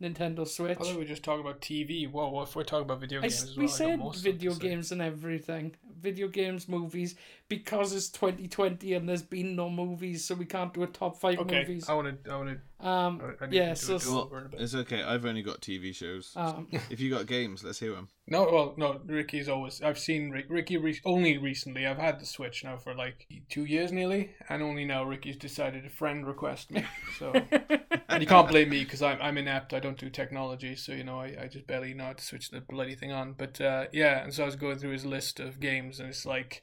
Nintendo 0.00 0.46
Switch. 0.46 0.70
I 0.70 0.74
thought 0.74 0.92
we 0.92 0.98
were 0.98 1.04
just 1.04 1.22
talking 1.24 1.40
about 1.40 1.60
TV. 1.60 2.06
Whoa, 2.10 2.42
if 2.42 2.54
we're 2.54 2.62
talking 2.62 2.84
about 2.84 3.00
video 3.00 3.20
games 3.20 3.34
s- 3.34 3.42
as 3.42 3.56
well? 3.56 3.64
I 3.64 3.66
got 3.68 4.14
said 4.16 4.22
video 4.22 4.50
them 4.52 4.60
to 4.60 4.64
say. 4.64 4.68
games 4.70 4.92
and 4.92 5.02
everything. 5.02 5.74
Video 6.00 6.28
games, 6.28 6.68
movies, 6.68 7.16
because 7.48 7.92
it's 7.94 8.08
2020 8.10 8.92
and 8.94 9.08
there's 9.08 9.22
been 9.22 9.56
no 9.56 9.70
movies, 9.70 10.24
so 10.24 10.34
we 10.34 10.44
can't 10.44 10.72
do 10.74 10.82
a 10.82 10.86
top 10.86 11.18
five 11.20 11.38
Okay, 11.38 11.60
movies. 11.60 11.88
I 11.88 11.94
want 11.94 12.24
to. 12.24 12.30
I 12.30 12.36
want 12.36 12.60
Um, 12.80 13.18
to. 13.20 13.44
I 13.44 13.48
yeah, 13.50 13.74
so 13.74 13.96
it 13.96 14.06
over 14.06 14.38
in 14.38 14.46
a 14.46 14.48
bit. 14.50 14.60
it's 14.60 14.74
okay 14.74 15.02
I've 15.02 15.24
only 15.24 15.42
got 15.42 15.60
TV 15.60 15.92
shows 15.94 16.32
um, 16.36 16.68
if 16.90 17.00
you 17.00 17.10
got 17.10 17.26
games 17.26 17.64
let's 17.64 17.80
hear 17.80 17.92
them 17.92 18.08
No, 18.28 18.44
well, 18.52 18.74
no. 18.76 19.00
Ricky's 19.06 19.48
always. 19.48 19.82
I've 19.82 19.98
seen 19.98 20.30
Rick, 20.30 20.46
Ricky 20.48 20.76
re- 20.76 21.00
only 21.04 21.38
recently. 21.38 21.86
I've 21.86 21.98
had 21.98 22.20
the 22.20 22.26
Switch 22.26 22.62
now 22.62 22.76
for 22.76 22.94
like 22.94 23.26
two 23.48 23.64
years 23.64 23.90
nearly, 23.90 24.30
and 24.48 24.62
only 24.62 24.84
now 24.84 25.02
Ricky's 25.04 25.36
decided 25.38 25.82
to 25.84 25.88
friend 25.90 26.26
request 26.26 26.70
me. 26.70 26.84
So, 27.18 27.32
and 28.08 28.22
you 28.22 28.26
can't 28.28 28.48
blame 28.48 28.68
me 28.68 28.84
because 28.84 29.00
I'm 29.02 29.18
I'm 29.22 29.38
inept. 29.38 29.72
I 29.72 29.80
don't 29.80 29.98
do 29.98 30.10
technology, 30.10 30.76
so 30.76 30.92
you 30.92 31.04
know 31.04 31.18
I, 31.20 31.36
I 31.44 31.48
just 31.48 31.66
barely 31.66 31.94
know 31.94 32.04
how 32.04 32.12
to 32.12 32.24
switch 32.24 32.50
the 32.50 32.60
bloody 32.60 32.94
thing 32.94 33.12
on. 33.12 33.32
But 33.32 33.60
uh, 33.60 33.86
yeah, 33.92 34.22
and 34.22 34.32
so 34.34 34.42
I 34.42 34.46
was 34.46 34.56
going 34.56 34.78
through 34.78 34.92
his 34.92 35.06
list 35.06 35.40
of 35.40 35.58
games, 35.58 35.98
and 35.98 36.08
it's 36.10 36.26
like 36.26 36.62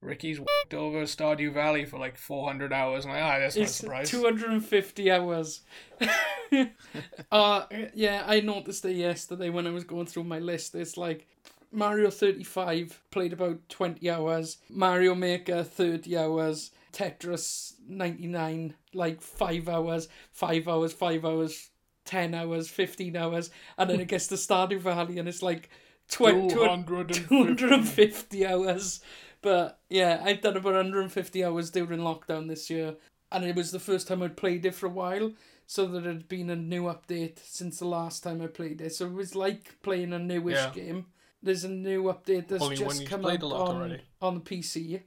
Ricky's 0.00 0.38
worked 0.38 0.74
over 0.74 1.02
Stardew 1.02 1.52
Valley 1.52 1.84
for 1.84 1.98
like 1.98 2.16
400 2.16 2.72
hours. 2.72 3.04
I'm 3.04 3.12
like, 3.12 3.22
ah, 3.22 3.38
that's 3.38 3.56
not 3.56 3.60
a 3.60 3.64
it's 3.64 3.74
surprise. 3.74 4.10
250 4.10 5.10
hours. 5.10 5.62
uh, 7.32 7.64
yeah, 7.94 8.22
I 8.26 8.40
noticed 8.40 8.84
it 8.84 8.96
yesterday 8.96 9.50
when 9.50 9.66
I 9.66 9.70
was 9.70 9.84
going 9.84 10.06
through 10.06 10.24
my 10.24 10.38
list. 10.38 10.74
It's 10.74 10.96
like 10.96 11.26
Mario 11.72 12.10
35 12.10 13.02
played 13.10 13.32
about 13.32 13.68
20 13.68 14.08
hours, 14.08 14.58
Mario 14.70 15.14
Maker 15.14 15.64
30 15.64 16.16
hours, 16.16 16.70
Tetris 16.92 17.74
99 17.88 18.74
like 18.94 19.20
5 19.20 19.68
hours, 19.68 20.08
5 20.32 20.68
hours, 20.68 20.92
5 20.92 21.24
hours, 21.24 21.70
10 22.04 22.34
hours, 22.34 22.68
15 22.68 23.16
hours, 23.16 23.50
and 23.76 23.90
then 23.90 24.00
it 24.00 24.08
gets 24.08 24.28
to 24.28 24.36
Stardew 24.36 24.80
Valley 24.80 25.18
and 25.18 25.28
it's 25.28 25.42
like 25.42 25.68
20, 26.08 26.48
250. 26.48 27.24
250 27.26 28.46
hours. 28.46 29.00
But 29.48 29.78
yeah, 29.88 30.20
I've 30.22 30.42
done 30.42 30.58
about 30.58 30.74
150 30.74 31.42
hours 31.42 31.70
during 31.70 32.00
lockdown 32.00 32.48
this 32.48 32.68
year. 32.68 32.96
and 33.32 33.44
it 33.44 33.56
was 33.56 33.70
the 33.72 33.78
first 33.78 34.06
time 34.08 34.22
I'd 34.22 34.36
played 34.36 34.66
it 34.66 34.74
for 34.74 34.84
a 34.86 34.90
while. 34.90 35.32
So 35.66 35.86
there 35.86 36.02
had 36.02 36.28
been 36.28 36.50
a 36.50 36.56
new 36.56 36.84
update 36.84 37.38
since 37.42 37.78
the 37.78 37.86
last 37.86 38.22
time 38.22 38.42
I 38.42 38.46
played 38.48 38.80
it. 38.82 38.94
So 38.94 39.06
it 39.06 39.12
was 39.14 39.34
like 39.34 39.80
playing 39.82 40.12
a 40.12 40.18
newish 40.18 40.56
Yeah. 40.56 40.70
game. 40.74 41.06
There's 41.42 41.64
a 41.64 41.68
new 41.70 42.04
update 42.04 42.48
that's 42.48 42.62
Only 42.64 42.76
just 42.76 43.06
come 43.06 43.24
out 43.24 43.42
on, 43.42 43.52
already. 43.52 44.00
on 44.20 44.34
the 44.34 44.40
PC. 44.40 45.02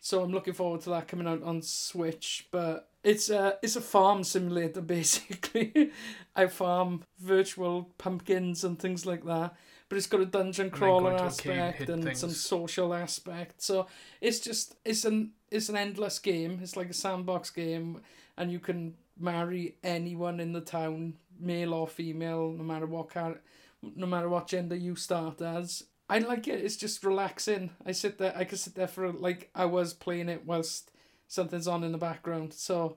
So 0.00 0.22
I'm 0.22 0.32
looking 0.32 0.54
forward 0.54 0.82
to 0.82 0.90
that 0.90 1.08
coming 1.08 1.26
out 1.26 1.42
on 1.42 1.62
Switch. 1.62 2.46
But 2.50 2.90
it's 3.02 3.30
a 3.30 3.58
it's 3.62 3.76
a 3.76 3.80
farm 3.80 4.22
simulator 4.24 4.80
basically. 4.96 5.92
I 6.36 6.46
farm 6.46 7.04
virtual 7.20 7.90
pumpkins 7.98 8.64
and 8.64 8.78
things 8.78 9.04
like 9.06 9.24
that. 9.24 9.54
But 9.88 9.96
it's 9.96 10.06
got 10.06 10.20
a 10.20 10.26
dungeon 10.26 10.70
crawler 10.70 11.12
cave, 11.12 11.20
aspect 11.20 11.88
and 11.88 12.04
things. 12.04 12.20
some 12.20 12.30
social 12.30 12.92
aspect. 12.92 13.62
So 13.62 13.86
it's 14.20 14.38
just 14.38 14.76
it's 14.84 15.04
an 15.04 15.32
it's 15.50 15.68
an 15.68 15.76
endless 15.76 16.18
game. 16.18 16.60
It's 16.62 16.76
like 16.76 16.90
a 16.90 16.94
sandbox 16.94 17.50
game, 17.50 18.02
and 18.36 18.52
you 18.52 18.58
can 18.60 18.94
marry 19.18 19.76
anyone 19.82 20.40
in 20.40 20.52
the 20.52 20.60
town, 20.60 21.14
male 21.40 21.72
or 21.72 21.88
female, 21.88 22.50
no 22.52 22.62
matter 22.62 22.86
what 22.86 23.10
car- 23.10 23.40
no 23.82 24.06
matter 24.06 24.28
what 24.28 24.46
gender 24.48 24.76
you 24.76 24.94
start 24.94 25.40
as. 25.40 25.84
I 26.10 26.18
like 26.18 26.48
it. 26.48 26.64
It's 26.64 26.76
just 26.76 27.04
relaxing. 27.04 27.70
I 27.84 27.92
sit 27.92 28.18
there. 28.18 28.34
I 28.36 28.44
could 28.44 28.58
sit 28.58 28.74
there 28.74 28.88
for 28.88 29.12
like 29.12 29.50
hours 29.54 29.92
playing 29.94 30.28
it 30.28 30.44
whilst 30.46 30.90
something's 31.28 31.68
on 31.68 31.84
in 31.84 31.92
the 31.92 31.98
background. 31.98 32.54
So, 32.54 32.96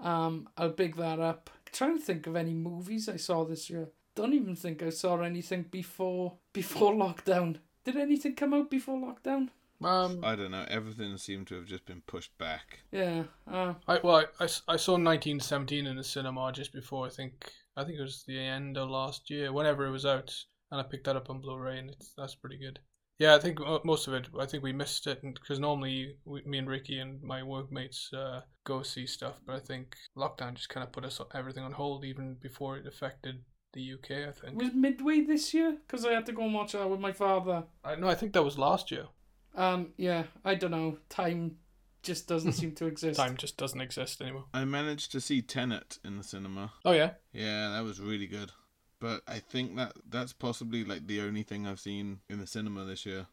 um, 0.00 0.48
I'll 0.56 0.70
big 0.70 0.96
that 0.96 1.20
up. 1.20 1.50
trying 1.72 1.98
to 1.98 2.04
think 2.04 2.26
of 2.26 2.36
any 2.36 2.54
movies 2.54 3.08
I 3.08 3.16
saw 3.16 3.44
this 3.44 3.68
year. 3.68 3.88
Don't 4.14 4.32
even 4.34 4.56
think 4.56 4.82
I 4.82 4.90
saw 4.90 5.20
anything 5.22 5.64
before 5.64 6.38
before 6.52 6.92
lockdown. 6.94 7.58
Did 7.84 7.96
anything 7.96 8.34
come 8.34 8.54
out 8.54 8.70
before 8.70 8.96
lockdown? 8.96 9.50
Um, 9.82 10.24
I 10.24 10.36
don't 10.36 10.52
know. 10.52 10.64
Everything 10.68 11.16
seemed 11.18 11.48
to 11.48 11.56
have 11.56 11.66
just 11.66 11.84
been 11.84 12.00
pushed 12.06 12.36
back. 12.38 12.78
Yeah. 12.92 13.24
Uh, 13.46 13.74
I 13.86 13.98
well, 14.02 14.16
I, 14.16 14.24
I 14.40 14.44
s- 14.44 14.62
I 14.68 14.76
saw 14.76 14.92
1917 14.92 15.86
in 15.86 15.96
the 15.96 16.04
cinema 16.04 16.52
just 16.52 16.72
before 16.72 17.06
I 17.06 17.10
think 17.10 17.50
I 17.76 17.84
think 17.84 17.98
it 17.98 18.02
was 18.02 18.24
the 18.26 18.38
end 18.38 18.78
of 18.78 18.88
last 18.88 19.30
year, 19.30 19.52
whenever 19.52 19.84
it 19.86 19.90
was 19.90 20.06
out, 20.06 20.32
and 20.70 20.80
I 20.80 20.84
picked 20.84 21.04
that 21.04 21.16
up 21.16 21.28
on 21.28 21.40
Blu-ray, 21.40 21.78
and 21.78 21.90
it's 21.90 22.12
that's 22.16 22.36
pretty 22.36 22.56
good. 22.58 22.78
Yeah, 23.18 23.34
I 23.34 23.38
think 23.38 23.58
most 23.84 24.08
of 24.08 24.14
it. 24.14 24.28
I 24.40 24.46
think 24.46 24.62
we 24.62 24.72
missed 24.72 25.06
it 25.06 25.20
because 25.22 25.58
normally 25.60 26.16
we, 26.24 26.42
me 26.44 26.58
and 26.58 26.68
Ricky 26.68 26.98
and 26.98 27.22
my 27.22 27.42
workmates 27.42 28.12
uh, 28.12 28.40
go 28.64 28.82
see 28.82 29.06
stuff, 29.06 29.40
but 29.46 29.54
I 29.56 29.60
think 29.60 29.96
lockdown 30.16 30.54
just 30.54 30.68
kind 30.68 30.84
of 30.84 30.92
put 30.92 31.04
us 31.04 31.20
everything 31.34 31.62
on 31.64 31.72
hold 31.72 32.04
even 32.04 32.36
before 32.40 32.76
it 32.76 32.86
affected 32.86 33.42
the 33.74 33.92
UK. 33.92 34.28
I 34.28 34.32
think. 34.32 34.56
was 34.60 34.72
Midway 34.74 35.20
this 35.20 35.52
year? 35.52 35.76
Because 35.86 36.06
I 36.06 36.12
had 36.12 36.26
to 36.26 36.32
go 36.32 36.42
and 36.42 36.54
watch 36.54 36.72
that 36.72 36.88
with 36.88 37.00
my 37.00 37.12
father. 37.12 37.64
I 37.84 37.96
no, 37.96 38.08
I 38.08 38.14
think 38.14 38.32
that 38.32 38.42
was 38.42 38.58
last 38.58 38.90
year. 38.90 39.06
Um, 39.54 39.90
yeah, 39.96 40.24
I 40.44 40.54
don't 40.54 40.70
know. 40.70 40.98
Time 41.08 41.58
just 42.02 42.26
doesn't 42.26 42.52
seem 42.52 42.72
to 42.72 42.86
exist. 42.92 43.18
Time 43.18 43.36
just 43.36 43.56
doesn't 43.56 43.80
exist 43.80 44.20
anymore. 44.22 44.46
I 44.54 44.64
managed 44.64 45.12
to 45.12 45.20
see 45.20 45.42
Tenet 45.42 45.98
in 46.04 46.16
the 46.16 46.24
cinema. 46.24 46.72
Oh 46.84 46.92
yeah. 46.92 47.10
Yeah, 47.32 47.70
that 47.70 47.84
was 47.84 48.00
really 48.00 48.26
good. 48.26 48.52
But 49.00 49.22
I 49.28 49.38
think 49.38 49.76
that 49.76 49.92
that's 50.08 50.32
possibly 50.32 50.84
like 50.84 51.06
the 51.06 51.20
only 51.20 51.42
thing 51.42 51.66
I've 51.66 51.80
seen 51.80 52.20
in 52.30 52.38
the 52.40 52.46
cinema 52.46 52.84
this 52.84 53.04
year. 53.04 53.26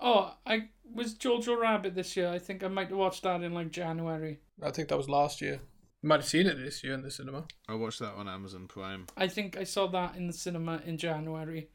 Oh, 0.00 0.34
I 0.46 0.68
was 0.94 1.14
Jojo 1.14 1.60
Rabbit 1.60 1.94
this 1.94 2.16
year. 2.16 2.30
I 2.30 2.38
think 2.38 2.62
I 2.62 2.68
might 2.68 2.88
have 2.88 2.98
watched 2.98 3.24
that 3.24 3.42
in 3.42 3.52
like 3.52 3.70
January. 3.70 4.38
I 4.62 4.70
think 4.70 4.88
that 4.88 4.96
was 4.96 5.08
last 5.08 5.40
year. 5.40 5.60
You 6.02 6.08
might 6.08 6.20
have 6.20 6.28
seen 6.28 6.46
it 6.46 6.56
this 6.56 6.84
year 6.84 6.94
in 6.94 7.02
the 7.02 7.10
cinema. 7.10 7.44
I 7.68 7.74
watched 7.74 7.98
that 7.98 8.14
on 8.14 8.28
Amazon 8.28 8.68
Prime 8.68 9.06
I 9.16 9.26
think 9.26 9.56
I 9.56 9.64
saw 9.64 9.88
that 9.88 10.14
in 10.14 10.28
the 10.28 10.32
cinema 10.32 10.80
in 10.86 10.96
January, 10.96 11.70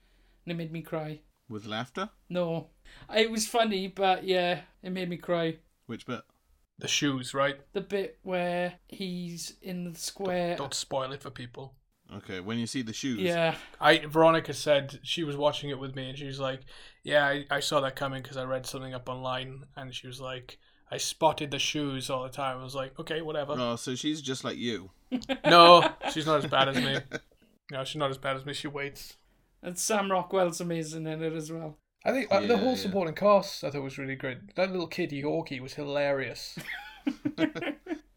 and 0.46 0.52
it 0.52 0.56
made 0.56 0.72
me 0.72 0.82
cry. 0.82 1.20
with 1.50 1.66
laughter. 1.66 2.10
No, 2.30 2.70
it 3.14 3.30
was 3.30 3.48
funny, 3.48 3.88
but 3.88 4.24
yeah, 4.24 4.62
it 4.82 4.92
made 4.92 5.10
me 5.10 5.18
cry. 5.18 5.58
Which 5.88 6.06
bit? 6.06 6.22
The 6.80 6.88
shoes, 6.88 7.34
right? 7.34 7.58
The 7.74 7.82
bit 7.82 8.20
where 8.24 8.76
he's 8.88 9.58
in 9.62 9.92
the 9.92 10.00
square. 10.00 10.56
Don't 10.56 10.74
spoil 10.74 11.12
it 11.12 11.22
for 11.22 11.30
people. 11.30 11.76
Okay, 12.16 12.40
when 12.40 12.58
you 12.60 12.68
see 12.68 12.82
the 12.82 12.94
shoes. 12.94 13.20
Yeah, 13.20 13.56
I 13.80 14.06
Veronica 14.06 14.54
said 14.54 15.00
she 15.04 15.24
was 15.24 15.36
watching 15.36 15.70
it 15.70 15.80
with 15.80 15.96
me, 15.96 16.10
and 16.10 16.18
she 16.18 16.28
was 16.28 16.40
like, 16.40 16.62
"Yeah, 17.04 17.26
I, 17.26 17.46
I 17.52 17.60
saw 17.60 17.82
that 17.82 17.96
coming 17.96 18.22
because 18.22 18.38
I 18.38 18.44
read 18.44 18.66
something 18.66 18.94
up 18.94 19.10
online." 19.10 19.66
And 19.76 19.94
she 19.94 20.08
was 20.08 20.22
like, 20.22 20.60
"I 20.92 20.98
spotted 20.98 21.52
the 21.52 21.60
shoes 21.60 22.10
all 22.10 22.24
the 22.24 22.30
time." 22.30 22.60
I 22.60 22.64
was 22.64 22.76
like, 22.76 23.00
"Okay, 23.00 23.22
whatever." 23.22 23.54
Oh, 23.58 23.76
so 23.76 23.96
she's 23.96 24.22
just 24.22 24.44
like 24.44 24.58
you. 24.58 24.92
No, 25.46 25.88
she's 26.12 26.26
not 26.26 26.44
as 26.44 26.48
bad 26.50 26.70
as 26.70 26.76
me. 26.76 26.98
No, 27.72 27.84
she's 27.84 27.98
not 27.98 28.10
as 28.10 28.18
bad 28.18 28.36
as 28.36 28.46
me. 28.46 28.54
She 28.54 28.68
waits. 28.68 29.18
and 29.62 29.78
Sam 29.78 30.12
Rockwell's 30.12 30.60
amazing 30.62 31.08
in 31.08 31.24
it 31.24 31.34
as 31.34 31.52
well. 31.52 31.78
I 32.06 32.12
think 32.12 32.28
uh, 32.32 32.42
the 32.42 32.58
whole 32.58 32.72
yeah. 32.72 32.76
supporting 32.76 33.16
cast 33.16 33.64
I 33.64 33.70
thought 33.70 33.82
was 33.84 33.98
really 33.98 34.16
great. 34.16 34.56
That 34.56 34.72
little 34.72 34.88
kid 34.88 35.12
Yorkie 35.12 35.62
was 35.62 35.74
hilarious. 35.76 36.58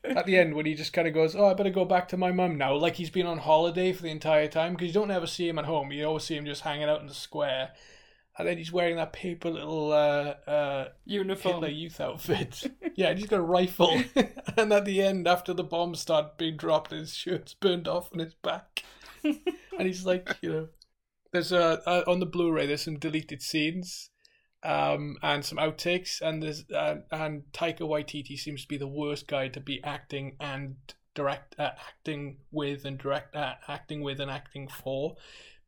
At 0.04 0.24
the 0.26 0.38
end, 0.38 0.54
when 0.54 0.66
he 0.66 0.74
just 0.74 0.92
kind 0.92 1.08
of 1.08 1.14
goes, 1.14 1.34
"Oh, 1.34 1.46
I 1.46 1.54
better 1.54 1.70
go 1.70 1.84
back 1.84 2.08
to 2.08 2.16
my 2.16 2.30
mum 2.32 2.56
now," 2.56 2.74
like 2.74 2.94
he's 2.96 3.10
been 3.10 3.26
on 3.26 3.38
holiday 3.38 3.92
for 3.92 4.02
the 4.02 4.10
entire 4.10 4.48
time 4.48 4.72
because 4.72 4.88
you 4.88 4.94
don't 4.94 5.10
ever 5.10 5.26
see 5.26 5.48
him 5.48 5.58
at 5.58 5.64
home. 5.64 5.90
You 5.92 6.04
always 6.06 6.24
see 6.24 6.36
him 6.36 6.46
just 6.46 6.62
hanging 6.62 6.88
out 6.88 7.00
in 7.00 7.06
the 7.06 7.14
square, 7.14 7.70
and 8.38 8.46
then 8.46 8.58
he's 8.58 8.72
wearing 8.72 8.96
that 8.96 9.12
paper 9.12 9.50
little 9.50 9.92
uh, 9.92 10.34
uh, 10.48 10.88
Uniform. 11.04 11.54
Hitler 11.54 11.68
Youth 11.68 12.00
outfit. 12.00 12.64
yeah, 12.94 13.08
and 13.08 13.18
he's 13.18 13.28
got 13.28 13.40
a 13.40 13.42
rifle, 13.42 14.02
and 14.56 14.72
at 14.72 14.84
the 14.84 15.02
end, 15.02 15.26
after 15.26 15.54
the 15.54 15.64
bombs 15.64 16.00
start 16.00 16.36
being 16.36 16.56
dropped, 16.56 16.90
his 16.90 17.14
shirt's 17.14 17.54
burned 17.54 17.88
off 17.88 18.10
on 18.12 18.20
his 18.20 18.34
back, 18.34 18.84
and 19.24 19.40
he's 19.78 20.04
like, 20.04 20.36
you 20.42 20.52
know, 20.52 20.68
there's 21.32 21.52
a 21.52 21.82
uh, 21.88 22.04
on 22.06 22.20
the 22.20 22.26
Blu-ray. 22.26 22.66
There's 22.66 22.82
some 22.82 22.98
deleted 22.98 23.40
scenes, 23.40 24.10
um, 24.62 25.16
and 25.22 25.44
some 25.44 25.58
outtakes, 25.58 26.20
and 26.20 26.42
there's 26.42 26.64
uh, 26.70 26.96
and 27.10 27.44
Taika 27.52 27.80
Waititi 27.80 28.36
seems 28.36 28.62
to 28.62 28.68
be 28.68 28.76
the 28.76 28.88
worst 28.88 29.28
guy 29.28 29.48
to 29.48 29.60
be 29.60 29.82
acting 29.82 30.36
and 30.40 30.76
direct 31.14 31.58
uh, 31.58 31.70
acting 31.88 32.36
with 32.52 32.84
and 32.84 32.98
direct 32.98 33.34
uh, 33.34 33.54
acting 33.66 34.02
with 34.02 34.20
and 34.20 34.30
acting 34.30 34.68
for, 34.68 35.16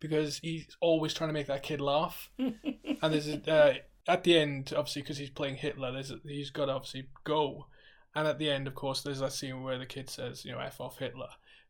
because 0.01 0.39
he's 0.39 0.77
always 0.81 1.15
trying 1.15 1.29
to 1.29 1.35
make 1.35 1.47
that 1.47 1.63
kid 1.63 1.81
laugh. 1.81 2.31
and 2.39 2.55
there's 3.03 3.29
a, 3.29 3.51
uh, 3.51 3.75
at 4.07 4.25
the 4.25 4.39
end, 4.39 4.73
obviously, 4.77 5.03
because 5.03 5.19
he's 5.19 5.31
playing 5.31 5.57
Hitler, 5.57 5.93
there's 5.93 6.11
a, 6.11 6.19
he's 6.27 6.51
got 6.51 6.67
to 6.67 6.73
obviously 6.73 7.09
go. 7.25 7.67
And 8.15 8.27
at 8.27 8.39
the 8.39 8.51
end, 8.51 8.67
of 8.67 8.75
course, 8.75 9.03
there's 9.03 9.21
that 9.21 9.33
scene 9.33 9.63
where 9.63 9.79
the 9.79 9.87
kid 9.87 10.09
says, 10.09 10.45
you 10.45 10.53
know, 10.53 10.59
"f 10.59 10.81
off 10.81 10.99
Hitler." 10.99 11.29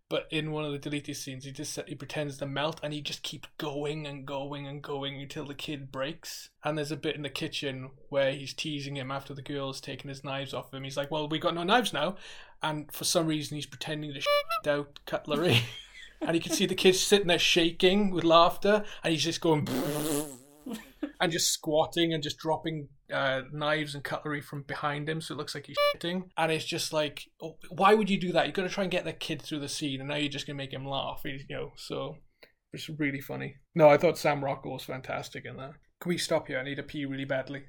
But 0.09 0.27
in 0.31 0.53
one 0.53 0.65
of 0.65 0.73
the 0.73 0.79
deleted 0.79 1.17
scenes, 1.17 1.45
he 1.45 1.53
just 1.53 1.79
he 1.87 1.95
pretends 1.95 2.39
to 2.39 2.47
melt, 2.47 2.81
and 2.83 2.95
he 2.95 3.03
just 3.03 3.23
keeps 3.23 3.49
going 3.59 4.07
and 4.07 4.25
going 4.25 4.67
and 4.67 4.81
going 4.81 5.21
until 5.21 5.45
the 5.45 5.55
kid 5.55 5.93
breaks. 5.93 6.49
And 6.65 6.79
there's 6.79 6.93
a 6.93 6.97
bit 6.97 7.17
in 7.17 7.23
the 7.23 7.29
kitchen 7.29 7.91
where 8.09 8.33
he's 8.33 8.55
teasing 8.55 8.97
him 8.97 9.11
after 9.11 9.35
the 9.35 9.43
girl's 9.43 9.81
taken 9.81 10.09
his 10.09 10.25
knives 10.25 10.55
off 10.55 10.73
him. 10.73 10.85
He's 10.85 10.97
like, 10.97 11.11
"Well, 11.11 11.29
we 11.29 11.39
got 11.39 11.55
no 11.55 11.65
knives 11.65 11.93
now," 11.93 12.17
and 12.63 12.91
for 12.91 13.05
some 13.05 13.27
reason, 13.27 13.57
he's 13.57 13.67
pretending 13.67 14.15
to 14.15 14.21
shit 14.23 14.67
out 14.67 15.01
cutlery. 15.05 15.61
and 16.21 16.35
you 16.35 16.41
can 16.41 16.53
see 16.53 16.67
the 16.67 16.75
kid 16.75 16.95
sitting 16.95 17.29
there 17.29 17.39
shaking 17.39 18.11
with 18.11 18.25
laughter, 18.25 18.85
and 19.03 19.13
he's 19.13 19.25
just 19.25 19.41
going 19.41 19.69
and 21.21 21.33
just 21.33 21.53
squatting 21.53 22.13
and 22.13 22.23
just 22.23 22.39
dropping 22.39 22.89
uh, 23.13 23.43
knives 23.53 23.95
and 23.95 24.05
cutlery 24.05 24.41
from 24.41 24.63
behind 24.63 25.09
him, 25.09 25.21
so 25.21 25.35
it 25.35 25.39
looks 25.39 25.55
like 25.55 25.67
he's 25.67 25.77
shitting. 25.95 26.25
And 26.37 26.53
it's 26.53 26.65
just 26.65 26.93
like, 26.93 27.25
oh, 27.43 27.57
why 27.71 27.95
would 27.95 28.11
you 28.11 28.21
do 28.21 28.33
that? 28.33 28.47
You're 28.47 28.53
gonna 28.53 28.69
try 28.69 28.85
and 28.85 28.91
get 28.91 29.05
the 29.05 29.13
kid 29.13 29.43
through 29.43 29.61
the 29.61 29.69
scene, 29.69 30.01
and 30.01 30.09
now 30.09 30.17
you're 30.17 30.29
just 30.29 30.47
gonna 30.47 30.57
make 30.57 30.73
him 30.73 30.87
laugh. 30.87 31.23
You 31.25 31.39
know, 31.51 31.73
so 31.77 32.17
it's 32.73 32.89
really 32.89 33.21
funny. 33.21 33.57
No, 33.75 33.89
I 33.89 33.97
thought 33.97 34.19
Sam 34.19 34.45
Rockwell 34.45 34.75
was 34.75 34.85
fantastic 34.85 35.45
in 35.45 35.57
that. 35.57 35.73
Can 36.01 36.11
we 36.11 36.19
stop 36.19 36.49
here? 36.49 36.59
I 36.59 36.65
need 36.65 36.77
to 36.77 36.83
pee 36.83 37.05
really 37.05 37.25
badly. 37.25 37.65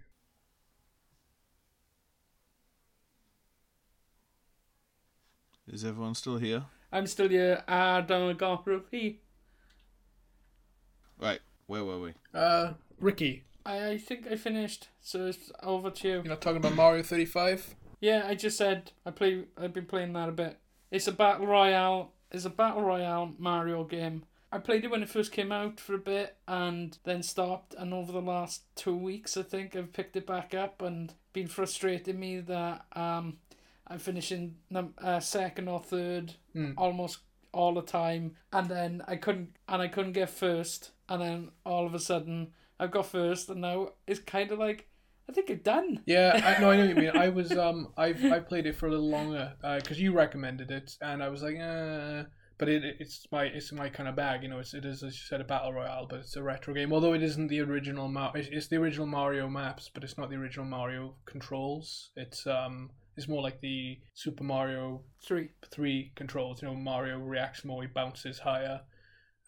Is 5.67 5.85
everyone 5.85 6.15
still 6.15 6.37
here? 6.37 6.65
I'm 6.91 7.07
still 7.07 7.29
here. 7.29 7.63
I 7.67 8.01
don't 8.01 8.37
got 8.37 8.65
repeat. 8.65 9.21
Right, 11.19 11.41
where 11.67 11.83
were 11.83 11.99
we? 11.99 12.13
Uh, 12.33 12.73
Ricky, 12.99 13.43
I, 13.65 13.89
I 13.91 13.97
think 13.97 14.27
I 14.27 14.35
finished, 14.35 14.87
so 15.01 15.27
it's 15.27 15.51
over 15.61 15.89
to 15.89 16.07
you. 16.07 16.13
you're 16.15 16.23
not 16.23 16.41
talking 16.41 16.57
about 16.57 16.75
Mario 16.75 17.03
35? 17.03 17.75
Yeah, 18.01 18.23
I 18.25 18.35
just 18.35 18.57
said 18.57 18.91
I 19.05 19.11
play. 19.11 19.43
I've 19.57 19.73
been 19.73 19.85
playing 19.85 20.13
that 20.13 20.29
a 20.29 20.31
bit. 20.31 20.57
It's 20.91 21.07
a 21.07 21.11
battle 21.11 21.47
royale. 21.47 22.13
It's 22.31 22.45
a 22.45 22.49
battle 22.49 22.81
royale 22.81 23.33
Mario 23.37 23.83
game. 23.83 24.23
I 24.51 24.57
played 24.57 24.83
it 24.83 24.89
when 24.89 25.03
it 25.03 25.09
first 25.09 25.31
came 25.31 25.51
out 25.51 25.79
for 25.79 25.93
a 25.93 25.99
bit 25.99 26.37
and 26.47 26.97
then 27.03 27.21
stopped. 27.21 27.75
And 27.77 27.93
over 27.93 28.11
the 28.11 28.21
last 28.21 28.63
two 28.75 28.95
weeks, 28.95 29.37
I 29.37 29.43
think 29.43 29.75
I've 29.75 29.93
picked 29.93 30.15
it 30.15 30.25
back 30.25 30.55
up 30.55 30.81
and 30.81 31.13
been 31.33 31.47
frustrating 31.47 32.19
me 32.19 32.39
that 32.39 32.85
um 32.93 33.37
I'm 33.89 33.99
finishing 33.99 34.55
num- 34.69 34.93
uh, 34.99 35.19
second 35.19 35.67
or 35.67 35.79
third 35.81 36.35
Hmm. 36.53 36.71
almost 36.77 37.19
all 37.51 37.73
the 37.73 37.81
time, 37.81 38.35
and 38.53 38.69
then 38.69 39.01
I 39.07 39.15
couldn't 39.15 39.55
and 39.67 39.81
I 39.81 39.87
couldn't 39.87 40.13
get 40.13 40.29
first, 40.29 40.91
and 41.07 41.21
then 41.21 41.51
all 41.65 41.85
of 41.85 41.93
a 41.95 41.99
sudden 41.99 42.53
I've 42.79 42.91
got 42.91 43.07
first, 43.07 43.49
and 43.49 43.61
now 43.61 43.89
it's 44.07 44.19
kind 44.19 44.51
of 44.51 44.59
like 44.59 44.87
I 45.27 45.31
think 45.31 45.49
I'm 45.51 45.57
done. 45.57 46.01
Yeah, 46.07 46.31
I, 46.43 46.59
no, 46.61 46.71
I 46.71 46.75
know 46.75 46.79
what 46.85 46.89
you 46.89 46.95
mean. 46.95 47.17
I 47.17 47.29
was 47.39 47.51
um, 47.57 47.93
I've 47.97 48.23
I 48.25 48.39
played 48.39 48.65
it 48.65 48.75
for 48.75 48.87
a 48.87 48.91
little 48.91 49.09
longer 49.09 49.53
because 49.61 49.99
you 49.99 50.11
recommended 50.13 50.71
it, 50.71 50.95
and 51.01 51.21
I 51.23 51.29
was 51.29 51.41
like, 51.43 51.57
uh, 51.59 52.23
but 52.57 52.67
it 52.69 52.83
it's 52.99 53.25
my 53.31 53.45
it's 53.45 53.71
my 53.71 53.89
kind 53.89 54.09
of 54.09 54.15
bag, 54.15 54.43
you 54.43 54.49
know. 54.49 54.59
It's 54.59 54.73
it 54.73 54.85
is 54.85 55.03
as 55.03 55.13
you 55.15 55.25
said 55.27 55.41
a 55.41 55.43
battle 55.43 55.73
royale, 55.73 56.07
but 56.09 56.19
it's 56.19 56.35
a 56.35 56.41
retro 56.43 56.73
game. 56.73 56.91
Although 56.93 57.13
it 57.13 57.23
isn't 57.23 57.47
the 57.47 57.61
original 57.61 58.07
Mar, 58.07 58.31
it's, 58.35 58.49
it's 58.51 58.67
the 58.67 58.77
original 58.77 59.05
Mario 59.07 59.47
maps, 59.49 59.89
but 59.93 60.03
it's 60.03 60.17
not 60.17 60.29
the 60.29 60.35
original 60.35 60.65
Mario 60.65 61.15
controls. 61.25 62.11
It's 62.15 62.45
um, 62.47 62.89
It's 63.19 63.27
more 63.27 63.41
like 63.41 63.59
the 63.59 63.99
Super 64.13 64.45
Mario 64.45 65.01
Three. 65.21 65.49
three 65.69 66.13
controls. 66.15 66.61
You 66.61 66.69
know, 66.69 66.75
Mario 66.75 67.19
reacts 67.19 67.65
more, 67.65 67.81
he 67.81 67.87
bounces 67.89 68.39
higher 68.39 68.79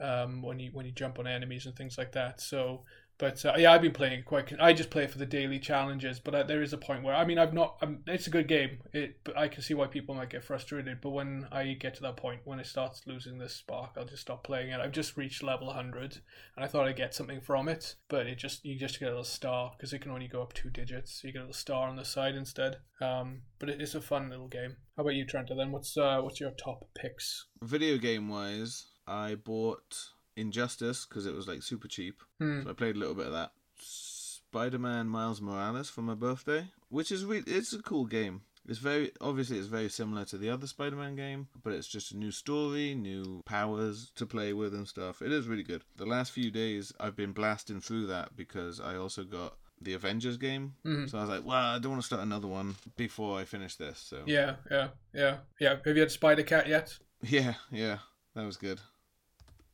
um, 0.02 0.42
when 0.42 0.60
you 0.60 0.72
when 0.74 0.86
you 0.86 0.92
jump 0.92 1.20
on 1.20 1.26
enemies 1.26 1.66
and 1.66 1.76
things 1.76 1.98
like 1.98 2.12
that. 2.12 2.42
So, 2.42 2.84
but 3.22 3.46
uh, 3.46 3.54
yeah, 3.56 3.72
I've 3.72 3.84
been 3.84 3.94
playing 3.94 4.14
it 4.14 4.26
quite. 4.26 4.52
I 4.60 4.74
just 4.74 4.90
play 4.90 5.04
it 5.04 5.12
for 5.12 5.20
the 5.20 5.28
daily 5.28 5.60
challenges, 5.60 6.20
but 6.20 6.34
uh, 6.34 6.42
there 6.42 6.64
is 6.64 6.74
a 6.74 6.78
point 6.78 7.04
where 7.04 7.14
I 7.14 7.24
mean, 7.24 7.38
I've 7.38 7.54
not. 7.54 7.78
I'm, 7.80 8.02
it's 8.08 8.26
a 8.26 8.32
good 8.32 8.48
game. 8.48 8.80
It, 8.94 9.20
but 9.24 9.38
I 9.38 9.48
can 9.48 9.62
see 9.62 9.76
why 9.76 9.86
people 9.86 10.16
might 10.16 10.32
get 10.32 10.44
frustrated. 10.44 11.02
But 11.02 11.12
when 11.12 11.48
I 11.52 11.74
get 11.74 11.94
to 11.96 12.02
that 12.02 12.18
point, 12.18 12.42
when 12.46 12.60
it 12.60 12.66
starts 12.66 13.04
losing 13.06 13.38
this 13.38 13.56
spark, 13.56 13.92
I'll 13.96 14.06
just 14.06 14.24
stop 14.24 14.44
playing 14.44 14.72
it. 14.72 14.80
I've 14.80 14.92
just 14.92 15.18
reached 15.18 15.44
level 15.44 15.68
100, 15.68 16.18
and 16.56 16.66
I 16.66 16.68
thought 16.68 16.88
I'd 16.88 16.96
get 16.96 17.14
something 17.14 17.42
from 17.42 17.70
it, 17.70 17.94
but 18.10 18.26
it 18.26 18.40
just 18.40 18.66
you 18.66 18.76
just 18.76 19.00
get 19.00 19.10
a 19.10 19.10
little 19.10 19.24
star 19.24 19.74
because 19.78 19.94
it 19.94 20.00
can 20.00 20.10
only 20.10 20.28
go 20.28 20.42
up 20.42 20.54
two 20.54 20.72
digits. 20.72 21.22
So 21.22 21.28
you 21.28 21.34
get 21.34 21.40
a 21.40 21.44
little 21.44 21.54
star 21.54 21.90
on 21.90 21.98
the 21.98 22.06
side 22.06 22.34
instead. 22.34 22.78
Um, 23.02 23.44
but 23.60 23.70
it 23.70 23.80
is 23.80 23.94
a 23.94 24.02
fun 24.02 24.32
little 24.32 24.48
game. 24.48 24.78
How 24.98 25.04
about 25.04 25.14
you, 25.14 25.26
Trenta? 25.26 25.54
Then 25.54 25.72
what's 25.72 25.96
uh, 25.96 26.22
what's 26.22 26.40
your 26.40 26.52
top 26.52 26.88
picks? 26.96 27.46
Video 27.62 28.00
game 28.00 28.30
wise, 28.30 28.88
I 29.06 29.36
bought 29.36 29.96
Injustice 30.42 31.06
because 31.06 31.26
it 31.26 31.34
was 31.34 31.48
like 31.48 31.64
super 31.64 31.88
cheap. 31.88 32.22
Hmm. 32.40 32.64
So 32.64 32.70
I 32.72 32.74
played 32.74 32.96
a 32.96 33.00
little 33.00 33.16
bit 33.16 33.28
of 33.28 33.34
that. 33.34 33.52
Spider-Man 33.80 35.08
Miles 35.08 35.42
Morales 35.42 35.90
for 35.90 36.02
my 36.02 36.14
birthday, 36.16 36.68
which 36.90 37.12
is 37.12 37.24
really 37.26 37.50
it's 37.52 37.74
a 37.74 37.82
cool 37.82 38.06
game. 38.06 38.42
It's 38.68 38.80
very 38.80 39.12
obviously 39.22 39.58
it's 39.58 39.68
very 39.68 39.90
similar 39.90 40.26
to 40.26 40.38
the 40.38 40.50
other 40.50 40.68
Spider-Man 40.68 41.16
game, 41.16 41.48
but 41.64 41.74
it's 41.74 41.88
just 41.88 42.12
a 42.12 42.18
new 42.18 42.32
story, 42.32 42.94
new 42.94 43.42
powers 43.46 44.12
to 44.16 44.26
play 44.26 44.54
with 44.54 44.74
and 44.74 44.88
stuff. 44.88 45.22
It 45.22 45.32
is 45.32 45.48
really 45.48 45.64
good. 45.64 45.84
The 45.96 46.06
last 46.06 46.32
few 46.32 46.52
days 46.52 46.94
I've 47.00 47.16
been 47.16 47.32
blasting 47.32 47.82
through 47.82 48.08
that 48.08 48.36
because 48.36 48.80
I 48.80 48.96
also 48.98 49.24
got 49.24 49.56
the 49.80 49.94
Avengers 49.94 50.38
game. 50.38 50.76
Mhm. 50.86 51.10
So 51.10 51.18
I 51.18 51.22
was 51.22 51.30
like, 51.30 51.46
well, 51.46 51.58
I 51.76 51.80
don't 51.80 51.92
want 51.94 52.04
to 52.04 52.06
start 52.06 52.22
another 52.22 52.48
one 52.48 52.76
before 52.98 53.40
I 53.40 53.46
finish 53.46 53.78
this. 53.78 53.98
So 53.98 54.24
Yeah, 54.28 54.56
yeah, 54.70 54.90
yeah, 55.14 55.38
yeah. 55.60 55.78
Have 55.84 55.96
you 55.96 56.02
had 56.02 56.12
Spider 56.12 56.44
Cat 56.44 56.68
yet? 56.68 56.98
Yeah, 57.24 57.54
yeah, 57.72 58.00
that 58.36 58.46
was 58.46 58.58
good. 58.58 58.80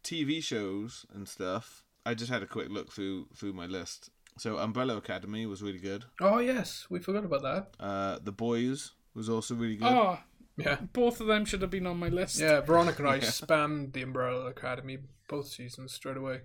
TV 0.10 0.42
shows 0.44 1.06
and 1.14 1.28
stuff. 1.28 1.84
I 2.06 2.14
just 2.14 2.32
had 2.32 2.42
a 2.44 2.48
quick 2.48 2.70
look 2.70 2.92
through 2.94 3.28
through 3.36 3.54
my 3.54 3.66
list. 3.66 4.10
So 4.38 4.58
Umbrella 4.58 4.96
Academy 4.98 5.46
was 5.46 5.62
really 5.62 5.80
good. 5.92 6.06
Oh 6.22 6.40
yes, 6.40 6.86
we 6.90 7.00
forgot 7.00 7.26
about 7.26 7.42
that. 7.50 7.64
Uh, 7.90 8.20
The 8.24 8.32
Boys 8.32 8.94
was 9.14 9.28
also 9.30 9.56
really 9.56 9.76
good. 9.78 9.88
Oh, 9.88 10.20
Yeah, 10.58 10.78
both 10.94 11.20
of 11.22 11.28
them 11.28 11.44
should 11.46 11.62
have 11.62 11.72
been 11.72 11.88
on 11.88 11.98
my 12.00 12.10
list. 12.10 12.40
yeah. 12.40 12.62
Veronica 12.62 13.02
and 13.04 13.10
I 13.12 13.16
Yeah. 13.24 13.30
spammed 13.42 13.94
the 13.94 14.04
Umbrella 14.04 14.46
Academy 14.48 14.98
both 15.28 15.48
seasons 15.48 15.92
straight 15.94 16.18
away. 16.18 16.42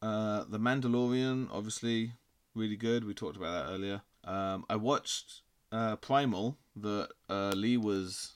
Uh, 0.00 0.44
The 0.48 0.58
Mandalorian, 0.58 1.48
obviously, 1.50 2.12
really 2.54 2.76
good. 2.76 3.04
We 3.04 3.14
talked 3.14 3.36
about 3.36 3.52
that 3.66 3.72
earlier. 3.74 4.02
Um, 4.24 4.64
I 4.70 4.76
watched 4.76 5.42
uh, 5.72 5.96
Primal 5.96 6.58
that 6.76 7.08
uh, 7.28 7.52
Lee 7.56 7.76
was 7.76 8.34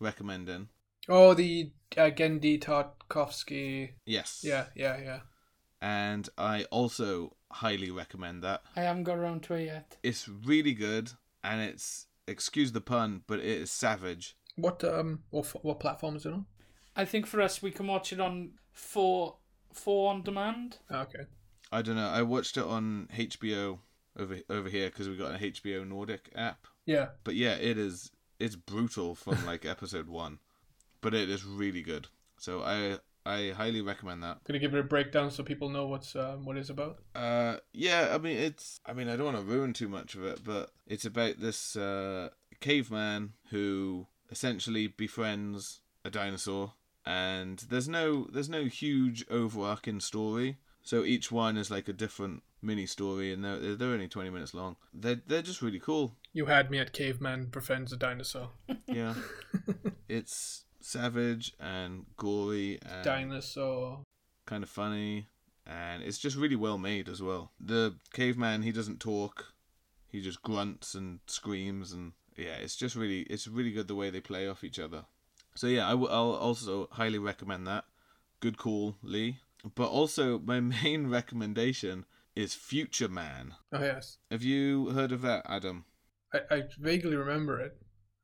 recommending. 0.00 0.68
Oh, 1.08 1.34
the 1.34 1.70
uh, 1.96 2.10
Genndy 2.10 2.60
Tartakovsky. 2.60 3.90
Yes. 4.04 4.42
Yeah, 4.44 4.66
yeah, 4.74 4.98
yeah. 5.00 5.20
And 5.80 6.28
I 6.36 6.64
also 6.64 7.36
highly 7.50 7.90
recommend 7.90 8.42
that. 8.42 8.62
I 8.74 8.80
haven't 8.80 9.04
got 9.04 9.18
around 9.18 9.42
to 9.44 9.54
it 9.54 9.64
yet. 9.66 9.96
It's 10.02 10.28
really 10.28 10.72
good, 10.72 11.12
and 11.44 11.60
it's 11.60 12.06
excuse 12.26 12.72
the 12.72 12.80
pun, 12.80 13.22
but 13.26 13.38
it 13.38 13.44
is 13.44 13.70
savage. 13.70 14.36
What 14.56 14.82
um, 14.84 15.20
what 15.30 15.46
what 15.64 15.80
platform 15.80 16.16
is 16.16 16.26
it 16.26 16.32
on? 16.32 16.46
I 16.96 17.04
think 17.04 17.26
for 17.26 17.40
us, 17.42 17.60
we 17.62 17.70
can 17.70 17.86
watch 17.86 18.12
it 18.12 18.20
on 18.20 18.52
four, 18.72 19.36
four 19.72 20.10
on 20.10 20.22
demand. 20.22 20.78
Ah, 20.90 21.02
Okay. 21.02 21.24
I 21.70 21.82
don't 21.82 21.96
know. 21.96 22.08
I 22.08 22.22
watched 22.22 22.56
it 22.56 22.64
on 22.64 23.08
HBO 23.14 23.80
over 24.18 24.38
over 24.48 24.68
here 24.68 24.88
because 24.88 25.08
we 25.08 25.16
got 25.16 25.32
an 25.34 25.40
HBO 25.40 25.86
Nordic 25.86 26.30
app. 26.34 26.66
Yeah. 26.86 27.08
But 27.22 27.34
yeah, 27.34 27.54
it 27.56 27.76
is 27.76 28.10
it's 28.40 28.56
brutal 28.56 29.14
from 29.14 29.44
like 29.44 29.64
episode 29.66 30.08
one, 30.08 30.38
but 31.06 31.14
it 31.14 31.30
is 31.30 31.44
really 31.44 31.82
good. 31.82 32.08
So 32.36 32.62
I 32.62 32.98
I 33.24 33.52
highly 33.52 33.80
recommend 33.80 34.24
that. 34.24 34.42
Gonna 34.42 34.58
give 34.58 34.74
it 34.74 34.80
a 34.80 34.82
breakdown 34.82 35.30
so 35.30 35.44
people 35.44 35.68
know 35.68 35.86
what's 35.86 36.16
um, 36.16 36.44
what 36.44 36.56
it's 36.56 36.68
about. 36.68 36.98
Uh, 37.14 37.58
yeah, 37.72 38.08
I 38.12 38.18
mean 38.18 38.36
it's 38.36 38.80
I 38.84 38.92
mean 38.92 39.08
I 39.08 39.14
don't 39.14 39.32
want 39.32 39.36
to 39.36 39.44
ruin 39.44 39.72
too 39.72 39.88
much 39.88 40.16
of 40.16 40.24
it, 40.24 40.40
but 40.42 40.72
it's 40.84 41.04
about 41.04 41.38
this 41.38 41.76
uh, 41.76 42.30
caveman 42.58 43.34
who 43.50 44.08
essentially 44.32 44.88
befriends 44.88 45.78
a 46.04 46.10
dinosaur, 46.10 46.72
and 47.04 47.60
there's 47.70 47.88
no 47.88 48.26
there's 48.32 48.50
no 48.50 48.64
huge 48.64 49.24
overarching 49.30 50.00
story. 50.00 50.56
So 50.82 51.04
each 51.04 51.30
one 51.30 51.56
is 51.56 51.70
like 51.70 51.86
a 51.86 51.92
different 51.92 52.42
mini 52.60 52.86
story, 52.86 53.32
and 53.32 53.44
they're 53.44 53.76
they're 53.76 53.90
only 53.90 54.08
twenty 54.08 54.30
minutes 54.30 54.54
long. 54.54 54.74
They're 54.92 55.22
they're 55.24 55.42
just 55.42 55.62
really 55.62 55.78
cool. 55.78 56.16
You 56.32 56.46
had 56.46 56.68
me 56.68 56.80
at 56.80 56.92
caveman 56.92 57.44
befriends 57.44 57.92
a 57.92 57.96
dinosaur. 57.96 58.50
Yeah, 58.88 59.14
it's 60.08 60.64
savage 60.86 61.52
and 61.58 62.06
gory 62.16 62.78
and 62.82 63.04
Dinosaur. 63.04 64.04
kind 64.46 64.62
of 64.62 64.70
funny, 64.70 65.28
and 65.66 66.02
it's 66.02 66.18
just 66.18 66.36
really 66.36 66.56
well 66.56 66.78
made 66.78 67.08
as 67.08 67.20
well. 67.20 67.50
The 67.58 67.96
caveman 68.12 68.62
he 68.62 68.72
doesn't 68.72 69.00
talk, 69.00 69.52
he 70.08 70.22
just 70.22 70.42
grunts 70.42 70.94
and 70.94 71.20
screams, 71.26 71.92
and 71.92 72.12
yeah, 72.36 72.54
it's 72.54 72.76
just 72.76 72.94
really 72.94 73.22
it's 73.22 73.48
really 73.48 73.72
good 73.72 73.88
the 73.88 73.94
way 73.96 74.10
they 74.10 74.20
play 74.20 74.48
off 74.48 74.64
each 74.64 74.78
other. 74.78 75.04
So 75.56 75.66
yeah, 75.66 75.88
I 75.88 75.94
will 75.94 76.08
also 76.08 76.88
highly 76.92 77.18
recommend 77.18 77.66
that. 77.66 77.84
Good 78.40 78.58
call, 78.58 78.96
Lee. 79.02 79.38
But 79.74 79.88
also 79.88 80.38
my 80.38 80.60
main 80.84 81.08
recommendation 81.08 82.04
is 82.36 82.54
Future 82.54 83.08
Man. 83.08 83.54
Oh 83.72 83.82
yes. 83.82 84.18
Have 84.30 84.44
you 84.44 84.90
heard 84.90 85.10
of 85.10 85.22
that, 85.22 85.44
Adam? 85.48 85.84
I, 86.32 86.40
I 86.50 86.62
vaguely 86.78 87.16
remember 87.16 87.58
it. 87.58 87.76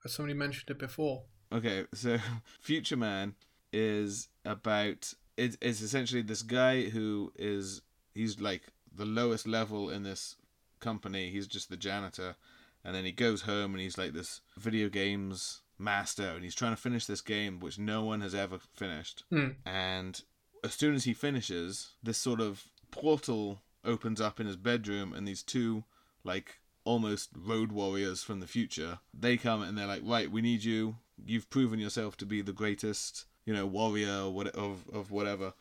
As 0.04 0.12
somebody 0.12 0.34
mentioned 0.34 0.70
it 0.70 0.78
before. 0.78 1.24
Okay, 1.52 1.84
so 1.94 2.18
Future 2.60 2.96
Man 2.96 3.34
is 3.72 4.28
about 4.44 5.14
it, 5.36 5.56
it's 5.60 5.80
essentially 5.80 6.22
this 6.22 6.42
guy 6.42 6.84
who 6.84 7.32
is 7.36 7.82
he's 8.14 8.40
like 8.40 8.62
the 8.94 9.04
lowest 9.04 9.46
level 9.46 9.90
in 9.90 10.02
this 10.02 10.36
company. 10.80 11.30
He's 11.30 11.46
just 11.46 11.68
the 11.68 11.76
janitor, 11.76 12.36
and 12.84 12.94
then 12.94 13.04
he 13.04 13.12
goes 13.12 13.42
home 13.42 13.72
and 13.72 13.80
he's 13.80 13.98
like 13.98 14.12
this 14.12 14.40
video 14.56 14.88
games 14.88 15.60
master, 15.78 16.28
and 16.28 16.44
he's 16.44 16.54
trying 16.54 16.74
to 16.74 16.80
finish 16.80 17.06
this 17.06 17.20
game 17.20 17.60
which 17.60 17.78
no 17.78 18.04
one 18.04 18.20
has 18.20 18.34
ever 18.34 18.58
finished. 18.74 19.24
Hmm. 19.30 19.50
And 19.64 20.20
as 20.64 20.74
soon 20.74 20.94
as 20.94 21.04
he 21.04 21.14
finishes, 21.14 21.92
this 22.02 22.18
sort 22.18 22.40
of 22.40 22.64
portal 22.90 23.60
opens 23.84 24.20
up 24.20 24.38
in 24.38 24.46
his 24.46 24.56
bedroom, 24.56 25.12
and 25.12 25.26
these 25.26 25.42
two 25.42 25.84
like 26.24 26.58
almost 26.84 27.30
road 27.36 27.72
warriors 27.72 28.22
from 28.22 28.40
the 28.40 28.46
future. 28.46 28.98
They 29.14 29.36
come 29.36 29.62
and 29.62 29.76
they're 29.76 29.86
like, 29.86 30.02
right, 30.04 30.30
we 30.30 30.42
need 30.42 30.64
you. 30.64 30.96
You've 31.24 31.50
proven 31.50 31.78
yourself 31.78 32.16
to 32.18 32.26
be 32.26 32.42
the 32.42 32.52
greatest, 32.52 33.26
you 33.44 33.52
know, 33.52 33.66
warrior 33.66 34.22
or 34.24 34.30
what 34.30 34.48
of 34.48 34.88
of 34.92 35.10
whatever. 35.10 35.54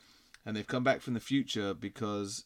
And 0.45 0.55
they've 0.55 0.67
come 0.67 0.83
back 0.83 1.01
from 1.01 1.13
the 1.13 1.19
future 1.19 1.73
because 1.73 2.45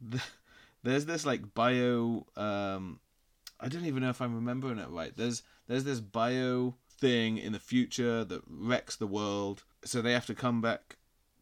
there's 0.82 1.06
this 1.06 1.26
like 1.26 1.54
bio. 1.54 2.26
Um, 2.36 3.00
I 3.60 3.68
don't 3.68 3.86
even 3.86 4.02
know 4.02 4.10
if 4.10 4.22
I'm 4.22 4.34
remembering 4.34 4.78
it 4.78 4.88
right. 4.88 5.16
There's 5.16 5.42
there's 5.66 5.84
this 5.84 6.00
bio 6.00 6.74
thing 6.88 7.38
in 7.38 7.52
the 7.52 7.58
future 7.58 8.24
that 8.24 8.42
wrecks 8.48 8.96
the 8.96 9.06
world. 9.06 9.64
So 9.84 10.00
they 10.00 10.12
have 10.12 10.26
to 10.26 10.34
come 10.34 10.60
back 10.60 10.96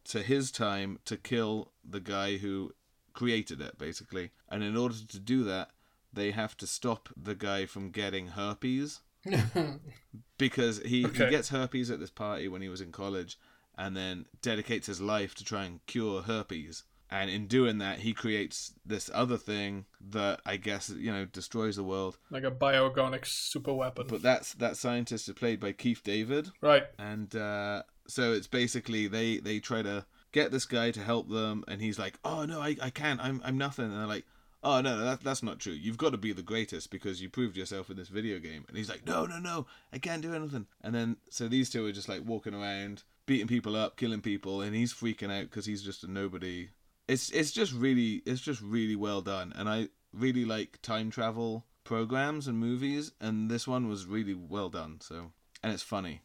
to 0.05 0.21
his 0.21 0.51
time 0.51 0.99
to 1.05 1.17
kill 1.17 1.71
the 1.87 1.99
guy 1.99 2.37
who 2.37 2.73
created 3.13 3.61
it, 3.61 3.77
basically. 3.77 4.31
And 4.49 4.63
in 4.63 4.77
order 4.77 4.95
to 4.95 5.19
do 5.19 5.43
that, 5.45 5.71
they 6.13 6.31
have 6.31 6.55
to 6.57 6.67
stop 6.67 7.09
the 7.15 7.35
guy 7.35 7.65
from 7.65 7.91
getting 7.91 8.27
herpes 8.27 9.01
because 10.37 10.79
he, 10.83 11.05
Okay. 11.05 11.25
he 11.25 11.29
gets 11.31 11.49
herpes 11.49 11.89
at 11.91 11.99
this 11.99 12.09
party 12.11 12.47
when 12.47 12.61
he 12.61 12.69
was 12.69 12.81
in 12.81 12.91
college 12.91 13.37
and 13.77 13.95
then 13.95 14.25
dedicates 14.41 14.87
his 14.87 15.01
life 15.01 15.35
to 15.35 15.43
try 15.43 15.65
and 15.65 15.85
cure 15.85 16.21
herpes. 16.23 16.83
And 17.09 17.29
in 17.29 17.47
doing 17.47 17.77
that, 17.77 17.99
he 17.99 18.13
creates 18.13 18.73
this 18.85 19.09
other 19.13 19.37
thing 19.37 19.85
that 20.09 20.41
I 20.45 20.57
guess 20.57 20.89
you 20.89 21.09
know 21.09 21.23
destroys 21.23 21.77
the 21.77 21.83
world. 21.83 22.17
like 22.29 22.43
a 22.43 22.51
biogonic 22.51 23.25
super 23.25 23.73
weapon. 23.73 24.07
But 24.09 24.21
that's 24.21 24.53
that 24.55 24.75
scientist 24.75 25.29
is 25.29 25.33
played 25.35 25.61
by 25.61 25.71
Keith 25.71 26.01
David, 26.03 26.49
right. 26.59 26.83
and 26.99 27.33
uh, 27.33 27.83
so 28.09 28.33
it's 28.33 28.47
basically 28.47 29.07
they 29.07 29.37
they 29.37 29.59
try 29.61 29.81
to 29.83 30.05
get 30.33 30.51
this 30.51 30.65
guy 30.65 30.91
to 30.91 30.99
help 31.01 31.29
them, 31.29 31.63
and 31.69 31.81
he's 31.81 31.97
like, 31.97 32.19
"Oh 32.25 32.43
no, 32.43 32.59
I, 32.59 32.75
I 32.81 32.89
can't. 32.89 33.21
I'm 33.23 33.41
I'm 33.45 33.57
nothing." 33.57 33.85
And 33.85 33.93
they're 33.97 34.05
like, 34.05 34.25
"Oh 34.63 34.81
no, 34.81 34.97
that, 34.97 35.21
that's 35.21 35.43
not 35.43 35.59
true. 35.59 35.73
You've 35.73 35.97
got 35.97 36.11
to 36.11 36.17
be 36.17 36.33
the 36.33 36.41
greatest 36.41 36.91
because 36.91 37.21
you 37.21 37.29
proved 37.29 37.57
yourself 37.57 37.89
in 37.89 37.97
this 37.97 38.09
video 38.09 38.39
game." 38.39 38.65
And 38.67 38.77
he's 38.77 38.89
like, 38.89 39.05
"No, 39.05 39.25
no, 39.25 39.39
no, 39.39 39.67
I 39.93 39.99
can't 39.99 40.21
do 40.21 40.33
anything." 40.33 40.67
And 40.81 40.93
then 40.93 41.17
so 41.29 41.47
these 41.47 41.69
two 41.69 41.85
are 41.85 41.91
just 41.91 42.09
like 42.09 42.23
walking 42.25 42.53
around, 42.53 43.03
beating 43.25 43.47
people 43.47 43.75
up, 43.75 43.97
killing 43.97 44.21
people, 44.21 44.61
and 44.61 44.75
he's 44.75 44.93
freaking 44.93 45.31
out 45.31 45.49
because 45.49 45.65
he's 45.65 45.83
just 45.83 46.03
a 46.03 46.11
nobody. 46.11 46.69
It's 47.07 47.29
it's 47.29 47.51
just 47.51 47.73
really 47.73 48.21
it's 48.25 48.41
just 48.41 48.61
really 48.61 48.95
well 48.95 49.21
done, 49.21 49.53
and 49.55 49.69
I 49.69 49.89
really 50.13 50.45
like 50.45 50.81
time 50.81 51.09
travel 51.09 51.65
programs 51.83 52.47
and 52.47 52.59
movies, 52.59 53.11
and 53.21 53.49
this 53.49 53.67
one 53.67 53.87
was 53.87 54.05
really 54.05 54.33
well 54.33 54.69
done. 54.69 54.99
So 55.01 55.31
and 55.63 55.73
it's 55.73 55.83
funny. 55.83 56.21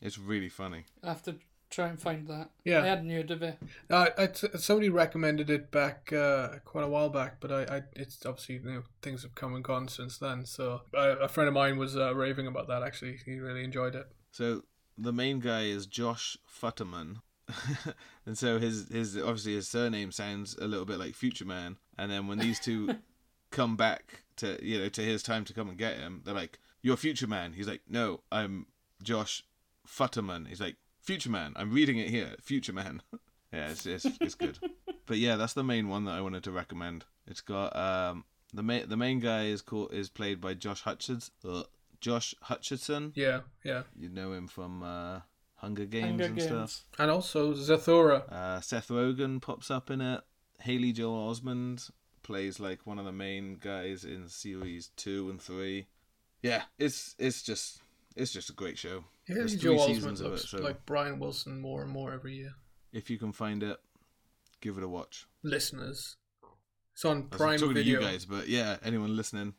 It's 0.00 0.18
really 0.18 0.48
funny. 0.48 0.84
I 1.02 1.08
have 1.08 1.22
to 1.22 1.36
try 1.72 1.88
and 1.88 2.00
find 2.00 2.28
that. 2.28 2.50
Yeah. 2.64 2.82
I 2.82 2.86
hadn't 2.86 3.10
heard 3.10 3.30
of 3.30 3.42
it. 3.42 3.58
Uh, 3.90 4.08
I 4.16 4.26
t- 4.26 4.48
somebody 4.56 4.90
recommended 4.90 5.50
it 5.50 5.70
back 5.70 6.12
uh, 6.12 6.58
quite 6.64 6.84
a 6.84 6.88
while 6.88 7.08
back, 7.08 7.40
but 7.40 7.50
I, 7.50 7.76
I 7.76 7.82
it's 7.96 8.24
obviously 8.24 8.56
you 8.56 8.72
know 8.72 8.82
things 9.00 9.22
have 9.22 9.34
come 9.34 9.54
and 9.54 9.64
gone 9.64 9.88
since 9.88 10.18
then. 10.18 10.44
So 10.44 10.82
uh, 10.94 11.16
a 11.20 11.28
friend 11.28 11.48
of 11.48 11.54
mine 11.54 11.78
was 11.78 11.96
uh, 11.96 12.14
raving 12.14 12.46
about 12.46 12.68
that. 12.68 12.82
Actually, 12.82 13.18
he 13.24 13.40
really 13.40 13.64
enjoyed 13.64 13.94
it. 13.94 14.06
So 14.30 14.62
the 14.96 15.12
main 15.12 15.40
guy 15.40 15.62
is 15.62 15.86
Josh 15.86 16.36
Futterman. 16.48 17.22
and 18.26 18.38
so 18.38 18.58
his 18.58 18.88
his 18.90 19.16
obviously 19.16 19.54
his 19.54 19.68
surname 19.68 20.12
sounds 20.12 20.56
a 20.58 20.66
little 20.66 20.86
bit 20.86 20.98
like 20.98 21.14
Future 21.14 21.46
Man. 21.46 21.78
And 21.98 22.10
then 22.10 22.26
when 22.26 22.38
these 22.38 22.60
two 22.60 22.96
come 23.50 23.76
back 23.76 24.22
to 24.36 24.58
you 24.64 24.78
know 24.78 24.88
to 24.90 25.02
his 25.02 25.22
time 25.22 25.44
to 25.46 25.54
come 25.54 25.68
and 25.68 25.78
get 25.78 25.96
him, 25.96 26.22
they're 26.24 26.34
like, 26.34 26.58
"You're 26.82 26.96
Future 26.96 27.26
Man." 27.26 27.54
He's 27.54 27.68
like, 27.68 27.82
"No, 27.88 28.20
I'm 28.30 28.66
Josh 29.02 29.42
Futterman." 29.86 30.46
He's 30.46 30.60
like, 30.60 30.76
"Future 31.02 31.30
Man." 31.30 31.52
I'm 31.56 31.72
reading 31.72 31.98
it 31.98 32.08
here, 32.08 32.34
Future 32.40 32.72
Man. 32.72 33.02
yeah, 33.52 33.68
it's 33.70 33.84
it's, 33.86 34.06
it's 34.20 34.34
good. 34.34 34.58
but 35.06 35.18
yeah, 35.18 35.36
that's 35.36 35.52
the 35.52 35.64
main 35.64 35.88
one 35.88 36.04
that 36.06 36.12
I 36.12 36.20
wanted 36.20 36.44
to 36.44 36.50
recommend. 36.52 37.04
It's 37.26 37.40
got 37.42 37.76
um 37.76 38.24
the 38.54 38.62
main 38.62 38.88
the 38.88 38.96
main 38.96 39.20
guy 39.20 39.44
is 39.44 39.62
called 39.62 39.92
is 39.92 40.08
played 40.08 40.40
by 40.40 40.54
Josh 40.54 40.82
Hutchins. 40.82 41.30
Uh, 41.46 41.64
Josh 42.00 42.34
Hutcherson. 42.44 43.12
Yeah, 43.14 43.40
yeah, 43.62 43.82
You 43.96 44.08
know 44.08 44.32
him 44.32 44.48
from 44.48 44.82
uh, 44.82 45.20
Hunger 45.54 45.84
Games 45.84 46.08
Hunger 46.08 46.24
and 46.24 46.36
Games. 46.36 46.48
stuff. 46.48 46.84
and 46.98 47.10
also 47.12 47.54
Zathura. 47.54 48.28
Uh, 48.28 48.60
Seth 48.60 48.88
Rogen 48.88 49.40
pops 49.40 49.70
up 49.70 49.88
in 49.88 50.00
it. 50.00 50.20
Haley 50.58 50.90
Joel 50.92 51.32
Osment 51.32 51.90
plays 52.24 52.58
like 52.58 52.84
one 52.86 52.98
of 52.98 53.04
the 53.04 53.12
main 53.12 53.54
guys 53.60 54.04
in 54.04 54.28
series 54.28 54.88
two 54.96 55.30
and 55.30 55.40
three. 55.40 55.86
Yeah, 56.42 56.62
it's 56.76 57.14
it's 57.20 57.42
just 57.42 57.80
it's 58.16 58.32
just 58.32 58.50
a 58.50 58.52
great 58.52 58.78
show. 58.78 59.04
Yeah, 59.32 59.38
There's 59.40 59.56
Joe 59.56 59.70
three 59.70 59.78
Osment 59.78 59.94
seasons 59.94 60.20
of 60.20 60.32
it, 60.34 60.38
so- 60.38 60.58
like 60.58 60.84
Brian 60.86 61.18
Wilson 61.18 61.60
more 61.60 61.82
and 61.82 61.90
more 61.90 62.12
every 62.12 62.36
year. 62.36 62.52
If 62.92 63.08
you 63.10 63.18
can 63.18 63.32
find 63.32 63.62
it, 63.62 63.78
give 64.60 64.76
it 64.78 64.84
a 64.84 64.88
watch. 64.88 65.26
Listeners, 65.42 66.16
it's 66.92 67.04
on 67.04 67.16
I 67.16 67.20
was 67.20 67.28
Prime 67.30 67.58
talking 67.58 67.74
Video. 67.74 67.98
to 68.00 68.04
you 68.04 68.10
guys, 68.12 68.24
but 68.26 68.48
yeah, 68.48 68.76
anyone 68.84 69.16
listening, 69.16 69.54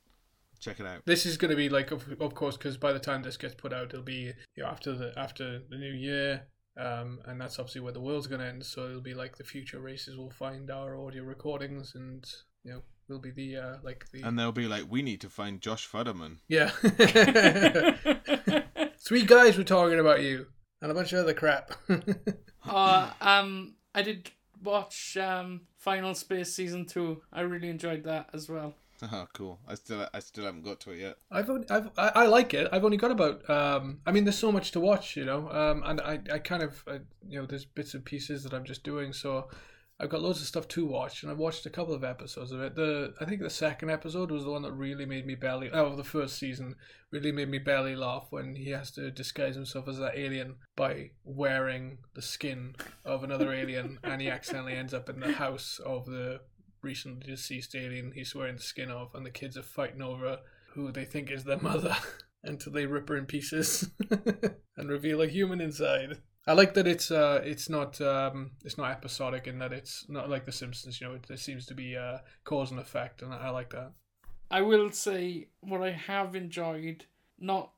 check 0.59 0.80
it 0.80 0.86
out. 0.86 1.01
This 1.05 1.26
is 1.26 1.36
going 1.38 1.49
to 1.51 1.57
be 1.57 1.67
like, 1.69 1.91
of, 1.91 2.07
of 2.21 2.36
course, 2.36 2.57
because 2.57 2.78
by 2.78 2.93
the 2.93 2.99
time 2.99 3.24
this 3.24 3.38
gets 3.38 3.55
put 3.55 3.74
out, 3.74 3.86
it'll 3.89 4.03
be 4.03 4.34
you 4.55 4.63
know, 4.63 4.67
after 4.69 4.93
the 4.93 5.13
after 5.17 5.61
the 5.69 5.78
new 5.78 5.91
year, 5.93 6.43
um, 6.78 7.19
and 7.26 7.41
that's 7.41 7.57
obviously 7.57 7.82
where 7.82 7.91
the 7.93 8.01
world's 8.01 8.28
going 8.28 8.41
to 8.41 8.47
end. 8.47 8.63
So 8.65 8.88
it'll 8.88 9.01
be 9.01 9.15
like 9.15 9.38
the 9.38 9.43
future 9.43 9.80
races 9.80 10.15
will 10.15 10.30
find 10.32 10.69
our 10.69 10.95
audio 10.95 11.24
recordings, 11.24 11.93
and 11.95 12.24
you 12.63 12.71
know, 12.74 12.82
will 13.09 13.19
be 13.19 13.32
the 13.32 13.57
uh, 13.57 13.78
like 13.84 14.05
the 14.13 14.21
And 14.21 14.38
they'll 14.38 14.51
be 14.51 14.67
like, 14.67 14.84
we 14.89 15.01
need 15.01 15.21
to 15.21 15.30
find 15.30 15.59
Josh 15.59 15.89
Futterman. 15.89 16.38
yeah. 16.47 16.69
Three 19.06 19.26
guys 19.26 19.58
were 19.58 19.66
talking 19.66 19.99
about 19.99 20.24
you 20.24 20.47
and 20.82 20.89
a 20.89 20.93
bunch 20.93 21.12
of 21.12 21.20
other 21.20 21.34
crap. 21.34 21.72
uh, 22.66 23.12
um, 23.20 23.76
I 23.93 24.01
did 24.01 24.32
watch 24.64 25.18
um, 25.18 25.62
Final 25.78 26.16
Space 26.16 26.54
season 26.54 26.86
two. 26.86 27.22
I 27.34 27.41
really 27.41 27.70
enjoyed 27.70 28.06
that 28.06 28.30
as 28.34 28.49
well. 28.49 28.76
Oh, 29.12 29.28
cool. 29.34 29.60
I 29.68 29.76
still 29.76 30.08
I 30.14 30.20
still 30.20 30.45
haven't 30.45 30.64
got 30.64 30.80
to 30.82 30.91
it 30.91 30.99
yet. 30.99 31.18
I've 31.30 31.49
only, 31.49 31.70
I've 31.70 31.89
I, 31.97 32.12
I 32.16 32.26
like 32.28 32.54
it. 32.54 32.70
I've 32.72 32.86
only 32.86 32.95
got 32.95 33.12
about 33.12 33.49
um 33.49 33.99
I 34.06 34.14
mean 34.14 34.24
there's 34.24 34.38
so 34.38 34.49
much 34.49 34.72
to 34.72 34.80
watch, 34.80 35.18
you 35.18 35.26
know. 35.26 35.49
Um 35.49 35.84
and 35.86 35.99
I 35.99 36.20
I 36.32 36.39
kind 36.39 36.64
of 36.64 36.82
I, 36.88 36.99
you 37.28 37.38
know 37.38 37.45
there's 37.45 37.66
bits 37.66 37.95
and 37.95 38.06
pieces 38.06 38.43
that 38.43 38.54
I'm 38.54 38.64
just 38.64 38.84
doing 38.84 39.12
so 39.12 39.49
I've 40.04 40.10
got 40.10 40.22
loads 40.22 40.41
of 40.41 40.47
stuff 40.47 40.68
to 40.70 40.86
watch 40.86 41.24
and 41.24 41.32
I've 41.32 41.38
watched 41.38 41.66
a 41.66 41.70
couple 41.70 41.93
of 41.93 42.04
episodes 42.04 42.51
of 42.51 42.60
it. 42.62 42.76
The 42.76 43.14
I 43.22 43.26
think 43.26 43.41
the 43.41 43.49
second 43.49 43.89
episode 43.89 44.32
was 44.32 44.43
the 44.43 44.51
one 44.51 44.62
that 44.64 44.74
really 44.74 45.06
made 45.06 45.26
me 45.26 45.36
belly 45.36 45.70
oh 45.72 45.95
the 45.95 46.04
first 46.04 46.38
season 46.38 46.76
really 47.12 47.32
made 47.32 47.49
me 47.49 47.60
belly 47.60 47.95
laugh 47.95 48.28
when 48.30 48.56
he 48.56 48.72
has 48.72 48.91
to 48.91 49.10
disguise 49.12 49.56
himself 49.56 49.88
as 49.88 49.99
that 49.99 50.18
alien 50.18 50.56
by 50.76 51.12
wearing 51.24 51.99
the 52.16 52.22
skin 52.22 52.76
of 53.06 53.24
another 53.24 53.54
alien 53.54 53.97
and 54.04 54.22
he 54.22 54.30
accidentally 54.30 54.74
ends 54.74 54.93
up 54.93 55.10
in 55.10 55.22
the 55.22 55.32
house 55.32 55.80
of 55.86 56.06
the 56.06 56.41
recently 56.82 57.26
deceased 57.26 57.74
alien 57.76 58.12
he's 58.14 58.36
wearing 58.36 58.58
the 58.58 58.62
skin 58.62 58.91
of, 58.91 59.16
and 59.16 59.26
the 59.26 59.32
kids 59.32 59.58
are 59.58 59.64
fighting 59.64 60.01
over 60.01 60.39
who 60.74 60.91
they 60.91 61.06
think 61.06 61.32
is 61.32 61.45
their 61.45 61.60
mother 61.60 61.95
until 62.43 62.74
they 62.74 62.86
rip 62.86 63.08
her 63.08 63.18
in 63.18 63.26
pieces 63.26 63.89
and 64.78 64.89
reveal 64.89 65.22
a 65.22 65.28
human 65.28 65.62
inside. 65.62 66.18
I 66.46 66.54
like 66.54 66.74
that 66.74 66.88
it's 66.88 67.10
uh 67.10 67.41
it's 67.44 67.70
not 67.70 68.02
um 68.02 68.52
it's 68.66 68.78
not 68.78 68.91
episodic 68.91 69.48
in 69.48 69.60
that 69.60 69.72
it's 69.72 70.06
not 70.10 70.30
like 70.30 70.46
The 70.46 70.52
Simpsons. 70.52 71.00
You 71.00 71.08
know, 71.08 71.14
it, 71.16 71.24
there 71.28 71.38
seems 71.38 71.66
to 71.68 71.74
be 71.74 71.96
uh 71.96 72.18
cause 72.44 72.72
and 72.72 72.80
effect, 72.80 73.22
and 73.22 73.34
I 73.34 73.50
like 73.50 73.70
that. 73.72 73.91
I 74.52 74.62
will 74.62 74.91
say 74.91 75.48
what 75.62 75.82
I 75.82 75.91
have 75.91 76.36
enjoyed, 76.36 77.06
not 77.39 77.72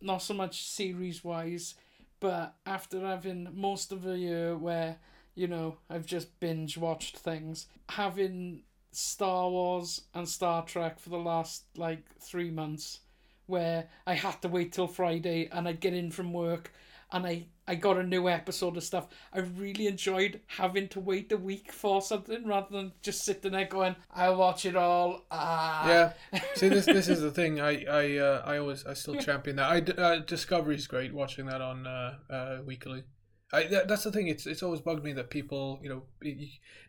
not 0.00 0.22
so 0.22 0.34
much 0.34 0.62
series 0.68 1.24
wise, 1.24 1.74
but 2.20 2.54
after 2.64 3.00
having 3.00 3.48
most 3.52 3.92
of 3.92 4.06
a 4.06 4.16
year 4.16 4.56
where 4.56 4.98
you 5.34 5.48
know 5.48 5.78
I've 5.90 6.06
just 6.06 6.38
binge 6.38 6.78
watched 6.78 7.18
things, 7.18 7.66
having 7.88 8.62
Star 8.92 9.50
Wars 9.50 10.02
and 10.14 10.28
Star 10.28 10.64
Trek 10.64 11.00
for 11.00 11.10
the 11.10 11.18
last 11.18 11.64
like 11.76 12.06
three 12.20 12.52
months, 12.52 13.00
where 13.46 13.88
I 14.06 14.14
had 14.14 14.40
to 14.42 14.48
wait 14.48 14.72
till 14.72 14.86
Friday 14.86 15.48
and 15.50 15.66
I'd 15.66 15.80
get 15.80 15.92
in 15.92 16.12
from 16.12 16.32
work 16.32 16.72
and 17.12 17.26
I 17.26 17.46
I 17.68 17.74
got 17.74 17.96
a 17.96 18.02
new 18.02 18.28
episode 18.28 18.76
of 18.76 18.84
stuff. 18.84 19.08
I 19.32 19.40
really 19.40 19.88
enjoyed 19.88 20.40
having 20.46 20.88
to 20.88 21.00
wait 21.00 21.32
a 21.32 21.36
week 21.36 21.72
for 21.72 22.00
something 22.00 22.46
rather 22.46 22.68
than 22.70 22.92
just 23.02 23.24
sitting 23.24 23.52
there 23.52 23.64
going, 23.64 23.96
I'll 24.14 24.36
watch 24.36 24.64
it 24.64 24.76
all. 24.76 25.26
Ah. 25.32 25.88
Yeah. 25.88 26.12
See, 26.54 26.68
this 26.68 26.86
this 26.86 27.08
is 27.08 27.20
the 27.20 27.30
thing. 27.30 27.60
I 27.60 27.84
I 27.84 28.18
uh, 28.18 28.42
I 28.44 28.58
always 28.58 28.86
I 28.86 28.94
still 28.94 29.16
champion 29.16 29.56
that. 29.56 29.70
I 29.70 30.00
uh, 30.00 30.18
Discovery's 30.20 30.86
great 30.86 31.12
watching 31.12 31.46
that 31.46 31.60
on 31.60 31.86
uh, 31.86 32.18
uh 32.30 32.58
weekly. 32.64 33.04
I 33.52 33.64
that's 33.64 34.02
the 34.02 34.10
thing. 34.10 34.26
It's 34.26 34.46
it's 34.46 34.62
always 34.62 34.80
bugged 34.80 35.04
me 35.04 35.12
that 35.12 35.30
people, 35.30 35.78
you 35.80 35.88
know, 35.88 36.02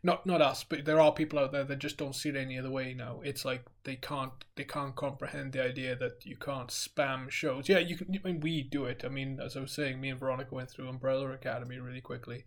not 0.01 0.25
not 0.25 0.41
us, 0.41 0.63
but 0.63 0.85
there 0.85 0.99
are 0.99 1.11
people 1.11 1.37
out 1.37 1.51
there 1.51 1.63
that 1.63 1.77
just 1.77 1.97
don't 1.97 2.15
see 2.15 2.29
it 2.29 2.35
any 2.35 2.57
other 2.57 2.71
way 2.71 2.95
now. 2.95 3.21
It's 3.23 3.45
like 3.45 3.63
they 3.83 3.95
can't 3.95 4.31
they 4.55 4.63
can't 4.63 4.95
comprehend 4.95 5.53
the 5.53 5.63
idea 5.63 5.95
that 5.95 6.25
you 6.25 6.35
can't 6.35 6.69
spam 6.69 7.29
shows. 7.29 7.69
Yeah, 7.69 7.77
you 7.79 7.95
can. 7.95 8.07
I 8.23 8.27
mean, 8.27 8.39
we 8.39 8.63
do 8.63 8.85
it. 8.85 9.03
I 9.05 9.09
mean, 9.09 9.39
as 9.39 9.55
I 9.55 9.61
was 9.61 9.71
saying, 9.71 10.01
me 10.01 10.09
and 10.09 10.19
Veronica 10.19 10.55
went 10.55 10.71
through 10.71 10.89
Umbrella 10.89 11.29
Academy 11.31 11.77
really 11.77 12.01
quickly, 12.01 12.45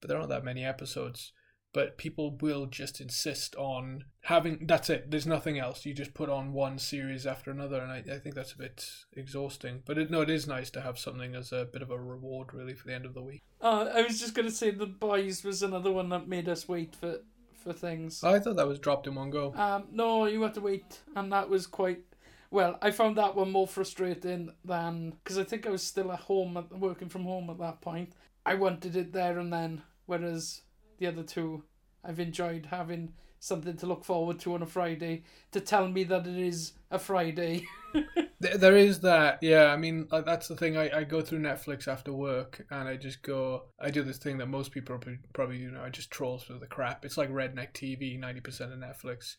but 0.00 0.08
there 0.08 0.18
aren't 0.18 0.30
that 0.30 0.44
many 0.44 0.64
episodes 0.64 1.32
but 1.74 1.98
people 1.98 2.30
will 2.40 2.64
just 2.64 3.00
insist 3.02 3.54
on 3.56 4.04
having 4.22 4.66
that's 4.66 4.88
it 4.88 5.10
there's 5.10 5.26
nothing 5.26 5.58
else 5.58 5.84
you 5.84 5.92
just 5.92 6.14
put 6.14 6.30
on 6.30 6.54
one 6.54 6.78
series 6.78 7.26
after 7.26 7.50
another 7.50 7.80
and 7.82 7.92
i, 7.92 7.98
I 8.14 8.18
think 8.18 8.34
that's 8.34 8.52
a 8.52 8.58
bit 8.58 8.88
exhausting 9.12 9.82
but 9.84 9.98
it, 9.98 10.10
no 10.10 10.22
it 10.22 10.30
is 10.30 10.46
nice 10.46 10.70
to 10.70 10.80
have 10.80 10.98
something 10.98 11.34
as 11.34 11.52
a 11.52 11.66
bit 11.66 11.82
of 11.82 11.90
a 11.90 11.98
reward 11.98 12.54
really 12.54 12.72
for 12.74 12.86
the 12.86 12.94
end 12.94 13.04
of 13.04 13.12
the 13.12 13.22
week 13.22 13.42
Uh, 13.60 13.90
I 13.94 14.02
was 14.02 14.18
just 14.18 14.34
gonna 14.34 14.50
say 14.50 14.70
the 14.70 14.86
boys 14.86 15.44
was 15.44 15.62
another 15.62 15.92
one 15.92 16.08
that 16.08 16.26
made 16.28 16.48
us 16.48 16.66
wait 16.66 16.96
for 16.96 17.18
for 17.52 17.72
things. 17.72 18.22
i 18.22 18.38
thought 18.38 18.56
that 18.56 18.68
was 18.68 18.78
dropped 18.78 19.06
in 19.06 19.14
one 19.14 19.30
go 19.30 19.52
Um, 19.56 19.84
no, 19.90 20.26
you 20.26 20.42
had 20.42 20.54
to 20.54 20.60
wait, 20.60 21.00
and 21.16 21.32
that 21.32 21.48
was 21.48 21.66
quite. 21.66 22.02
Well, 22.50 22.78
I 22.82 22.90
found 22.90 23.16
that 23.16 23.34
one 23.34 23.50
more 23.50 23.66
frustrating 23.66 24.52
than 24.64 25.14
because 25.24 25.38
I 25.38 25.44
think 25.44 25.66
I 25.66 25.70
was 25.70 25.82
still 25.82 26.12
at 26.12 26.20
home, 26.20 26.56
at, 26.58 26.70
working 26.78 27.08
from 27.08 27.24
home 27.24 27.48
at 27.50 27.58
that 27.58 27.80
point. 27.80 28.12
I 28.44 28.54
wanted 28.54 28.94
it 28.96 29.12
there 29.14 29.38
and 29.38 29.50
then, 29.50 29.82
whereas 30.04 30.60
the 31.04 31.10
other 31.10 31.22
two, 31.22 31.64
I've 32.02 32.20
enjoyed 32.20 32.66
having 32.70 33.12
something 33.38 33.76
to 33.76 33.86
look 33.86 34.04
forward 34.04 34.38
to 34.40 34.54
on 34.54 34.62
a 34.62 34.66
Friday 34.66 35.24
to 35.52 35.60
tell 35.60 35.86
me 35.86 36.04
that 36.04 36.26
it 36.26 36.38
is 36.38 36.72
a 36.90 36.98
Friday. 36.98 37.66
Th- 37.94 38.54
there 38.56 38.76
is 38.76 39.00
that 39.00 39.38
yeah. 39.42 39.66
I 39.66 39.76
mean 39.76 40.08
that's 40.10 40.48
the 40.48 40.56
thing. 40.56 40.76
I, 40.76 40.98
I 40.98 41.04
go 41.04 41.20
through 41.20 41.40
netflix 41.40 41.86
after 41.86 42.12
work 42.12 42.64
and 42.70 42.88
i 42.88 42.96
just 42.96 43.22
go 43.22 43.64
i 43.80 43.90
do 43.90 44.02
this 44.02 44.18
thing 44.18 44.38
that 44.38 44.46
most 44.46 44.72
people 44.72 44.96
probably, 44.96 45.18
probably 45.32 45.58
do 45.58 45.70
know 45.70 45.82
i 45.82 45.90
just 45.90 46.10
troll 46.10 46.38
through 46.38 46.58
the 46.58 46.66
crap. 46.66 47.04
It's 47.04 47.18
like 47.18 47.30
redneck 47.30 47.72
tv 47.74 48.18
90% 48.18 48.72
of 48.72 48.78
netflix. 48.78 49.34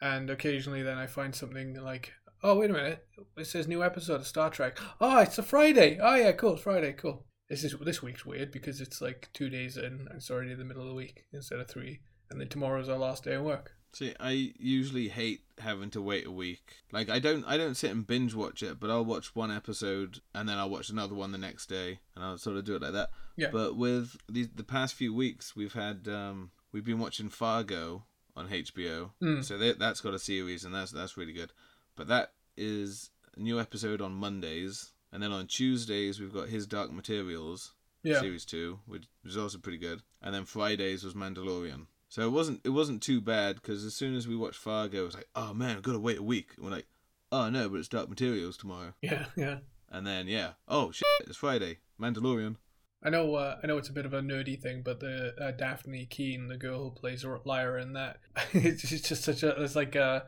And 0.00 0.30
occasionally 0.30 0.82
then 0.82 0.96
i 0.96 1.06
find 1.06 1.34
something 1.34 1.74
like 1.74 2.12
oh 2.42 2.58
wait 2.58 2.70
a 2.70 2.72
minute. 2.72 3.06
It 3.36 3.46
says 3.46 3.68
new 3.68 3.84
episode 3.84 4.20
of 4.20 4.26
star 4.26 4.48
trek. 4.48 4.78
Oh 5.00 5.18
it's 5.18 5.38
a 5.38 5.42
friday. 5.42 5.98
Oh 6.00 6.14
yeah 6.14 6.32
cool. 6.32 6.56
Friday. 6.56 6.94
Cool 6.94 7.26
this 7.50 7.64
is 7.64 7.74
this 7.80 8.02
week's 8.02 8.24
weird 8.24 8.50
because 8.50 8.80
it's 8.80 9.02
like 9.02 9.28
two 9.34 9.50
days 9.50 9.76
in 9.76 9.84
and 9.84 10.08
it's 10.14 10.30
already 10.30 10.54
the 10.54 10.64
middle 10.64 10.82
of 10.82 10.88
the 10.88 10.94
week 10.94 11.26
instead 11.32 11.60
of 11.60 11.68
three 11.68 12.00
and 12.30 12.40
then 12.40 12.48
tomorrow's 12.48 12.88
our 12.88 12.96
last 12.96 13.24
day 13.24 13.34
of 13.34 13.42
work 13.42 13.74
See, 13.92 14.14
I 14.20 14.52
usually 14.58 15.08
hate 15.08 15.42
having 15.58 15.90
to 15.90 16.00
wait 16.00 16.26
a 16.26 16.30
week. 16.30 16.76
Like 16.92 17.10
I 17.10 17.18
don't 17.18 17.44
I 17.44 17.56
don't 17.56 17.74
sit 17.74 17.90
and 17.90 18.06
binge 18.06 18.34
watch 18.34 18.62
it, 18.62 18.78
but 18.78 18.90
I'll 18.90 19.04
watch 19.04 19.34
one 19.34 19.50
episode 19.50 20.20
and 20.32 20.48
then 20.48 20.58
I'll 20.58 20.70
watch 20.70 20.90
another 20.90 21.14
one 21.14 21.32
the 21.32 21.38
next 21.38 21.66
day 21.66 21.98
and 22.14 22.24
I'll 22.24 22.38
sort 22.38 22.56
of 22.56 22.64
do 22.64 22.76
it 22.76 22.82
like 22.82 22.92
that. 22.92 23.10
Yeah. 23.36 23.48
But 23.50 23.76
with 23.76 24.16
the 24.28 24.48
the 24.54 24.62
past 24.62 24.94
few 24.94 25.12
weeks 25.12 25.56
we've 25.56 25.72
had 25.72 26.06
um 26.06 26.52
we've 26.72 26.84
been 26.84 27.00
watching 27.00 27.28
Fargo 27.28 28.04
on 28.36 28.48
HBO. 28.48 29.10
Mm. 29.20 29.44
So 29.44 29.58
that 29.58 29.80
that's 29.80 30.00
got 30.00 30.14
a 30.14 30.20
series 30.20 30.64
and 30.64 30.72
that's 30.72 30.92
that's 30.92 31.16
really 31.16 31.32
good. 31.32 31.52
But 31.96 32.06
that 32.08 32.32
is 32.56 33.10
a 33.36 33.40
new 33.40 33.58
episode 33.58 34.00
on 34.00 34.12
Mondays 34.12 34.92
and 35.12 35.22
then 35.22 35.32
on 35.32 35.46
Tuesdays 35.46 36.20
we've 36.20 36.32
got 36.32 36.48
His 36.48 36.66
Dark 36.66 36.92
Materials 36.92 37.72
yeah 38.02 38.20
series 38.20 38.44
2 38.46 38.78
which 38.86 39.04
was 39.24 39.36
also 39.36 39.58
pretty 39.58 39.78
good. 39.78 40.02
And 40.22 40.34
then 40.34 40.44
Fridays 40.44 41.04
was 41.04 41.14
Mandalorian. 41.14 41.86
So 42.08 42.22
it 42.22 42.30
wasn't 42.30 42.60
it 42.64 42.70
wasn't 42.70 43.02
too 43.02 43.20
bad 43.20 43.56
because 43.56 43.84
as 43.84 43.94
soon 43.94 44.16
as 44.16 44.26
we 44.26 44.36
watched 44.36 44.58
Fargo, 44.58 45.02
it 45.02 45.06
was 45.06 45.14
like, 45.14 45.28
oh 45.36 45.54
man, 45.54 45.76
I've 45.76 45.82
got 45.82 45.92
to 45.92 46.00
wait 46.00 46.18
a 46.18 46.22
week. 46.22 46.52
And 46.56 46.64
we're 46.64 46.72
like, 46.72 46.86
oh 47.30 47.48
no, 47.50 47.68
but 47.68 47.76
it's 47.76 47.88
Dark 47.88 48.08
Materials 48.08 48.56
tomorrow. 48.56 48.94
yeah 49.02 49.26
yeah 49.36 49.58
And 49.90 50.06
then 50.06 50.26
yeah, 50.26 50.52
oh 50.66 50.90
shit, 50.90 51.06
it's 51.20 51.36
Friday, 51.36 51.78
Mandalorian. 52.00 52.56
I 53.02 53.08
know, 53.08 53.34
uh, 53.34 53.58
I 53.62 53.66
know 53.66 53.78
it's 53.78 53.88
a 53.88 53.94
bit 53.94 54.04
of 54.04 54.12
a 54.12 54.20
nerdy 54.20 54.60
thing, 54.60 54.82
but 54.82 55.00
the 55.00 55.34
uh, 55.40 55.52
Dafne 55.52 56.06
Keen, 56.10 56.48
the 56.48 56.58
girl 56.58 56.82
who 56.82 56.90
plays 56.90 57.24
Lyra 57.24 57.80
in 57.80 57.94
that, 57.94 58.18
it's 58.52 58.82
just 58.82 59.24
such 59.24 59.42
a, 59.42 59.62
it's 59.62 59.74
like 59.74 59.94
a, 59.94 60.26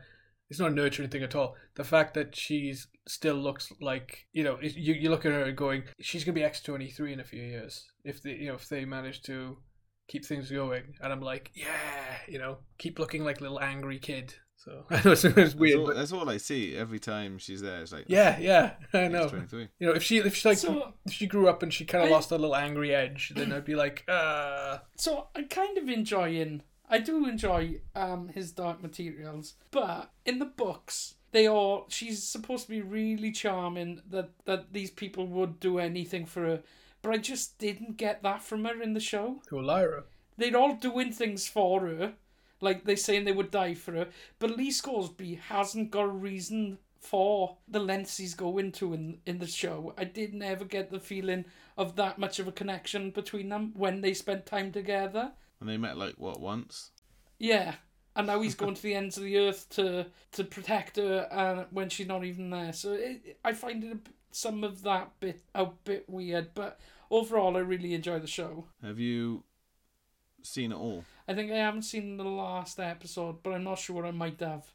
it's 0.53 0.59
not 0.59 0.71
a 0.71 0.75
nurturing 0.75 1.09
thing 1.09 1.23
at 1.23 1.35
all. 1.35 1.55
The 1.75 1.83
fact 1.83 2.13
that 2.13 2.35
she's 2.35 2.87
still 3.07 3.35
looks 3.35 3.71
like, 3.81 4.27
you 4.33 4.43
know, 4.43 4.57
you 4.61 4.93
you 4.93 5.09
look 5.09 5.25
at 5.25 5.31
her 5.31 5.51
going, 5.51 5.83
she's 5.99 6.23
gonna 6.23 6.35
be 6.35 6.43
X 6.43 6.61
twenty 6.61 6.89
three 6.89 7.11
in 7.11 7.19
a 7.19 7.23
few 7.23 7.41
years 7.41 7.85
if 8.05 8.21
they, 8.21 8.33
you 8.35 8.47
know, 8.47 8.55
if 8.55 8.69
they 8.69 8.85
manage 8.85 9.23
to 9.23 9.57
keep 10.07 10.23
things 10.25 10.51
going. 10.51 10.83
And 11.01 11.11
I'm 11.11 11.21
like, 11.21 11.51
yeah, 11.55 12.17
you 12.27 12.37
know, 12.37 12.57
keep 12.77 12.99
looking 12.99 13.23
like 13.25 13.39
a 13.39 13.43
little 13.43 13.59
angry 13.59 13.97
kid. 13.99 14.35
So 14.55 14.85
I 14.89 15.01
know 15.03 15.11
it's, 15.11 15.25
it's 15.25 15.35
That's 15.35 15.55
weird, 15.55 15.79
all, 15.79 15.87
but 15.87 15.95
that's 15.97 16.13
all 16.13 16.29
I 16.29 16.37
see 16.37 16.75
every 16.77 16.99
time 16.99 17.37
she's 17.37 17.61
there. 17.61 17.81
It's 17.81 17.91
like 17.91 18.05
yeah, 18.07 18.37
yeah, 18.39 18.73
I 18.93 19.07
know. 19.07 19.27
twenty 19.27 19.47
three. 19.47 19.67
You 19.79 19.87
know, 19.87 19.93
if 19.93 20.03
she 20.03 20.19
if 20.19 20.35
she 20.35 20.47
like 20.49 20.57
So- 20.59 20.93
if 21.05 21.13
she 21.13 21.25
grew 21.27 21.49
up 21.49 21.63
and 21.63 21.73
she 21.73 21.83
kind 21.83 22.03
of 22.03 22.09
I- 22.09 22.13
lost 22.13 22.31
a 22.31 22.35
little 22.35 22.55
angry 22.55 22.93
edge, 22.93 23.33
then 23.35 23.51
I'd 23.51 23.65
be 23.65 23.75
like, 23.75 24.03
uh 24.07 24.77
So 24.97 25.27
I'm 25.35 25.47
kind 25.47 25.77
of 25.77 25.89
enjoying. 25.89 26.61
I 26.93 26.99
do 26.99 27.25
enjoy 27.25 27.81
um 27.95 28.27
his 28.27 28.51
Dark 28.51 28.83
Materials, 28.83 29.55
but 29.71 30.11
in 30.27 30.37
the 30.37 30.45
books 30.45 31.15
they 31.31 31.47
all 31.47 31.87
she's 31.89 32.21
supposed 32.21 32.65
to 32.65 32.69
be 32.69 32.81
really 32.83 33.31
charming. 33.31 34.01
That 34.07 34.29
that 34.45 34.73
these 34.73 34.91
people 34.91 35.25
would 35.25 35.59
do 35.59 35.79
anything 35.79 36.27
for 36.27 36.41
her, 36.43 36.61
but 37.01 37.11
I 37.11 37.17
just 37.17 37.57
didn't 37.57 37.97
get 37.97 38.21
that 38.21 38.43
from 38.43 38.63
her 38.65 38.79
in 38.79 38.93
the 38.93 38.99
show. 38.99 39.41
to 39.49 39.59
Lyra. 39.59 40.03
They'd 40.37 40.53
all 40.53 40.75
doing 40.75 41.11
things 41.11 41.47
for 41.47 41.81
her, 41.81 42.13
like 42.61 42.85
they're 42.85 42.95
saying 42.95 43.25
they 43.25 43.31
would 43.31 43.49
die 43.49 43.73
for 43.73 43.93
her. 43.93 44.07
But 44.37 44.55
Lee 44.55 44.69
Scoresby 44.69 45.39
hasn't 45.49 45.89
got 45.89 46.05
a 46.05 46.19
reason 46.29 46.77
for 46.99 47.57
the 47.67 47.79
lengths 47.79 48.17
he's 48.17 48.35
going 48.35 48.71
to 48.73 48.93
in 48.93 49.17
in 49.25 49.39
the 49.39 49.47
show. 49.47 49.95
I 49.97 50.03
did 50.03 50.35
never 50.35 50.63
get 50.63 50.91
the 50.91 50.99
feeling 50.99 51.45
of 51.75 51.95
that 51.95 52.19
much 52.19 52.37
of 52.37 52.47
a 52.47 52.51
connection 52.61 53.09
between 53.09 53.49
them 53.49 53.73
when 53.75 54.01
they 54.01 54.13
spent 54.13 54.45
time 54.45 54.71
together. 54.71 55.31
And 55.63 55.69
they 55.69 55.77
met 55.77 55.97
like 55.97 56.15
what 56.17 56.41
once? 56.41 56.91
Yeah, 57.39 57.75
and 58.17 58.27
now 58.27 58.41
he's 58.41 58.53
going 58.61 58.75
to 58.75 58.81
the 58.81 58.95
ends 58.95 59.15
of 59.15 59.23
the 59.23 59.37
earth 59.37 59.69
to 59.69 60.07
to 60.33 60.43
protect 60.43 60.97
her, 60.97 61.25
uh, 61.31 61.63
when 61.71 61.87
she's 61.87 62.05
not 62.05 62.25
even 62.25 62.49
there. 62.49 62.73
So 62.73 62.91
it, 62.91 63.37
I 63.45 63.53
find 63.53 63.81
it 63.81 63.93
a, 63.93 63.99
some 64.31 64.65
of 64.65 64.83
that 64.83 65.11
bit 65.21 65.41
a 65.55 65.67
bit 65.85 66.09
weird, 66.09 66.49
but 66.53 66.81
overall, 67.09 67.55
I 67.55 67.61
really 67.61 67.93
enjoy 67.93 68.19
the 68.19 68.27
show. 68.27 68.65
Have 68.83 68.99
you 68.99 69.45
seen 70.41 70.73
it 70.73 70.77
all? 70.77 71.05
I 71.29 71.33
think 71.33 71.49
I 71.49 71.55
haven't 71.55 71.83
seen 71.83 72.17
the 72.17 72.25
last 72.25 72.77
episode, 72.77 73.41
but 73.41 73.53
I'm 73.53 73.63
not 73.63 73.79
sure 73.79 74.05
I 74.05 74.11
might 74.11 74.41
have. 74.41 74.65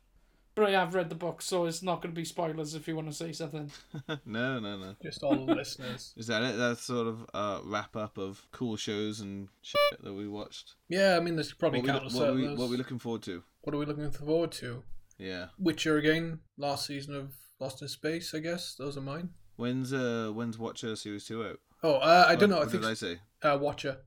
But 0.59 0.67
I 0.69 0.71
have 0.73 0.93
read 0.95 1.09
the 1.09 1.15
book, 1.15 1.41
so 1.41 1.67
it's 1.67 1.85
not 1.85 2.03
going 2.03 2.13
to 2.13 2.19
be 2.21 2.25
spoilers 2.25 2.75
if 2.75 2.89
you 2.89 2.97
want 2.97 3.07
to 3.07 3.15
say 3.15 3.31
something. 3.33 3.71
no, 4.27 4.59
no, 4.59 4.77
no. 4.77 4.97
Just 5.01 5.23
all 5.23 5.47
the 5.47 5.55
listeners. 5.55 6.13
Is 6.17 6.27
that 6.27 6.43
it? 6.43 6.57
That's 6.57 6.83
sort 6.83 7.07
of 7.07 7.25
a 7.33 7.61
wrap 7.65 7.95
up 7.95 8.19
of 8.19 8.45
cool 8.51 8.77
shows 8.77 9.21
and 9.21 9.47
shit 9.63 10.03
that 10.03 10.13
we 10.13 10.27
watched. 10.27 10.75
Yeah, 10.89 11.17
I 11.17 11.21
mean, 11.21 11.37
there's 11.37 11.53
probably 11.53 11.79
What 11.81 11.87
we, 11.87 11.93
countless 11.93 12.15
what, 12.15 12.35
we, 12.35 12.47
others. 12.47 12.59
what 12.59 12.65
are 12.67 12.71
we 12.71 12.77
looking 12.77 12.99
forward 12.99 13.23
to? 13.23 13.45
What 13.63 13.73
are 13.75 13.79
we 13.79 13.87
looking 13.87 14.11
forward 14.11 14.51
to? 14.53 14.83
Yeah. 15.17 15.47
Witcher 15.59 15.97
again. 15.97 16.41
Last 16.57 16.87
season 16.87 17.15
of 17.15 17.35
Lost 17.61 17.81
in 17.83 17.87
Space, 17.89 18.35
I 18.35 18.41
guess. 18.41 18.75
Those 18.75 18.97
are 18.97 19.01
mine. 19.01 19.31
When's 19.57 19.93
uh 19.93 20.31
when's 20.35 20.59
Watcher 20.59 20.97
series 20.97 21.25
two 21.27 21.45
out? 21.45 21.61
Oh, 21.85 21.95
uh, 21.99 22.25
I 22.29 22.35
don't 22.35 22.51
What- 22.51 22.57
know. 22.57 22.57
I 22.57 22.65
What 22.65 22.71
think 22.73 22.83
did 22.83 22.91
I 22.91 22.95
say? 22.95 23.19
uh, 23.43 23.59
Watcher. 23.61 23.99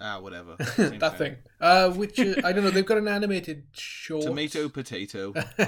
Ah, 0.00 0.20
whatever. 0.20 0.56
That 0.76 1.16
thing. 1.16 1.36
Uh, 1.60 1.92
Witcher. 1.94 2.36
I 2.44 2.52
don't 2.52 2.64
know. 2.64 2.70
They've 2.70 2.84
got 2.84 2.98
an 2.98 3.08
animated 3.08 3.64
short. 3.72 4.24
Tomato, 4.24 4.68
potato. 4.68 5.32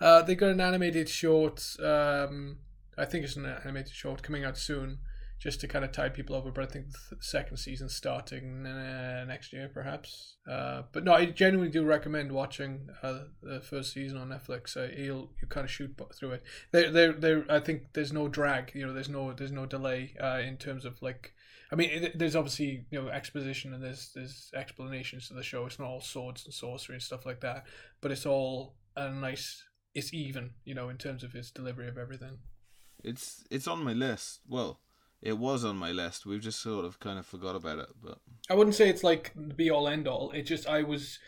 uh, 0.00 0.22
they 0.22 0.34
got 0.34 0.50
an 0.50 0.60
animated 0.60 1.08
short. 1.08 1.64
Um, 1.82 2.58
I 2.96 3.04
think 3.04 3.24
it's 3.24 3.36
an 3.36 3.46
animated 3.46 3.92
short 3.92 4.22
coming 4.22 4.44
out 4.44 4.56
soon, 4.56 4.98
just 5.40 5.60
to 5.60 5.68
kind 5.68 5.84
of 5.84 5.90
tide 5.90 6.14
people 6.14 6.36
over. 6.36 6.52
But 6.52 6.64
I 6.64 6.66
think 6.68 6.92
the 7.10 7.16
second 7.20 7.56
season 7.56 7.88
starting 7.88 8.64
uh, 8.66 9.24
next 9.26 9.52
year, 9.52 9.68
perhaps. 9.68 10.36
Uh, 10.48 10.82
but 10.92 11.02
no, 11.02 11.14
I 11.14 11.26
genuinely 11.26 11.72
do 11.72 11.84
recommend 11.84 12.30
watching 12.30 12.88
uh, 13.02 13.24
the 13.42 13.60
first 13.60 13.92
season 13.92 14.16
on 14.16 14.28
Netflix. 14.28 14.76
Uh, 14.76 14.94
you'll 14.96 15.32
you 15.42 15.48
kind 15.48 15.64
of 15.64 15.72
shoot 15.72 16.00
through 16.14 16.32
it. 16.32 16.44
There, 16.70 16.92
there, 16.92 17.12
there. 17.12 17.44
I 17.48 17.58
think 17.58 17.94
there's 17.94 18.12
no 18.12 18.28
drag. 18.28 18.72
You 18.76 18.86
know, 18.86 18.92
there's 18.92 19.08
no, 19.08 19.32
there's 19.32 19.50
no 19.50 19.66
delay 19.66 20.14
uh, 20.22 20.38
in 20.38 20.56
terms 20.56 20.84
of 20.84 21.02
like. 21.02 21.34
I 21.70 21.76
mean, 21.76 21.90
it, 21.90 22.18
there's 22.18 22.36
obviously 22.36 22.86
you 22.90 23.02
know 23.02 23.08
exposition 23.08 23.74
and 23.74 23.82
there's 23.82 24.10
there's 24.14 24.50
explanations 24.54 25.28
to 25.28 25.34
the 25.34 25.42
show. 25.42 25.66
It's 25.66 25.78
not 25.78 25.88
all 25.88 26.00
swords 26.00 26.44
and 26.44 26.54
sorcery 26.54 26.94
and 26.96 27.02
stuff 27.02 27.26
like 27.26 27.40
that, 27.40 27.64
but 28.00 28.10
it's 28.10 28.26
all 28.26 28.74
a 28.96 29.10
nice. 29.10 29.64
It's 29.94 30.12
even, 30.14 30.50
you 30.64 30.74
know, 30.74 30.88
in 30.88 30.96
terms 30.96 31.24
of 31.24 31.34
its 31.34 31.50
delivery 31.50 31.88
of 31.88 31.98
everything. 31.98 32.38
It's 33.02 33.44
it's 33.50 33.66
on 33.66 33.84
my 33.84 33.92
list. 33.92 34.40
Well, 34.48 34.80
it 35.20 35.38
was 35.38 35.64
on 35.64 35.76
my 35.76 35.92
list. 35.92 36.26
We've 36.26 36.40
just 36.40 36.60
sort 36.60 36.84
of 36.84 37.00
kind 37.00 37.18
of 37.18 37.26
forgot 37.26 37.56
about 37.56 37.78
it, 37.78 37.88
but 38.02 38.18
I 38.48 38.54
wouldn't 38.54 38.76
say 38.76 38.88
it's 38.88 39.04
like 39.04 39.32
the 39.34 39.54
be 39.54 39.70
all 39.70 39.88
end 39.88 40.06
all. 40.06 40.30
It 40.30 40.42
just 40.42 40.68
I 40.68 40.82
was, 40.82 41.18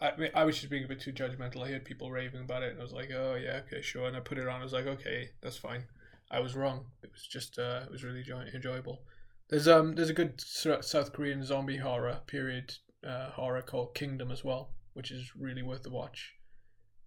I 0.00 0.16
mean, 0.16 0.30
I 0.34 0.44
was 0.44 0.56
just 0.56 0.70
being 0.70 0.84
a 0.84 0.88
bit 0.88 1.00
too 1.00 1.12
judgmental. 1.12 1.64
I 1.64 1.68
heard 1.70 1.84
people 1.84 2.10
raving 2.10 2.42
about 2.42 2.62
it, 2.62 2.70
and 2.70 2.80
I 2.80 2.82
was 2.82 2.92
like, 2.92 3.10
oh 3.14 3.34
yeah, 3.34 3.60
okay, 3.66 3.82
sure. 3.82 4.06
And 4.06 4.16
I 4.16 4.20
put 4.20 4.38
it 4.38 4.48
on. 4.48 4.60
I 4.60 4.64
was 4.64 4.72
like, 4.72 4.86
okay, 4.86 5.30
that's 5.42 5.56
fine. 5.56 5.84
I 6.30 6.40
was 6.40 6.54
wrong. 6.54 6.86
It 7.02 7.10
was 7.12 7.26
just, 7.26 7.58
uh, 7.58 7.80
it 7.84 7.90
was 7.90 8.04
really 8.04 8.20
enjoy- 8.20 8.50
enjoyable. 8.54 9.02
There's 9.50 9.66
um, 9.66 9.94
there's 9.96 10.10
a 10.10 10.14
good 10.14 10.40
South 10.40 11.12
Korean 11.12 11.44
zombie 11.44 11.78
horror 11.78 12.20
period 12.26 12.74
uh, 13.06 13.30
horror 13.30 13.62
called 13.62 13.94
Kingdom 13.94 14.30
as 14.30 14.44
well, 14.44 14.70
which 14.94 15.10
is 15.10 15.32
really 15.36 15.62
worth 15.62 15.82
the 15.82 15.90
watch. 15.90 16.34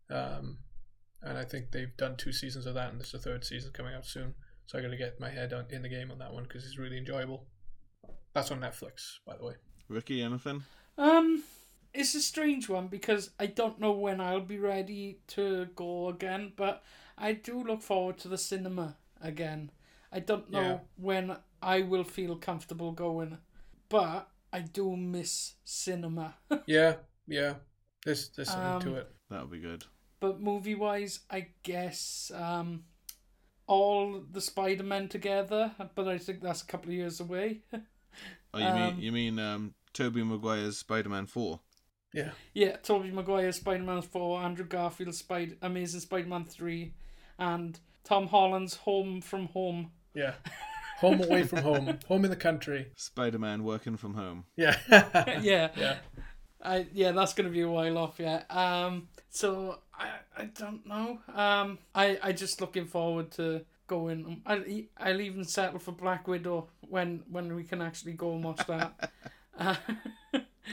Um, 0.09 0.57
and 1.21 1.37
I 1.37 1.45
think 1.45 1.71
they've 1.71 1.95
done 1.95 2.17
two 2.17 2.33
seasons 2.33 2.65
of 2.65 2.73
that, 2.73 2.91
and 2.91 2.99
there's 2.99 3.13
a 3.13 3.19
third 3.19 3.45
season 3.45 3.71
coming 3.71 3.95
out 3.95 4.05
soon. 4.05 4.33
So 4.65 4.77
I 4.77 4.81
got 4.81 4.89
to 4.89 4.97
get 4.97 5.19
my 5.19 5.29
head 5.29 5.53
on, 5.53 5.65
in 5.69 5.81
the 5.81 5.89
game 5.89 6.11
on 6.11 6.19
that 6.19 6.33
one 6.33 6.43
because 6.43 6.65
it's 6.65 6.77
really 6.77 6.97
enjoyable. 6.97 7.45
That's 8.33 8.51
on 8.51 8.59
Netflix, 8.59 9.19
by 9.25 9.37
the 9.37 9.45
way. 9.45 9.53
Ricky, 9.87 10.21
anything? 10.21 10.63
Um, 10.97 11.43
it's 11.93 12.15
a 12.15 12.21
strange 12.21 12.67
one 12.67 12.87
because 12.87 13.29
I 13.39 13.45
don't 13.45 13.79
know 13.79 13.91
when 13.91 14.19
I'll 14.19 14.41
be 14.41 14.57
ready 14.57 15.19
to 15.29 15.67
go 15.75 16.09
again, 16.09 16.53
but 16.55 16.83
I 17.17 17.33
do 17.33 17.63
look 17.63 17.81
forward 17.81 18.17
to 18.19 18.27
the 18.27 18.37
cinema 18.37 18.97
again. 19.21 19.71
I 20.13 20.19
don't 20.19 20.49
know 20.51 20.61
Yeah. 20.61 20.79
when 20.95 21.37
I 21.61 21.81
will 21.81 22.03
feel 22.03 22.35
comfortable 22.37 22.91
going, 22.91 23.37
but 23.89 24.29
I 24.51 24.59
do 24.61 24.95
miss 24.95 25.55
cinema. 25.63 26.35
Yeah, 26.67 26.95
yeah. 27.27 27.55
There's 28.05 28.29
there's 28.29 28.49
something 28.51 28.91
to 28.91 28.95
Um, 28.95 29.01
it. 29.01 29.11
That'll 29.29 29.47
be 29.47 29.59
good. 29.59 29.85
but 30.19 30.39
movie 30.39 30.75
wise, 30.75 31.21
I 31.31 31.47
guess 31.63 32.31
um, 32.35 32.83
all 33.67 34.23
the 34.31 34.41
Spider 34.41 34.83
Men 34.83 35.07
together, 35.07 35.71
but 35.95 36.07
I 36.07 36.17
think 36.17 36.41
that's 36.41 36.61
a 36.61 36.65
couple 36.65 36.89
of 36.89 36.95
years 36.95 37.19
away. 37.19 37.61
Oh, 38.53 38.59
you 38.59 38.65
um, 38.65 38.75
mean 38.79 38.99
you 38.99 39.11
mean 39.11 39.39
um 39.39 39.73
Tobey 39.93 40.23
Maguire's 40.23 40.77
Spider 40.77 41.09
Man 41.09 41.25
four? 41.25 41.61
Yeah. 42.13 42.31
Yeah, 42.53 42.75
Tobey 42.77 43.09
Maguire's 43.09 43.55
Spider 43.55 43.81
Man 43.83 44.03
4, 44.03 44.41
Andrew 44.43 44.65
Garfield's 44.67 45.17
Spider 45.17 45.55
Amazing 45.63 46.01
Spider 46.01 46.27
Man 46.27 46.45
3, 46.45 46.93
and 47.39 47.79
Tom 48.03 48.27
Holland's 48.27 48.75
Home 48.75 49.19
from 49.19 49.47
Home. 49.47 49.89
Yeah. 50.13 50.33
Home 50.99 51.21
away 51.21 51.43
from 51.43 51.59
home. 51.63 51.99
Home 52.07 52.23
in 52.23 52.29
the 52.29 52.37
country. 52.37 52.87
Spider 52.95 53.37
Man 53.39 53.63
working 53.65 53.97
from 53.97 54.13
home. 54.13 54.45
Yeah. 54.55 54.77
yeah. 55.41 55.69
Yeah. 55.75 55.97
I 56.63 56.85
yeah, 56.93 57.11
that's 57.11 57.33
gonna 57.33 57.49
be 57.49 57.61
a 57.61 57.69
while 57.69 57.97
off, 57.97 58.19
yeah. 58.19 58.43
Um 58.49 59.09
so 59.29 59.79
I 59.93 60.09
I 60.37 60.45
don't 60.45 60.85
know. 60.87 61.19
Um 61.33 61.79
I 61.93 62.17
I 62.23 62.31
just 62.31 62.61
looking 62.61 62.85
forward 62.85 63.31
to 63.31 63.65
going 63.87 64.41
I'll, 64.45 64.65
e- 64.65 64.87
I'll 64.97 65.19
even 65.19 65.43
settle 65.43 65.79
for 65.79 65.91
Black 65.91 66.25
Widow 66.27 66.69
when 66.87 67.23
when 67.29 67.53
we 67.53 67.63
can 67.65 67.81
actually 67.81 68.13
go 68.13 68.33
and 68.35 68.43
watch 68.43 68.65
that. 68.67 69.11
uh, 69.59 69.75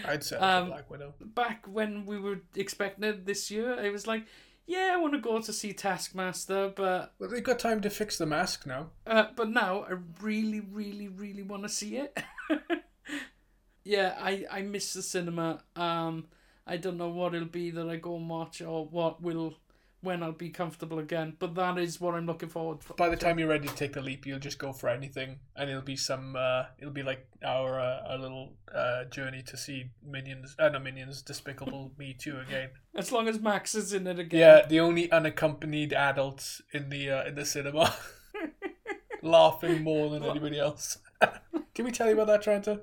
I'd 0.06 0.22
say 0.22 0.36
Um, 0.36 0.68
Black 0.68 0.88
Widow. 0.90 1.14
back 1.20 1.66
when 1.66 2.06
we 2.06 2.20
were 2.20 2.40
expecting 2.54 3.04
it 3.04 3.26
this 3.26 3.50
year, 3.50 3.72
it 3.72 3.90
was 3.92 4.06
like, 4.06 4.26
yeah, 4.70 4.92
I 4.94 4.96
want 4.98 5.14
to 5.14 5.20
go 5.20 5.40
to 5.40 5.52
see 5.52 5.72
Taskmaster, 5.72 6.72
but 6.76 7.12
Well, 7.18 7.28
they've 7.28 7.42
got 7.42 7.58
time 7.58 7.80
to 7.80 7.90
fix 7.90 8.16
the 8.18 8.26
mask 8.26 8.66
now. 8.66 8.90
uh, 9.04 9.26
but 9.34 9.48
now 9.48 9.80
I 9.82 9.94
really, 10.22 10.60
really, 10.60 11.08
really 11.08 11.42
want 11.42 11.64
to 11.64 11.68
see 11.68 11.96
it. 11.96 12.16
yeah, 13.84 14.14
I 14.16 14.46
I 14.48 14.62
miss 14.62 14.92
the 14.92 15.02
cinema. 15.02 15.64
Um, 15.74 16.28
I 16.66 16.76
don't 16.76 16.98
know 16.98 17.08
what 17.08 17.34
it'll 17.34 17.48
be 17.48 17.70
that 17.72 17.88
I 17.88 17.96
go 17.96 18.14
and 18.14 18.30
watch 18.30 18.62
or 18.62 18.86
what 18.86 19.20
will 19.20 19.54
when 20.02 20.22
I'll 20.22 20.32
be 20.32 20.50
comfortable 20.50 20.98
again. 20.98 21.36
But 21.38 21.54
that 21.54 21.78
is 21.78 22.00
what 22.00 22.14
I'm 22.14 22.26
looking 22.26 22.48
forward 22.48 22.82
for. 22.82 22.94
By 22.94 23.08
the 23.08 23.16
time 23.16 23.38
you're 23.38 23.48
ready 23.48 23.68
to 23.68 23.74
take 23.74 23.92
the 23.92 24.00
leap, 24.00 24.26
you'll 24.26 24.38
just 24.38 24.58
go 24.58 24.72
for 24.72 24.88
anything, 24.88 25.40
and 25.56 25.68
it'll 25.70 25.82
be 25.82 25.96
some. 25.96 26.36
Uh, 26.36 26.64
it'll 26.78 26.92
be 26.92 27.02
like 27.02 27.26
our 27.44 27.80
uh, 27.80 28.08
our 28.08 28.18
little 28.18 28.54
uh, 28.74 29.04
journey 29.04 29.42
to 29.42 29.56
see 29.56 29.90
Minions. 30.06 30.56
Uh, 30.58 30.68
no, 30.68 30.78
Minions, 30.78 31.22
Despicable 31.22 31.92
Me 31.98 32.14
Two 32.18 32.38
again. 32.38 32.70
As 32.94 33.12
long 33.12 33.28
as 33.28 33.40
Max 33.40 33.74
is 33.74 33.92
in 33.92 34.06
it 34.06 34.18
again. 34.18 34.40
Yeah, 34.40 34.66
the 34.66 34.80
only 34.80 35.10
unaccompanied 35.10 35.92
adults 35.92 36.62
in 36.72 36.90
the 36.90 37.10
uh, 37.10 37.24
in 37.24 37.34
the 37.34 37.44
cinema, 37.44 37.94
laughing 39.22 39.82
more 39.82 40.10
than 40.10 40.24
anybody 40.24 40.58
else. 40.58 40.98
Did 41.74 41.84
we 41.84 41.92
tell 41.92 42.08
you 42.08 42.14
about 42.14 42.26
that, 42.28 42.42
Trenta? 42.42 42.80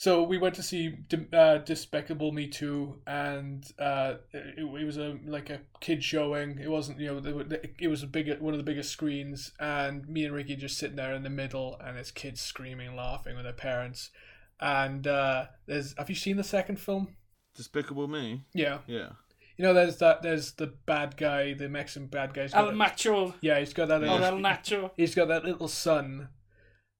So 0.00 0.22
we 0.22 0.38
went 0.38 0.54
to 0.54 0.62
see 0.62 0.88
D- 0.88 1.26
uh, 1.30 1.58
Despicable 1.58 2.32
Me 2.32 2.46
Two, 2.46 3.02
and 3.06 3.62
uh, 3.78 4.14
it, 4.32 4.58
it 4.58 4.86
was 4.86 4.96
a 4.96 5.18
like 5.26 5.50
a 5.50 5.60
kid 5.80 6.02
showing. 6.02 6.58
It 6.58 6.70
wasn't 6.70 6.98
you 7.00 7.08
know 7.08 7.20
the, 7.20 7.60
it 7.78 7.88
was 7.88 8.02
a 8.02 8.06
big 8.06 8.34
one 8.40 8.54
of 8.54 8.58
the 8.58 8.64
biggest 8.64 8.90
screens, 8.92 9.52
and 9.60 10.08
me 10.08 10.24
and 10.24 10.34
Ricky 10.34 10.56
just 10.56 10.78
sitting 10.78 10.96
there 10.96 11.12
in 11.12 11.22
the 11.22 11.28
middle, 11.28 11.76
and 11.84 11.98
it's 11.98 12.10
kids 12.10 12.40
screaming, 12.40 12.96
laughing 12.96 13.34
with 13.36 13.44
their 13.44 13.52
parents. 13.52 14.08
And 14.58 15.06
uh, 15.06 15.48
there's 15.66 15.94
have 15.98 16.08
you 16.08 16.16
seen 16.16 16.38
the 16.38 16.44
second 16.44 16.80
film? 16.80 17.16
Despicable 17.54 18.08
Me. 18.08 18.44
Yeah, 18.54 18.78
Yeah. 18.86 19.10
you 19.58 19.64
know 19.66 19.74
there's 19.74 19.98
that 19.98 20.22
there's 20.22 20.52
the 20.52 20.68
bad 20.86 21.18
guy, 21.18 21.52
the 21.52 21.68
Mexican 21.68 22.06
bad 22.08 22.32
guy. 22.32 22.42
He's 22.44 22.54
El 22.54 22.68
that- 22.68 22.74
Macho 22.74 23.34
yeah, 23.42 23.58
he's 23.58 23.74
got 23.74 23.88
that. 23.88 23.96
or 24.02 24.06
little- 24.06 24.24
El 24.24 24.38
Nacho. 24.38 24.92
he's 24.96 25.14
got 25.14 25.28
that 25.28 25.44
little 25.44 25.68
son 25.68 26.28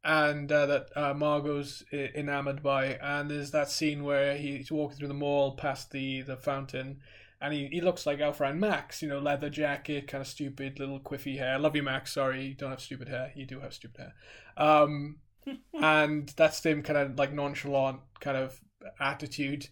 and 0.03 0.51
uh, 0.51 0.66
that 0.66 0.88
uh, 0.96 1.14
Margo's 1.14 1.84
enamored 1.92 2.62
by 2.62 2.98
and 3.03 3.30
there's 3.30 3.51
that 3.51 3.70
scene 3.70 4.03
where 4.03 4.36
he's 4.36 4.72
walking 4.72 4.96
through 4.96 5.09
the 5.09 5.14
mall 5.14 5.57
past 5.57 5.90
the 5.90 6.22
the 6.22 6.36
fountain 6.36 7.01
and 7.40 7.53
he, 7.53 7.66
he 7.66 7.80
looks 7.80 8.07
like 8.07 8.20
our 8.20 8.32
friend 8.32 8.59
max 8.61 9.03
you 9.03 9.09
know 9.09 9.18
leather 9.18 9.51
jacket 9.51 10.07
kind 10.07 10.22
of 10.22 10.28
stupid 10.28 10.78
little 10.78 11.01
quiffy 11.01 11.38
hair. 11.38 11.59
Love 11.59 11.76
you 11.76 11.82
max. 11.82 12.14
Sorry 12.14 12.46
you 12.46 12.55
don't 12.55 12.70
have 12.70 12.80
stupid 12.80 13.09
hair. 13.09 13.32
You 13.34 13.46
do 13.46 13.61
have 13.61 13.74
stupid 13.74 14.01
hair. 14.01 14.14
Um 14.57 15.16
and 15.74 16.28
that's 16.36 16.64
him 16.64 16.82
kind 16.82 16.98
of 16.98 17.18
like 17.18 17.32
nonchalant 17.32 18.01
kind 18.20 18.36
of 18.36 18.59
attitude. 18.98 19.68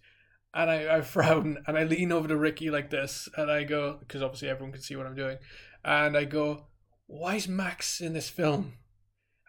And 0.53 0.71
I, 0.71 0.97
I 0.97 1.01
frown 1.03 1.59
and 1.67 1.79
I 1.79 1.85
lean 1.85 2.13
over 2.13 2.29
to 2.29 2.37
Ricky 2.37 2.71
like 2.71 2.91
this 2.91 3.29
and 3.37 3.51
I 3.51 3.65
go 3.65 3.97
because 3.99 4.23
obviously 4.23 4.49
everyone 4.49 4.73
can 4.73 4.83
see 4.83 4.97
what 4.97 5.07
I'm 5.07 5.15
doing 5.15 5.39
and 5.85 6.17
I 6.17 6.25
go 6.25 6.67
why 7.07 7.37
is 7.37 7.49
Max 7.49 8.01
in 8.01 8.13
this 8.13 8.29
film 8.29 8.75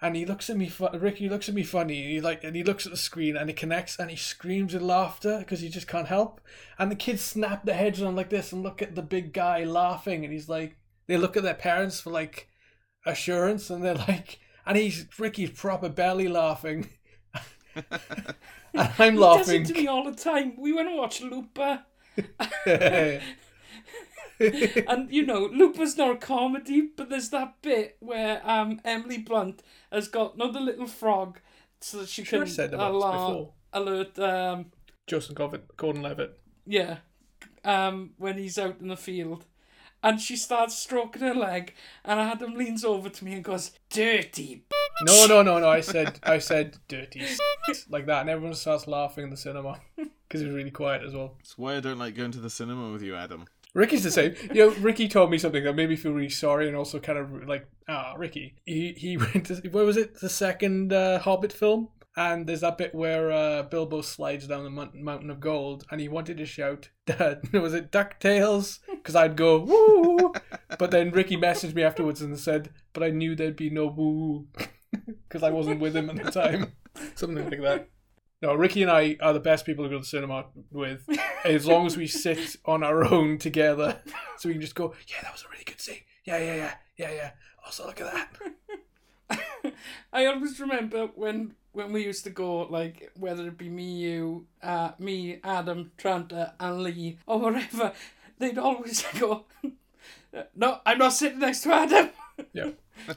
and 0.01 0.15
he 0.15 0.25
looks 0.25 0.49
at 0.49 0.57
me 0.57 0.69
fu- 0.69 0.89
Ricky 0.93 1.29
looks 1.29 1.49
at 1.49 1.55
me 1.55 1.63
funny 1.63 2.01
and 2.01 2.11
he 2.11 2.21
like 2.21 2.43
and 2.43 2.55
he 2.55 2.63
looks 2.63 2.85
at 2.85 2.91
the 2.91 2.97
screen 2.97 3.35
and 3.37 3.49
it 3.49 3.57
connects 3.57 3.97
and 3.99 4.09
he 4.09 4.15
screams 4.15 4.73
with 4.73 4.81
laughter 4.83 5.39
because 5.39 5.59
he 5.61 5.69
just 5.69 5.87
can't 5.87 6.07
help. 6.07 6.41
And 6.77 6.91
the 6.91 6.95
kids 6.95 7.21
snap 7.21 7.65
their 7.65 7.75
heads 7.75 8.01
on 8.01 8.15
like 8.15 8.29
this 8.29 8.51
and 8.51 8.63
look 8.63 8.81
at 8.81 8.95
the 8.95 9.01
big 9.01 9.33
guy 9.33 9.63
laughing 9.63 10.23
and 10.23 10.33
he's 10.33 10.49
like 10.49 10.77
they 11.07 11.17
look 11.17 11.35
at 11.37 11.43
their 11.43 11.53
parents 11.55 11.99
for 12.01 12.11
like 12.11 12.49
assurance 13.05 13.69
and 13.69 13.83
they're 13.83 13.95
like 13.95 14.39
and 14.65 14.77
he's 14.77 15.07
Ricky's 15.19 15.51
proper 15.51 15.89
belly 15.89 16.27
laughing. 16.27 16.89
And 18.75 18.89
I'm 18.97 19.15
He 19.15 19.17
laughing 19.17 19.31
does 19.31 19.51
it 19.51 19.65
to 19.65 19.73
me 19.73 19.87
all 19.87 20.03
the 20.03 20.13
time. 20.15 20.55
We 20.57 20.73
went 20.73 20.89
and 20.89 20.97
watched 20.97 21.21
Looper, 21.21 21.85
and 24.87 25.11
you 25.11 25.25
know, 25.25 25.45
Looper's 25.45 25.97
not 25.97 26.11
a 26.15 26.17
comedy, 26.17 26.81
but 26.95 27.09
there's 27.09 27.29
that 27.29 27.61
bit 27.61 27.97
where 27.99 28.41
um 28.49 28.79
Emily 28.85 29.17
Blunt 29.17 29.61
has 29.91 30.07
got 30.07 30.35
another 30.35 30.59
little 30.59 30.87
frog, 30.87 31.39
so 31.81 31.97
that 31.99 32.09
she 32.09 32.23
Sure 32.23 32.41
I 32.41 32.45
can 32.45 32.53
said 32.53 32.73
about 32.73 32.91
alarm- 32.93 33.31
before. 33.33 33.53
alert 33.73 34.19
um 34.19 34.65
Joseph 35.07 35.35
Gordon 35.77 36.01
Levitt 36.01 36.39
yeah 36.65 36.97
um 37.65 38.11
when 38.17 38.37
he's 38.37 38.57
out 38.57 38.79
in 38.79 38.87
the 38.87 38.97
field. 38.97 39.45
And 40.01 40.21
she 40.21 40.37
starts 40.37 40.77
stroking 40.79 41.23
her 41.23 41.33
leg, 41.33 41.73
and 42.05 42.21
Adam 42.21 42.55
leans 42.55 42.85
over 42.85 43.09
to 43.09 43.25
me 43.25 43.33
and 43.33 43.43
goes, 43.43 43.71
"Dirty." 43.89 44.63
b-" 44.69 44.75
No, 45.05 45.25
no, 45.27 45.41
no, 45.43 45.59
no. 45.59 45.67
I 45.67 45.81
said, 45.81 46.21
I 46.23 46.37
said 46.37 46.77
dirty 46.87 47.23
like 47.89 48.05
that, 48.05 48.21
and 48.21 48.29
everyone 48.29 48.55
starts 48.55 48.87
laughing 48.87 49.25
in 49.25 49.29
the 49.29 49.35
cinema 49.35 49.81
because 49.97 50.41
it 50.41 50.45
was 50.47 50.55
really 50.55 50.71
quiet 50.71 51.03
as 51.03 51.13
well. 51.13 51.33
That's 51.39 51.57
why 51.57 51.75
I 51.75 51.79
don't 51.81 51.99
like 51.99 52.15
going 52.15 52.31
to 52.31 52.39
the 52.39 52.49
cinema 52.49 52.93
with 52.93 53.01
you, 53.01 53.13
Adam. 53.13 53.43
Ricky's 53.75 54.03
the 54.03 54.11
same. 54.11 54.35
You 54.53 54.69
know, 54.69 54.75
Ricky 54.75 55.07
told 55.07 55.29
me 55.29 55.37
something 55.37 55.63
that 55.63 55.75
made 55.75 55.89
me 55.89 55.95
feel 55.95 56.13
really 56.13 56.29
sorry, 56.29 56.67
and 56.67 56.75
also 56.75 56.99
kind 56.99 57.19
of 57.19 57.47
like, 57.47 57.67
ah, 57.87 58.13
Ricky. 58.17 58.55
He 58.65 58.93
he 58.97 59.17
went 59.17 59.45
to 59.47 59.55
where 59.69 59.85
was 59.85 59.97
it? 59.97 60.19
The 60.19 60.29
second 60.29 60.91
uh, 60.91 61.19
Hobbit 61.19 61.53
film, 61.53 61.89
and 62.17 62.47
there's 62.47 62.61
that 62.61 62.77
bit 62.77 62.95
where 62.95 63.31
uh, 63.31 63.63
Bilbo 63.63 64.01
slides 64.01 64.47
down 64.47 64.63
the 64.63 64.91
mountain 64.93 65.29
of 65.29 65.39
gold, 65.39 65.85
and 65.91 66.01
he 66.01 66.07
wanted 66.07 66.37
to 66.37 66.45
shout, 66.45 66.89
"Was 67.53 67.73
it 67.73 67.91
Ducktales?" 67.91 68.79
Because 68.89 69.15
I'd 69.15 69.37
go 69.37 69.59
woo, 69.59 70.33
but 70.77 70.91
then 70.91 71.11
Ricky 71.11 71.37
messaged 71.37 71.75
me 71.75 71.83
afterwards 71.83 72.21
and 72.21 72.37
said, 72.39 72.71
"But 72.93 73.03
I 73.03 73.11
knew 73.11 73.35
there'd 73.35 73.55
be 73.55 73.69
no 73.69 73.85
woo 73.87 74.47
because 75.27 75.43
I 75.43 75.51
wasn't 75.51 75.79
with 75.79 75.95
him 75.95 76.09
at 76.09 76.23
the 76.23 76.31
time." 76.31 76.73
Something 77.15 77.49
like 77.49 77.61
that. 77.61 77.89
No, 78.41 78.53
Ricky 78.53 78.81
and 78.81 78.91
I 78.91 79.17
are 79.19 79.33
the 79.33 79.39
best 79.39 79.65
people 79.65 79.83
to 79.83 79.89
go 79.89 79.95
to 79.95 79.99
the 79.99 80.05
cinema 80.05 80.45
with, 80.71 81.03
as 81.43 81.65
long 81.65 81.85
as 81.85 81.97
we 81.97 82.07
sit 82.07 82.55
on 82.65 82.83
our 82.83 83.03
own 83.03 83.37
together, 83.37 84.01
so 84.37 84.47
we 84.47 84.53
can 84.53 84.61
just 84.61 84.75
go, 84.75 84.93
"Yeah, 85.07 85.17
that 85.23 85.33
was 85.33 85.43
a 85.43 85.49
really 85.49 85.65
good 85.65 85.81
scene. 85.81 86.01
Yeah, 86.23 86.37
yeah, 86.37 86.55
yeah, 86.55 86.73
yeah, 86.97 87.11
yeah." 87.11 87.31
Also, 87.65 87.85
look 87.85 87.99
at 87.99 88.13
that. 89.29 89.73
I 90.13 90.25
always 90.25 90.59
remember 90.59 91.07
when 91.15 91.55
when 91.73 91.91
we 91.91 92.03
used 92.03 92.23
to 92.23 92.29
go, 92.29 92.61
like 92.61 93.11
whether 93.19 93.45
it 93.47 93.57
be 93.57 93.69
me, 93.69 93.97
you, 93.97 94.47
uh, 94.63 94.91
me, 94.99 95.39
Adam, 95.43 95.91
Tranta, 95.97 96.53
and 96.61 96.81
Lee, 96.81 97.17
or 97.27 97.39
whatever, 97.39 97.91
they'd 98.37 98.57
always 98.57 99.03
go, 99.19 99.43
"No, 100.55 100.79
I'm 100.85 100.97
not 100.97 101.13
sitting 101.13 101.39
next 101.39 101.63
to 101.63 101.73
Adam." 101.73 102.09
Yeah, 102.53 102.69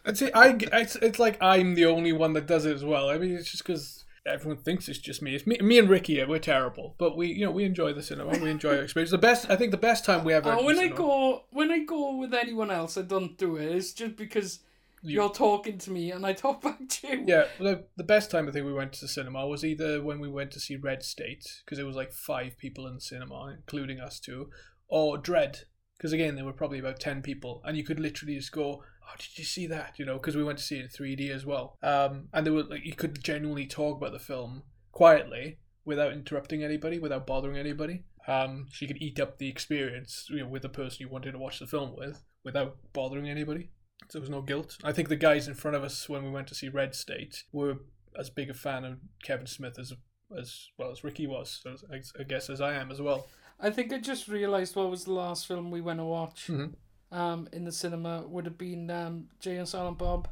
and 0.05 0.19
see, 0.19 0.33
I, 0.33 0.57
it's, 0.59 0.97
it's 0.97 1.21
like 1.21 1.41
I'm 1.41 1.77
the 1.77 1.87
only 1.87 2.13
one 2.13 2.33
that 2.33 2.49
does 2.49 2.67
it 2.67 2.75
as 2.75 2.85
well. 2.85 3.09
I 3.09 3.19
mean, 3.19 3.37
it's 3.37 3.53
just 3.53 3.65
because 3.65 4.02
everyone 4.27 4.59
thinks 4.59 4.89
it's 4.89 4.99
just 4.99 5.23
me. 5.23 5.35
It's 5.35 5.47
me, 5.47 5.59
me 5.59 5.79
and 5.79 5.89
Ricky. 5.89 6.23
We're 6.25 6.39
terrible, 6.39 6.95
but 6.99 7.17
we, 7.17 7.29
you 7.29 7.45
know, 7.45 7.51
we 7.51 7.65
enjoy 7.65 7.93
the 7.93 8.03
cinema. 8.03 8.39
We 8.39 8.51
enjoy 8.51 8.77
our 8.77 8.83
experience. 8.83 9.11
The 9.11 9.19
best, 9.19 9.51
I 9.51 9.57
think, 9.57 9.71
the 9.71 9.77
best 9.77 10.05
time 10.05 10.25
we 10.25 10.33
ever. 10.33 10.51
Oh, 10.51 10.65
when 10.65 10.79
I 10.79 10.85
cinema- 10.85 10.97
go 10.97 11.45
when 11.51 11.71
I 11.71 11.85
go 11.85 12.17
with 12.17 12.35
anyone 12.35 12.71
else, 12.71 12.97
I 12.97 13.03
don't 13.03 13.37
do 13.37 13.57
it. 13.57 13.75
It's 13.75 13.93
just 13.93 14.17
because 14.17 14.61
you're 15.03 15.31
talking 15.31 15.79
to 15.79 15.91
me 15.91 16.13
and 16.13 16.25
I 16.25 16.33
talk 16.33 16.63
back 16.63 16.89
to 16.89 17.09
you. 17.09 17.25
Yeah, 17.27 17.45
the, 17.59 17.85
the 17.97 18.05
best 18.05 18.31
time 18.31 18.49
I 18.49 18.53
think 18.53 18.67
we 18.67 18.73
went 18.73 18.93
to 18.95 19.01
the 19.01 19.09
cinema 19.09 19.47
was 19.47 19.65
either 19.65 20.03
when 20.03 20.21
we 20.21 20.29
went 20.29 20.53
to 20.53 20.61
see 20.61 20.77
Red 20.77 21.03
State 21.03 21.63
because 21.65 21.79
it 21.79 21.85
was 21.85 21.97
like 21.97 22.13
five 22.13 22.57
people 22.57 22.87
in 22.87 22.95
the 22.95 23.01
cinema, 23.01 23.53
including 23.57 24.01
us 24.01 24.21
two, 24.21 24.51
or 24.89 25.19
Dread 25.19 25.63
because 26.03 26.13
again 26.13 26.35
there 26.35 26.45
were 26.45 26.53
probably 26.53 26.81
about 26.81 26.99
ten 26.99 27.23
people, 27.23 27.63
and 27.65 27.77
you 27.77 27.85
could 27.85 28.01
literally 28.01 28.35
just 28.35 28.51
go, 28.51 28.83
"Oh, 29.05 29.15
did 29.19 29.39
you 29.39 29.45
see 29.45 29.67
that?" 29.69 29.99
You 29.99 30.05
know, 30.05 30.15
because 30.15 30.37
we 30.37 30.45
went 30.45 30.59
to 30.59 30.65
see 30.65 30.79
it 30.79 30.83
in 30.83 30.89
three 30.89 31.17
D 31.17 31.31
as 31.31 31.45
well. 31.47 31.77
Um, 31.83 32.29
and 32.33 32.47
there 32.47 32.53
were 32.53 32.63
like 32.65 32.85
you 32.85 32.95
could 32.95 33.23
genuinely 33.23 33.67
talk 33.67 33.97
about 33.99 34.13
the 34.13 34.19
film 34.19 34.63
quietly 34.93 35.59
without 35.85 36.13
interrupting 36.13 36.63
anybody, 36.63 36.99
without 36.99 37.27
bothering 37.27 37.57
anybody. 37.57 38.05
Um, 38.29 38.67
so 38.71 38.79
you 38.85 38.87
could 38.89 39.03
eat 39.03 39.19
up 39.19 39.39
the 39.39 39.49
experience, 39.49 40.27
you 40.31 40.39
know, 40.41 40.47
with 40.49 40.63
the 40.63 40.69
person 40.69 40.99
you 41.01 41.09
wanted 41.09 41.33
to 41.33 41.39
watch 41.39 41.59
the 41.59 41.67
film 41.67 41.97
with, 41.97 42.23
without 42.45 42.77
bothering 42.93 43.29
anybody. 43.29 43.71
So 44.09 44.19
there 44.19 44.21
was 44.21 44.31
no 44.31 44.43
guilt. 44.43 44.79
I 44.85 44.93
think 44.93 45.09
the 45.09 45.17
guys 45.17 45.49
in 45.49 45.55
front 45.55 45.77
of 45.77 45.83
us 45.83 46.09
when 46.09 46.23
we 46.25 46.31
went 46.31 46.47
to 46.49 46.55
see 46.55 46.69
Red 46.69 46.95
State 46.95 47.43
were 47.53 47.79
as 48.17 48.31
big 48.31 48.49
a 48.51 48.55
fan 48.55 48.85
of 48.85 48.99
Kevin 49.25 49.47
Smith 49.47 49.79
as 49.79 49.93
as 50.39 50.69
well 50.79 50.91
as 50.91 51.03
Ricky 51.05 51.27
was. 51.27 51.61
So 51.63 51.75
I, 51.93 52.01
I 52.19 52.23
guess 52.23 52.49
as 52.49 52.61
I 52.61 52.75
am 52.75 52.91
as 52.91 53.01
well. 53.03 53.27
I 53.61 53.71
think 53.71 53.93
I 53.93 53.99
just 53.99 54.29
realised 54.29 54.75
what 54.77 54.91
was 54.91 55.05
the 55.05 55.13
last 55.13 55.47
film 55.47 55.71
we 55.71 55.81
went 55.81 55.99
to 55.99 56.05
watch 56.05 56.47
Mhm. 56.49 56.75
Um, 57.13 57.49
in 57.53 57.65
the 57.65 57.73
cinema 57.73 58.25
would 58.27 58.47
have 58.47 58.59
been 58.59 58.91
um, 58.91 59.29
Jay 59.39 59.57
and 59.57 59.69
Silent 59.69 59.99
Bob. 59.99 60.29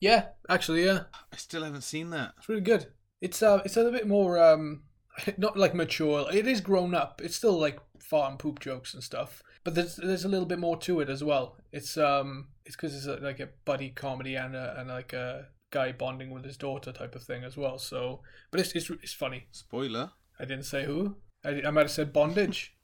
Yeah, 0.00 0.26
actually, 0.48 0.84
yeah, 0.84 1.02
I 1.32 1.36
still 1.36 1.62
haven't 1.62 1.82
seen 1.82 2.10
that. 2.10 2.32
it's 2.38 2.48
really 2.48 2.62
good. 2.62 2.86
It's 3.20 3.40
uh, 3.40 3.62
it's 3.64 3.76
a 3.76 3.84
little 3.84 3.96
bit 3.96 4.08
more 4.08 4.42
um, 4.42 4.82
not 5.38 5.56
like 5.56 5.74
mature. 5.74 6.26
It 6.32 6.48
is 6.48 6.60
grown 6.60 6.94
up. 6.94 7.20
It's 7.22 7.36
still 7.36 7.58
like 7.58 7.78
fart 8.00 8.30
and 8.30 8.38
poop 8.38 8.58
jokes 8.58 8.94
and 8.94 9.02
stuff, 9.02 9.42
but 9.62 9.74
there's 9.74 9.96
there's 9.96 10.24
a 10.24 10.28
little 10.28 10.46
bit 10.46 10.58
more 10.58 10.76
to 10.78 11.00
it 11.00 11.08
as 11.08 11.22
well. 11.22 11.56
It's 11.70 11.96
um, 11.96 12.48
it's 12.64 12.74
because 12.74 12.96
it's 12.96 13.06
a, 13.06 13.22
like 13.24 13.38
a 13.38 13.50
buddy 13.64 13.90
comedy 13.90 14.34
and 14.34 14.56
a, 14.56 14.74
and 14.78 14.88
like 14.88 15.12
a 15.12 15.46
guy 15.70 15.92
bonding 15.92 16.30
with 16.30 16.44
his 16.44 16.56
daughter 16.56 16.90
type 16.90 17.14
of 17.14 17.22
thing 17.22 17.44
as 17.44 17.56
well. 17.56 17.78
So, 17.78 18.22
but 18.50 18.58
it's 18.58 18.72
it's 18.72 18.90
it's 18.90 19.12
funny. 19.12 19.46
Spoiler. 19.52 20.10
I 20.40 20.44
didn't 20.46 20.64
say 20.64 20.84
who. 20.84 21.16
I, 21.44 21.62
I 21.66 21.70
might 21.70 21.82
have 21.82 21.90
said 21.90 22.12
bondage. 22.12 22.76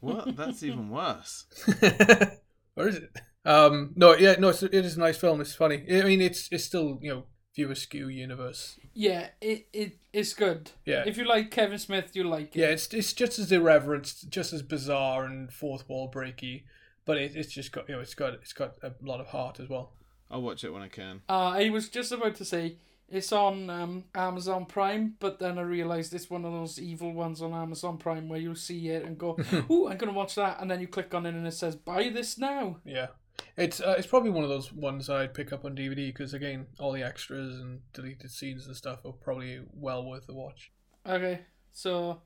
What? 0.00 0.36
That's 0.36 0.62
even 0.62 0.90
worse. 0.90 1.46
Where 2.76 2.88
is 2.88 2.96
it? 2.96 3.10
Um, 3.46 3.92
no, 3.96 4.14
yeah, 4.14 4.36
no, 4.38 4.50
it's, 4.50 4.62
it 4.62 4.74
is 4.74 4.96
a 4.96 5.00
nice 5.00 5.16
film. 5.16 5.40
It's 5.40 5.54
funny. 5.54 5.82
I 5.90 6.02
mean, 6.02 6.20
it's 6.20 6.48
it's 6.52 6.64
still 6.64 6.98
you 7.00 7.10
know 7.10 7.24
View 7.54 7.70
Askew 7.70 8.08
universe. 8.08 8.78
Yeah, 8.92 9.28
it, 9.40 9.66
it 9.72 9.98
it's 10.12 10.34
good. 10.34 10.72
Yeah. 10.84 11.04
If 11.06 11.16
you 11.16 11.24
like 11.24 11.50
Kevin 11.50 11.78
Smith, 11.78 12.10
you 12.14 12.24
like 12.24 12.54
it. 12.54 12.60
Yeah, 12.60 12.66
it's 12.66 12.92
it's 12.92 13.14
just 13.14 13.38
as 13.38 13.50
irreverent, 13.50 14.14
just 14.28 14.52
as 14.52 14.60
bizarre 14.60 15.24
and 15.24 15.50
fourth 15.50 15.88
wall 15.88 16.12
breaky, 16.12 16.64
but 17.06 17.16
it, 17.16 17.34
it's 17.34 17.52
just 17.52 17.72
got 17.72 17.88
you 17.88 17.94
know 17.94 18.00
it's 18.02 18.14
got 18.14 18.34
it's 18.34 18.52
got 18.52 18.74
a 18.82 18.92
lot 19.00 19.20
of 19.20 19.28
heart 19.28 19.58
as 19.58 19.70
well. 19.70 19.94
I'll 20.30 20.42
watch 20.42 20.62
it 20.62 20.70
when 20.70 20.82
I 20.82 20.88
can. 20.88 21.22
Uh, 21.30 21.54
I 21.54 21.70
was 21.70 21.88
just 21.88 22.12
about 22.12 22.34
to 22.34 22.44
say 22.44 22.76
it's 23.08 23.32
on 23.32 23.70
um, 23.70 24.04
Amazon 24.14 24.66
Prime, 24.66 25.14
but 25.20 25.38
then 25.38 25.58
I 25.58 25.62
realised 25.62 26.12
it's 26.12 26.28
one 26.30 26.44
of 26.44 26.52
those 26.52 26.80
evil 26.80 27.12
ones 27.12 27.40
on 27.40 27.52
Amazon 27.52 27.98
Prime 27.98 28.28
where 28.28 28.40
you 28.40 28.54
see 28.54 28.88
it 28.88 29.04
and 29.04 29.16
go, 29.16 29.38
"Ooh, 29.70 29.88
I'm 29.88 29.96
gonna 29.96 30.12
watch 30.12 30.34
that," 30.34 30.60
and 30.60 30.70
then 30.70 30.80
you 30.80 30.88
click 30.88 31.14
on 31.14 31.26
it 31.26 31.34
and 31.34 31.46
it 31.46 31.52
says, 31.52 31.76
"Buy 31.76 32.08
this 32.08 32.36
now." 32.36 32.78
Yeah, 32.84 33.08
it's 33.56 33.80
uh, 33.80 33.94
it's 33.96 34.08
probably 34.08 34.30
one 34.30 34.42
of 34.42 34.50
those 34.50 34.72
ones 34.72 35.08
I'd 35.08 35.34
pick 35.34 35.52
up 35.52 35.64
on 35.64 35.76
DVD 35.76 36.08
because 36.08 36.34
again, 36.34 36.66
all 36.80 36.92
the 36.92 37.04
extras 37.04 37.60
and 37.60 37.80
deleted 37.92 38.30
scenes 38.30 38.66
and 38.66 38.74
stuff 38.76 39.04
are 39.04 39.12
probably 39.12 39.60
well 39.72 40.04
worth 40.04 40.26
the 40.26 40.34
watch. 40.34 40.72
Okay, 41.08 41.42
so 41.72 42.22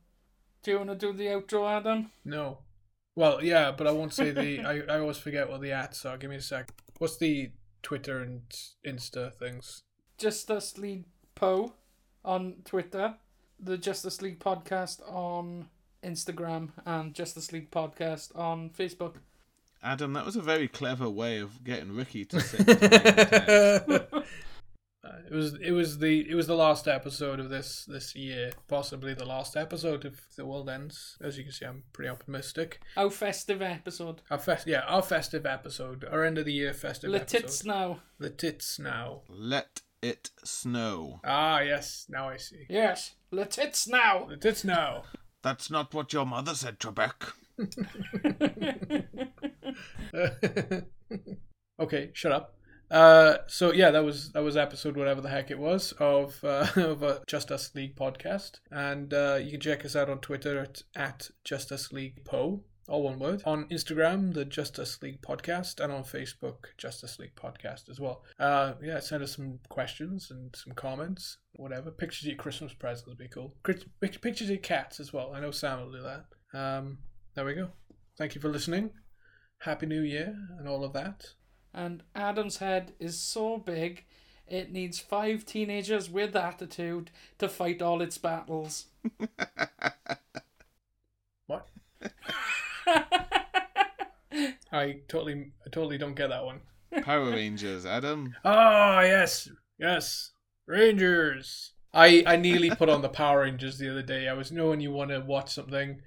do 0.63 0.71
you 0.71 0.79
want 0.79 0.91
to 0.91 0.97
do 0.97 1.13
the 1.13 1.27
outro, 1.27 1.71
Adam? 1.71 2.11
No, 2.25 2.61
well, 3.15 3.45
yeah, 3.45 3.71
but 3.71 3.87
I 3.87 3.91
won't 3.91 4.15
say 4.15 4.31
the. 4.31 4.61
I 4.61 4.95
I 4.95 4.99
always 4.99 5.19
forget 5.19 5.51
what 5.51 5.61
the 5.61 5.73
ats 5.73 6.07
are. 6.07 6.17
Give 6.17 6.31
me 6.31 6.37
a 6.37 6.41
sec. 6.41 6.73
What's 6.99 7.19
the 7.19 7.53
Twitter 7.83 8.21
and 8.21 8.43
Insta 8.87 9.35
things? 9.35 9.83
Just 10.21 10.51
League 10.51 10.77
lead 10.77 11.05
Poe 11.35 11.73
on 12.23 12.57
Twitter. 12.67 13.15
the 13.59 13.79
Just 13.79 14.05
Us 14.05 14.21
League 14.21 14.39
podcast 14.39 15.01
on 15.11 15.71
Instagram 16.05 16.69
and 16.85 17.15
Just 17.15 17.39
Us 17.39 17.53
League 17.53 17.71
podcast 17.71 18.39
on 18.39 18.69
Facebook. 18.69 19.15
Adam, 19.83 20.13
that 20.13 20.27
was 20.27 20.37
a 20.37 20.43
very 20.43 20.69
clever 20.69 21.09
way 21.09 21.39
of 21.39 21.65
getting 21.65 21.97
Ricky 21.97 22.27
to 22.27 22.41
sit. 22.41 22.59
to 22.59 22.67
make 22.67 22.81
the 22.81 23.99
text. 24.13 24.31
Uh, 25.03 25.17
it 25.31 25.35
was 25.35 25.55
it 25.55 25.71
was 25.71 25.99
the 25.99 26.29
it 26.31 26.35
was 26.35 26.47
the 26.47 26.55
last 26.55 26.87
episode 26.87 27.41
of 27.41 27.49
this 27.49 27.87
this 27.87 28.15
year, 28.15 28.51
possibly 28.69 29.15
the 29.15 29.25
last 29.25 29.57
episode 29.57 30.05
if 30.05 30.37
the 30.37 30.45
world 30.45 30.69
ends. 30.69 31.17
As 31.23 31.39
you 31.39 31.45
can 31.45 31.53
see, 31.55 31.65
I'm 31.65 31.85
pretty 31.95 32.11
optimistic. 32.11 32.83
Our 32.99 33.09
festive 33.09 33.63
episode. 33.63 34.21
Our 34.31 34.37
fest, 34.37 34.67
yeah, 34.67 34.81
our 34.81 35.01
festive 35.01 35.47
episode, 35.47 36.05
our 36.05 36.23
end 36.23 36.37
of 36.37 36.45
the 36.45 36.53
year 36.53 36.75
festive 36.75 37.11
The 37.13 37.21
tits 37.21 37.65
now. 37.65 38.01
The 38.19 38.29
tits 38.29 38.79
now. 38.79 39.23
Let 39.31 39.81
it 40.03 40.31
snow. 40.45 41.21
Ah, 41.25 41.61
yes, 41.61 42.07
now 42.09 42.29
I 42.29 42.37
see. 42.37 42.67
Yes, 42.69 43.15
the 43.31 43.45
tits 43.45 43.89
now. 43.89 44.27
The 44.29 44.37
tits 44.37 44.65
now. 44.65 45.05
That's 45.43 45.71
not 45.71 45.95
what 45.95 46.13
your 46.13 46.27
mother 46.27 46.55
said, 46.55 46.79
Trebek. 46.79 47.33
okay, 51.81 52.11
shut 52.13 52.33
up. 52.33 52.55
Uh, 52.91 53.37
so 53.47 53.73
yeah, 53.73 53.91
that 53.91 54.05
was 54.05 54.33
that 54.33 54.43
was 54.43 54.57
episode 54.57 54.97
whatever 54.97 55.21
the 55.21 55.29
heck 55.29 55.51
it 55.51 55.59
was 55.59 55.93
of 56.01 56.43
uh, 56.43 56.67
of 56.77 57.03
a 57.03 57.23
Just 57.27 57.53
Us 57.53 57.73
League 57.75 57.95
podcast, 57.95 58.59
and 58.71 59.15
uh, 59.15 59.39
you 59.41 59.53
can 59.53 59.61
check 59.61 59.85
us 59.85 59.95
out 59.95 60.11
on 60.11 60.19
Twitter 60.19 60.59
at 60.59 60.83
at 60.97 61.31
Just 61.45 61.71
Us 61.71 61.93
League 61.93 62.25
Po, 62.25 62.65
all 62.91 63.03
one 63.05 63.19
word. 63.19 63.43
On 63.47 63.65
Instagram, 63.69 64.35
the 64.35 64.45
Just 64.45 64.79
Us 64.79 65.01
League 65.01 65.23
podcast, 65.23 65.83
and 65.83 65.93
on 65.93 66.03
Facebook, 66.03 66.67
Just 66.77 67.03
Us 67.05 67.19
League 67.19 67.35
podcast 67.37 67.89
as 67.89 67.99
well. 68.01 68.23
Uh, 68.39 68.75
yeah, 68.83 68.99
send 69.01 69.23
us 69.23 69.37
some 69.37 69.61
questions 69.69 70.31
and 70.31 70.55
some 70.55 70.75
comments, 70.75 71.39
whatever. 71.55 71.91
Pictures 71.91 72.25
of 72.25 72.29
your 72.33 72.37
Christmas 72.37 72.75
presents 72.75 73.07
would 73.07 73.17
be 73.17 73.29
cool. 73.29 73.55
Pictures 73.63 74.43
of 74.43 74.49
your 74.51 74.59
cats 74.59 75.01
as 75.01 75.13
well. 75.13 75.33
I 75.35 75.41
know 75.41 75.53
Sam 75.53 75.81
will 75.81 75.93
do 75.93 76.03
that. 76.03 76.25
Um, 76.59 76.99
there 77.35 77.45
we 77.45 77.55
go. 77.55 77.71
Thank 78.19 78.35
you 78.35 78.41
for 78.41 78.49
listening. 78.49 78.91
Happy 79.59 79.87
New 79.87 80.03
Year 80.03 80.35
and 80.59 80.67
all 80.69 80.83
of 80.85 80.93
that. 80.95 81.27
and 81.73 82.03
Adam's 82.15 82.57
head 82.59 82.93
is 82.99 83.21
so 83.21 83.57
big, 83.59 84.05
it 84.49 84.73
needs 84.73 84.99
five 84.99 85.45
teenagers 85.47 86.11
with 86.11 86.35
attitude 86.35 87.11
to 87.39 87.49
fight 87.49 87.81
all 87.81 88.03
its 88.03 88.19
battles. 88.19 88.87
What? 91.47 91.67
I 94.73 95.01
totally, 95.09 95.53
I 95.67 95.71
totally 95.71 95.99
don't 95.99 96.15
get 96.15 96.29
that 96.29 96.45
one. 96.45 96.61
Power 97.03 97.31
Rangers, 97.31 97.87
Adam. 97.87 98.35
Oh 98.45 99.01
yes, 99.01 99.49
yes, 99.79 100.33
Rangers. 100.67 101.73
I 101.93 102.23
I 102.27 102.37
nearly 102.37 102.71
put 102.71 102.89
on 102.89 103.03
the 103.03 103.09
Power 103.09 103.41
Rangers 103.41 103.79
the 103.79 103.91
other 103.91 104.03
day. 104.03 104.29
I 104.29 104.33
was 104.35 104.53
knowing 104.53 104.81
you 104.81 104.93
want 104.93 105.11
to 105.11 105.21
watch 105.21 105.53
something, 105.53 106.01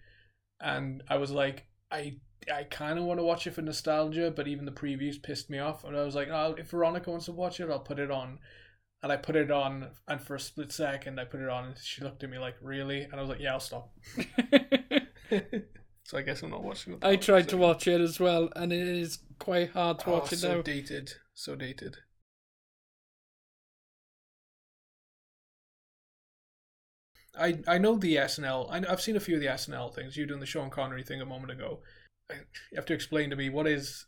and 0.59 1.03
I 1.09 1.17
was 1.17 1.31
like, 1.31 1.65
I 1.91 2.17
I 2.53 2.63
kind 2.63 2.99
of 2.99 3.05
want 3.05 3.19
to 3.19 3.23
watch 3.23 3.47
it 3.47 3.53
for 3.53 3.61
nostalgia, 3.61 4.31
but 4.31 4.47
even 4.47 4.65
the 4.65 4.71
previews 4.71 5.21
pissed 5.21 5.49
me 5.49 5.59
off. 5.59 5.83
And 5.83 5.95
I 5.95 6.03
was 6.03 6.15
like, 6.15 6.29
oh, 6.29 6.55
if 6.57 6.69
Veronica 6.69 7.09
wants 7.09 7.25
to 7.25 7.31
watch 7.31 7.59
it, 7.59 7.69
I'll 7.69 7.79
put 7.79 7.99
it 7.99 8.11
on. 8.11 8.39
And 9.01 9.11
I 9.11 9.17
put 9.17 9.35
it 9.35 9.51
on, 9.51 9.89
and 10.07 10.21
for 10.21 10.35
a 10.35 10.39
split 10.39 10.71
second, 10.71 11.19
I 11.19 11.25
put 11.25 11.41
it 11.41 11.49
on, 11.49 11.65
and 11.65 11.77
she 11.77 12.01
looked 12.03 12.23
at 12.23 12.29
me 12.29 12.39
like, 12.39 12.55
"Really?" 12.61 13.01
And 13.03 13.15
I 13.15 13.19
was 13.19 13.29
like, 13.29 13.41
"Yeah, 13.41 13.53
I'll 13.53 13.59
stop." 13.59 13.91
so 16.03 16.17
I 16.17 16.21
guess 16.21 16.41
I'm 16.43 16.51
not 16.51 16.63
watching. 16.63 16.97
the 16.99 17.07
I 17.07 17.15
tried 17.15 17.49
to 17.49 17.57
watch 17.57 17.87
it 17.87 18.01
as 18.01 18.19
well, 18.19 18.49
and 18.55 18.71
it 18.73 18.87
is 18.87 19.19
quite 19.39 19.71
hard 19.71 19.99
to 19.99 20.09
Oh, 20.09 20.13
watch 20.13 20.33
it 20.33 20.37
so 20.39 20.47
now. 20.49 20.53
So 20.55 20.61
dated, 20.61 21.13
so 21.33 21.55
dated. 21.55 21.97
I 27.37 27.59
I 27.67 27.77
know 27.77 27.95
the 27.97 28.15
SNL. 28.17 28.67
I, 28.69 28.91
I've 28.91 29.01
seen 29.01 29.15
a 29.15 29.19
few 29.19 29.35
of 29.35 29.41
the 29.41 29.47
SNL 29.47 29.89
things. 29.93 30.15
You 30.17 30.25
doing 30.25 30.39
the 30.39 30.45
Sean 30.45 30.69
Connery 30.69 31.03
thing 31.03 31.21
a 31.21 31.25
moment 31.25 31.51
ago. 31.51 31.79
I, 32.29 32.35
you 32.71 32.75
have 32.75 32.85
to 32.87 32.93
explain 32.93 33.29
to 33.31 33.35
me 33.35 33.49
what 33.49 33.67
is 33.67 34.05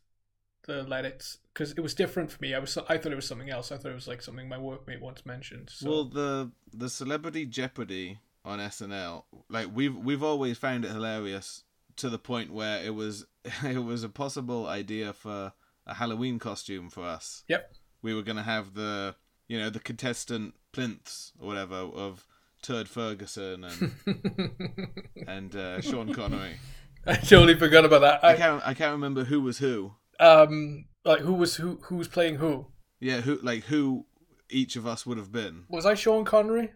the 0.68 0.84
let 0.84 1.06
it 1.06 1.38
because 1.54 1.72
it 1.74 1.82
was 1.82 1.94
different 1.94 2.32
for 2.32 2.42
me. 2.42 2.54
I 2.54 2.60
was 2.60 2.78
I 2.90 2.98
thought 2.98 3.12
it 3.12 3.16
was 3.16 3.28
something 3.28 3.50
else. 3.50 3.72
I 3.72 3.78
thought 3.78 3.92
it 3.92 3.96
was 3.96 4.08
like 4.08 4.22
something 4.22 4.48
my 4.48 4.58
workmate 4.58 5.02
once 5.02 5.26
mentioned. 5.26 5.70
So 5.72 5.90
Well, 5.90 6.06
the 6.06 6.52
the 6.74 6.90
Celebrity 6.90 7.46
Jeopardy 7.46 8.20
on 8.44 8.60
SNL, 8.60 9.26
like 9.50 9.68
we've 9.74 9.96
we've 9.96 10.24
always 10.24 10.58
found 10.58 10.86
it 10.86 10.92
hilarious 10.92 11.65
to 11.98 12.10
the 12.10 12.18
point 12.20 12.54
where 12.54 12.84
it 12.84 12.94
was 12.96 13.26
it 13.64 13.84
was 13.84 14.04
a 14.04 14.10
possible 14.10 14.68
idea 14.68 15.14
for 15.14 15.54
a 15.88 15.94
Halloween 15.94 16.40
costume 16.40 16.90
for 16.90 17.04
us. 17.04 17.44
Yep. 17.48 17.74
We 18.02 18.14
were 18.14 18.24
gonna 18.24 18.44
have 18.44 18.74
the 18.74 19.16
you 19.48 19.60
know 19.60 19.70
the 19.70 19.80
contestant 19.80 20.56
plinths 20.72 21.32
or 21.40 21.48
whatever 21.48 21.76
of 21.76 22.26
Turd 22.62 22.90
Ferguson 22.90 23.64
and 23.64 23.92
and 25.28 25.56
uh, 25.56 25.82
Sean 25.82 26.14
Connery. 26.14 26.58
I 27.08 27.16
totally 27.16 27.56
forgot 27.56 27.86
about 27.86 28.02
that. 28.02 28.24
I 28.24 28.34
I, 28.34 28.36
can't 28.36 28.68
I 28.68 28.74
can't 28.74 28.92
remember 28.94 29.26
who 29.26 29.42
was 29.42 29.60
who. 29.60 29.94
um, 30.20 30.86
like 31.04 31.20
who 31.22 31.34
was 31.34 31.56
who? 31.58 31.80
Who 31.84 31.98
was 31.98 32.08
playing 32.08 32.36
who? 32.36 32.68
Yeah, 33.00 33.22
who 33.22 33.40
like 33.44 33.66
who 33.66 34.06
each 34.50 34.76
of 34.76 34.88
us 34.88 35.06
would 35.06 35.18
have 35.20 35.32
been. 35.32 35.66
Was 35.70 35.86
I 35.86 35.94
Sean 35.94 36.26
Connery? 36.26 36.72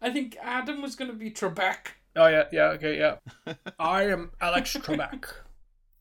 I 0.00 0.10
think 0.10 0.36
Adam 0.42 0.82
was 0.82 0.94
going 0.96 1.10
to 1.10 1.16
be 1.16 1.30
Trebek. 1.30 1.94
Oh 2.18 2.26
yeah, 2.26 2.44
yeah, 2.52 2.64
okay, 2.70 2.98
yeah. 2.98 3.54
I 3.78 4.04
am 4.04 4.32
Alex 4.40 4.76
Trebek. 4.76 5.24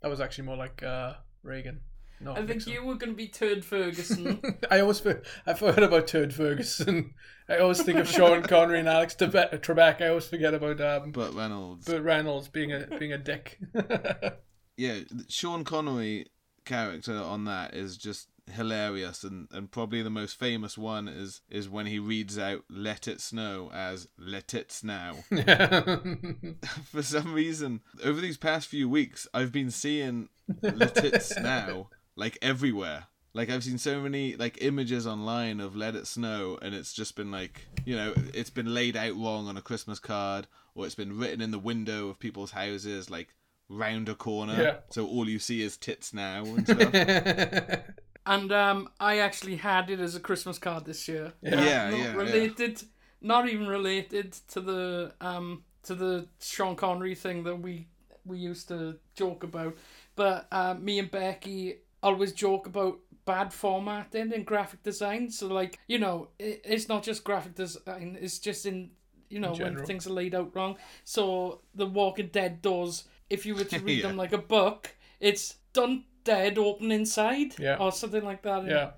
That 0.02 0.10
was 0.10 0.20
actually 0.20 0.46
more 0.46 0.58
like 0.58 0.82
uh, 0.82 1.14
Reagan. 1.44 1.82
No, 2.20 2.32
I 2.32 2.38
think 2.38 2.50
Nixon. 2.50 2.74
you 2.74 2.84
were 2.84 2.96
going 2.96 3.12
to 3.12 3.16
be 3.16 3.28
Turd 3.28 3.64
Ferguson. 3.64 4.42
I 4.72 4.80
always 4.80 5.00
for- 5.00 5.22
I 5.46 5.54
forgot 5.54 5.84
about 5.84 6.08
Turd 6.08 6.34
Ferguson. 6.34 7.14
I 7.48 7.58
always 7.60 7.84
think 7.84 8.00
of 8.00 8.08
Sean 8.10 8.42
Connery 8.42 8.80
and 8.80 8.90
Alex 8.90 9.16
Trebek. 9.16 10.02
I 10.02 10.08
always 10.08 10.26
forget 10.28 10.56
about 10.56 10.82
um, 10.82 11.12
Burt 11.12 11.36
Reynolds. 11.36 11.86
Burt 11.86 12.02
Reynolds 12.02 12.48
being 12.48 12.74
a 12.74 12.88
being 12.98 13.14
a 13.14 13.20
dick. 13.20 13.60
yeah, 14.78 15.00
Sean 15.30 15.64
Connery 15.64 16.26
character 16.66 17.16
on 17.16 17.46
that 17.46 17.76
is 17.76 17.96
just 17.96 18.30
hilarious 18.52 19.24
and, 19.24 19.48
and 19.52 19.70
probably 19.72 20.02
the 20.02 20.10
most 20.10 20.40
famous 20.40 20.78
one 20.78 21.08
is 21.08 21.42
is 21.50 21.68
when 21.70 21.86
he 21.86 22.00
reads 22.00 22.38
out 22.40 22.64
let 22.70 23.08
it 23.08 23.20
snow 23.22 23.70
as 23.74 24.08
let 24.18 24.54
it 24.54 24.72
snow. 24.72 25.16
For 26.92 27.02
some 27.04 27.34
reason 27.34 27.82
over 28.04 28.22
these 28.22 28.38
past 28.38 28.68
few 28.68 28.88
weeks 28.90 29.28
i've 29.34 29.52
been 29.52 29.72
seeing 29.72 30.30
let 30.62 31.04
it 31.04 31.22
snow 31.24 31.90
like 32.16 32.38
everywhere. 32.42 33.06
Like 33.34 33.50
i've 33.52 33.64
seen 33.64 33.78
so 33.78 34.00
many 34.02 34.36
like 34.36 34.58
images 34.62 35.06
online 35.06 35.60
of 35.60 35.76
let 35.76 35.96
it 35.96 36.08
snow 36.08 36.58
and 36.62 36.74
it's 36.74 36.94
just 36.94 37.16
been 37.16 37.30
like 37.32 37.68
you 37.86 37.96
know 37.96 38.14
it's 38.34 38.50
been 38.50 38.74
laid 38.74 38.96
out 38.98 39.16
wrong 39.16 39.48
on 39.48 39.58
a 39.58 39.62
christmas 39.62 40.00
card 40.00 40.48
or 40.74 40.86
it's 40.86 40.96
been 40.96 41.18
written 41.20 41.42
in 41.42 41.52
the 41.52 41.60
window 41.60 42.08
of 42.10 42.18
people's 42.20 42.52
houses 42.52 43.10
like 43.12 43.36
round 43.70 44.08
a 44.10 44.16
corner 44.16 44.56
Yeah. 44.60 44.76
so 44.90 45.06
all 45.06 45.28
you 45.30 45.38
see 45.40 45.62
is 45.62 45.78
tits 45.78 46.14
now 46.14 46.46
and 46.46 46.66
stuff 46.68 47.80
and 48.28 48.52
um, 48.52 48.90
I 49.00 49.20
actually 49.20 49.56
had 49.58 49.90
it 49.90 50.00
as 50.00 50.16
a 50.16 50.20
Christmas 50.20 50.60
card 50.60 50.86
this 50.86 51.08
year. 51.08 51.34
Yeah. 51.42 51.56
Not- 51.56 51.66
Yeah, 51.66 51.90
not 51.90 51.98
yeah, 52.00 52.06
yeah. 52.06 52.14
related, 52.14 52.84
not 53.22 53.50
even 53.50 53.68
related 53.68 54.34
to 54.54 54.62
the 54.62 55.14
um 55.22 55.64
to 55.84 55.96
the 55.96 56.28
Sean 56.42 56.76
Connery 56.76 57.16
thing 57.16 57.44
that 57.46 57.56
we 57.60 57.88
we 58.26 58.38
used 58.38 58.68
to 58.68 58.98
joke 59.16 59.44
about. 59.44 59.76
But 60.16 60.48
uh, 60.52 60.74
me 60.80 61.00
and 61.00 61.10
Becky 61.12 61.78
always 62.04 62.34
joke 62.34 62.68
about 62.68 63.00
bad 63.26 63.54
formatting 63.54 64.32
in 64.32 64.44
graphic 64.44 64.84
design. 64.84 65.30
So 65.32 65.48
like 65.48 65.80
you 65.88 66.00
know, 66.00 66.30
it, 66.40 66.62
it's 66.66 66.88
not 66.90 67.04
just 67.04 67.24
graphic 67.24 67.56
design; 67.56 68.18
it's 68.22 68.40
just 68.40 68.66
in 68.66 68.92
you 69.30 69.40
know 69.40 69.54
In 69.54 69.62
when 69.76 69.86
things 69.86 70.08
are 70.08 70.14
laid 70.14 70.36
out 70.36 70.56
wrong. 70.56 70.78
So 71.04 71.62
the 71.76 71.86
Walking 71.86 72.30
Dead 72.32 72.62
doors, 72.62 73.06
if 73.30 73.46
you 73.46 73.56
were 73.56 73.66
to 73.66 73.80
read 73.88 74.00
Yeah. 74.00 74.08
them 74.08 74.18
like 74.18 74.34
a 74.34 74.38
book, 74.38 74.96
it's 75.20 75.56
done 75.74 76.04
dead 76.28 76.58
open 76.58 76.92
inside 76.92 77.58
Yeah. 77.60 77.78
or 77.80 77.92
something 77.92 78.24
like 78.24 78.42
that. 78.44 78.66
yeah. 78.66 78.92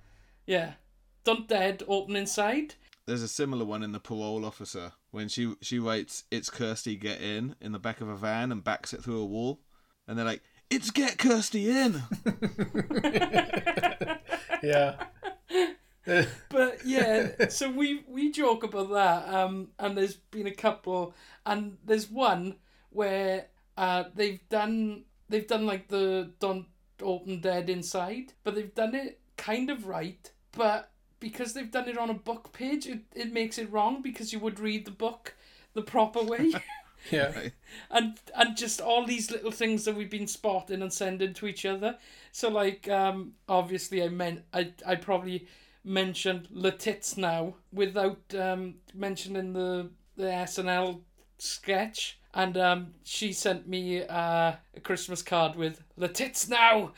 Yeah. 0.45 0.73
Done 1.23 1.45
dead, 1.47 1.83
open 1.87 2.15
inside. 2.15 2.75
There's 3.05 3.21
a 3.23 3.27
similar 3.27 3.65
one 3.65 3.83
in 3.83 3.91
the 3.91 3.99
parole 3.99 4.45
officer 4.45 4.93
when 5.11 5.27
she 5.29 5.53
she 5.61 5.79
writes 5.79 6.23
"It's 6.31 6.49
Kirsty 6.49 6.95
get 6.95 7.21
in" 7.21 7.55
in 7.61 7.71
the 7.71 7.79
back 7.79 8.01
of 8.01 8.07
a 8.09 8.15
van 8.15 8.51
and 8.51 8.63
backs 8.63 8.93
it 8.93 9.03
through 9.03 9.19
a 9.21 9.25
wall, 9.25 9.59
and 10.07 10.17
they're 10.17 10.25
like, 10.33 10.43
"It's 10.69 10.91
get 10.91 11.17
Kirsty 11.17 11.69
in." 11.69 12.01
Yeah. 14.63 14.95
But 16.49 16.79
yeah, 16.85 17.49
so 17.49 17.69
we 17.69 18.03
we 18.07 18.31
joke 18.31 18.63
about 18.63 18.89
that. 18.91 19.31
Um, 19.31 19.67
and 19.77 19.95
there's 19.95 20.15
been 20.15 20.47
a 20.47 20.55
couple, 20.65 21.13
and 21.45 21.77
there's 21.85 22.09
one 22.09 22.55
where 22.89 23.45
uh 23.77 24.05
they've 24.15 24.41
done 24.49 25.03
they've 25.29 25.45
done 25.45 25.67
like 25.67 25.87
the 25.87 26.31
don't 26.39 26.65
open 27.01 27.41
dead 27.41 27.69
inside, 27.69 28.33
but 28.43 28.55
they've 28.55 28.73
done 28.73 28.95
it 28.95 29.19
kind 29.37 29.69
of 29.69 29.87
right. 29.87 30.31
But 30.51 30.91
because 31.19 31.53
they've 31.53 31.71
done 31.71 31.89
it 31.89 31.97
on 31.97 32.09
a 32.09 32.13
book 32.15 32.53
page, 32.53 32.87
it, 32.87 33.01
it 33.13 33.33
makes 33.33 33.57
it 33.57 33.71
wrong 33.71 34.01
because 34.01 34.31
you 34.33 34.39
would 34.39 34.59
read 34.59 34.85
the 34.85 34.91
book 34.91 35.35
the 35.73 35.81
proper 35.81 36.23
way. 36.23 36.53
yeah. 37.11 37.31
and 37.91 38.19
and 38.35 38.57
just 38.57 38.81
all 38.81 39.05
these 39.05 39.31
little 39.31 39.51
things 39.51 39.85
that 39.85 39.95
we've 39.95 40.09
been 40.09 40.27
spotting 40.27 40.81
and 40.81 40.93
sending 40.93 41.33
to 41.33 41.47
each 41.47 41.65
other. 41.65 41.97
So 42.31 42.49
like 42.49 42.89
um 42.89 43.33
obviously 43.47 44.03
I 44.03 44.09
meant 44.09 44.43
I 44.53 44.73
I 44.85 44.95
probably 44.95 45.47
mentioned 45.83 46.47
Le 46.51 46.71
Tits 46.71 47.17
now 47.17 47.55
without 47.71 48.19
um 48.37 48.75
mentioning 48.93 49.53
the 49.53 49.89
the 50.15 50.25
SNL 50.25 51.01
sketch, 51.37 52.18
and 52.33 52.57
um, 52.57 52.93
she 53.03 53.33
sent 53.33 53.67
me 53.67 54.03
uh, 54.03 54.53
a 54.75 54.79
Christmas 54.83 55.21
card 55.21 55.55
with 55.55 55.83
"The 55.97 56.07
tits 56.07 56.47
now." 56.47 56.93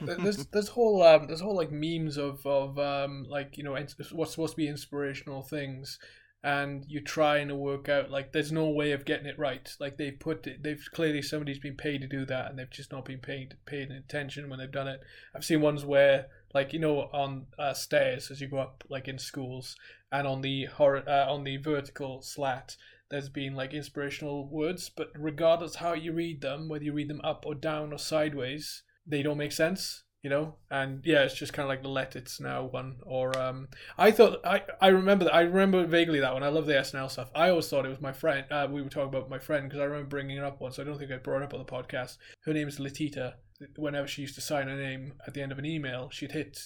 there's 0.00 0.46
there's 0.52 0.68
whole 0.68 1.02
um 1.02 1.26
there's 1.26 1.40
whole 1.40 1.56
like 1.56 1.70
memes 1.70 2.16
of 2.16 2.44
of 2.46 2.78
um 2.78 3.24
like 3.28 3.56
you 3.56 3.64
know 3.64 3.72
what's 3.72 4.32
supposed 4.32 4.52
to 4.52 4.56
be 4.56 4.68
inspirational 4.68 5.42
things 5.42 5.98
and 6.42 6.84
you're 6.88 7.02
trying 7.02 7.48
to 7.48 7.54
work 7.56 7.88
out 7.88 8.10
like 8.10 8.32
there's 8.32 8.52
no 8.52 8.68
way 8.68 8.92
of 8.92 9.06
getting 9.06 9.26
it 9.26 9.38
right 9.38 9.74
like 9.80 9.96
they've 9.96 10.20
put 10.20 10.46
it 10.46 10.62
they've 10.62 10.84
clearly 10.92 11.22
somebody's 11.22 11.58
been 11.58 11.76
paid 11.76 12.02
to 12.02 12.06
do 12.06 12.26
that 12.26 12.50
and 12.50 12.58
they've 12.58 12.70
just 12.70 12.92
not 12.92 13.06
been 13.06 13.18
paid 13.18 13.56
paid 13.64 13.90
attention 13.90 14.50
when 14.50 14.58
they've 14.58 14.70
done 14.70 14.86
it 14.86 15.00
i've 15.34 15.44
seen 15.44 15.62
ones 15.62 15.86
where 15.86 16.26
like 16.52 16.74
you 16.74 16.78
know 16.78 17.08
on 17.14 17.46
uh, 17.58 17.72
stairs 17.72 18.30
as 18.30 18.42
you 18.42 18.46
go 18.46 18.58
up 18.58 18.84
like 18.90 19.08
in 19.08 19.18
schools 19.18 19.74
and 20.12 20.26
on 20.26 20.42
the 20.42 20.66
hor- 20.66 21.08
uh, 21.08 21.32
on 21.32 21.44
the 21.44 21.56
vertical 21.56 22.20
slat 22.20 22.76
there's 23.10 23.28
been 23.28 23.54
like 23.54 23.74
inspirational 23.74 24.48
words 24.48 24.88
but 24.88 25.10
regardless 25.14 25.76
how 25.76 25.92
you 25.92 26.12
read 26.12 26.40
them 26.40 26.68
whether 26.68 26.84
you 26.84 26.92
read 26.92 27.08
them 27.08 27.20
up 27.22 27.44
or 27.46 27.54
down 27.54 27.92
or 27.92 27.98
sideways 27.98 28.82
they 29.06 29.22
don't 29.22 29.38
make 29.38 29.52
sense 29.52 30.04
you 30.24 30.30
know? 30.30 30.54
And 30.70 31.02
yeah 31.04 31.22
it's 31.22 31.34
just 31.34 31.52
kind 31.52 31.64
of 31.64 31.68
like 31.68 31.82
the 31.82 31.90
let 31.90 32.16
it's 32.16 32.40
now 32.40 32.64
one 32.64 32.96
or 33.04 33.38
um 33.38 33.68
i 33.98 34.10
thought 34.10 34.40
i 34.44 34.62
i 34.80 34.88
remember 34.88 35.26
that 35.26 35.34
i 35.34 35.42
remember 35.42 35.86
vaguely 35.86 36.18
that 36.20 36.32
one. 36.32 36.42
I 36.42 36.48
love 36.48 36.64
the 36.64 36.72
snl 36.72 37.10
stuff. 37.10 37.30
I 37.34 37.50
always 37.50 37.68
thought 37.68 37.84
it 37.84 37.90
was 37.90 38.00
my 38.00 38.12
friend 38.12 38.46
uh, 38.50 38.66
we 38.68 38.82
were 38.82 38.88
talking 38.88 39.10
about 39.10 39.28
my 39.28 39.38
friend 39.38 39.68
because 39.68 39.80
i 39.80 39.84
remember 39.84 40.08
bringing 40.08 40.38
it 40.38 40.42
up 40.42 40.60
once. 40.62 40.78
I 40.78 40.84
don't 40.84 40.98
think 40.98 41.12
i 41.12 41.18
brought 41.18 41.42
it 41.42 41.44
up 41.44 41.54
on 41.54 41.60
the 41.60 41.66
podcast. 41.66 42.16
Her 42.46 42.54
name 42.54 42.68
is 42.68 42.78
Letita. 42.78 43.34
whenever 43.76 44.08
she 44.08 44.22
used 44.22 44.34
to 44.36 44.40
sign 44.40 44.68
her 44.68 44.76
name 44.76 45.12
at 45.26 45.34
the 45.34 45.42
end 45.42 45.52
of 45.52 45.58
an 45.58 45.66
email 45.66 46.08
she'd 46.10 46.32
hit 46.32 46.58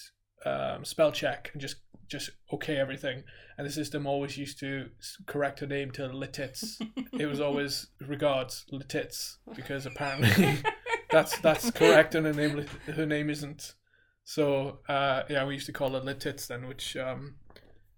um, 0.45 0.84
spell 0.84 1.12
check 1.12 1.51
and 1.53 1.61
just 1.61 1.76
just 2.09 2.30
okay 2.53 2.76
everything. 2.76 3.22
And 3.57 3.66
the 3.66 3.72
system 3.72 4.07
always 4.07 4.39
used 4.39 4.59
to 4.61 4.91
correct 5.26 5.61
her 5.61 5.66
name 5.66 5.91
to 5.93 6.07
litits 6.07 6.78
it 7.12 7.26
was 7.26 7.41
always 7.41 7.89
regards 8.01 8.64
litits 8.70 9.39
because 9.55 9.84
apparently 9.84 10.59
that's 11.11 11.39
that's 11.41 11.70
correct 11.70 12.14
and 12.14 12.26
her 12.26 12.32
name 12.32 12.64
her 12.86 13.07
name 13.07 13.30
isn't. 13.30 13.74
So 14.24 14.80
uh 14.89 15.22
yeah 15.28 15.45
we 15.45 15.55
used 15.55 15.66
to 15.66 15.72
call 15.72 15.91
her 15.91 16.01
litits 16.01 16.47
then 16.47 16.66
which 16.66 16.97
um 16.97 17.36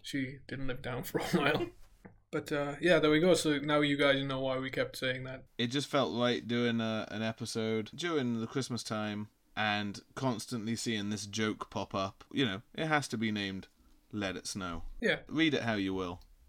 she 0.03 0.39
didn't 0.49 0.67
live 0.67 0.83
down 0.83 1.03
for 1.05 1.19
a 1.19 1.25
while. 1.39 1.67
But 2.33 2.51
uh 2.51 2.75
yeah 2.81 2.99
there 2.99 3.11
we 3.11 3.21
go. 3.21 3.35
So 3.35 3.59
now 3.59 3.81
you 3.81 3.97
guys 3.97 4.25
know 4.25 4.41
why 4.41 4.59
we 4.59 4.71
kept 4.71 4.97
saying 4.97 5.25
that. 5.25 5.45
It 5.59 5.69
just 5.69 5.89
felt 5.89 6.11
like 6.11 6.49
doing 6.49 6.81
a, 6.81 7.07
an 7.11 7.23
episode 7.23 7.91
during 7.95 8.41
the 8.41 8.47
Christmas 8.47 8.83
time 8.83 9.29
and 9.57 10.01
constantly 10.15 10.77
seeing 10.77 11.11
this 11.11 11.27
joke 11.27 11.71
pop 11.71 11.95
up. 11.95 12.25
You 12.33 12.47
know, 12.47 12.63
it 12.75 12.87
has 12.87 13.09
to 13.09 13.19
be 13.19 13.31
named 13.33 13.69
Let 14.13 14.37
It 14.37 14.47
Snow. 14.47 14.83
yeah 15.01 15.17
Read 15.29 15.55
it 15.55 15.63
how 15.63 15.75
you 15.75 15.95
will. 15.95 16.21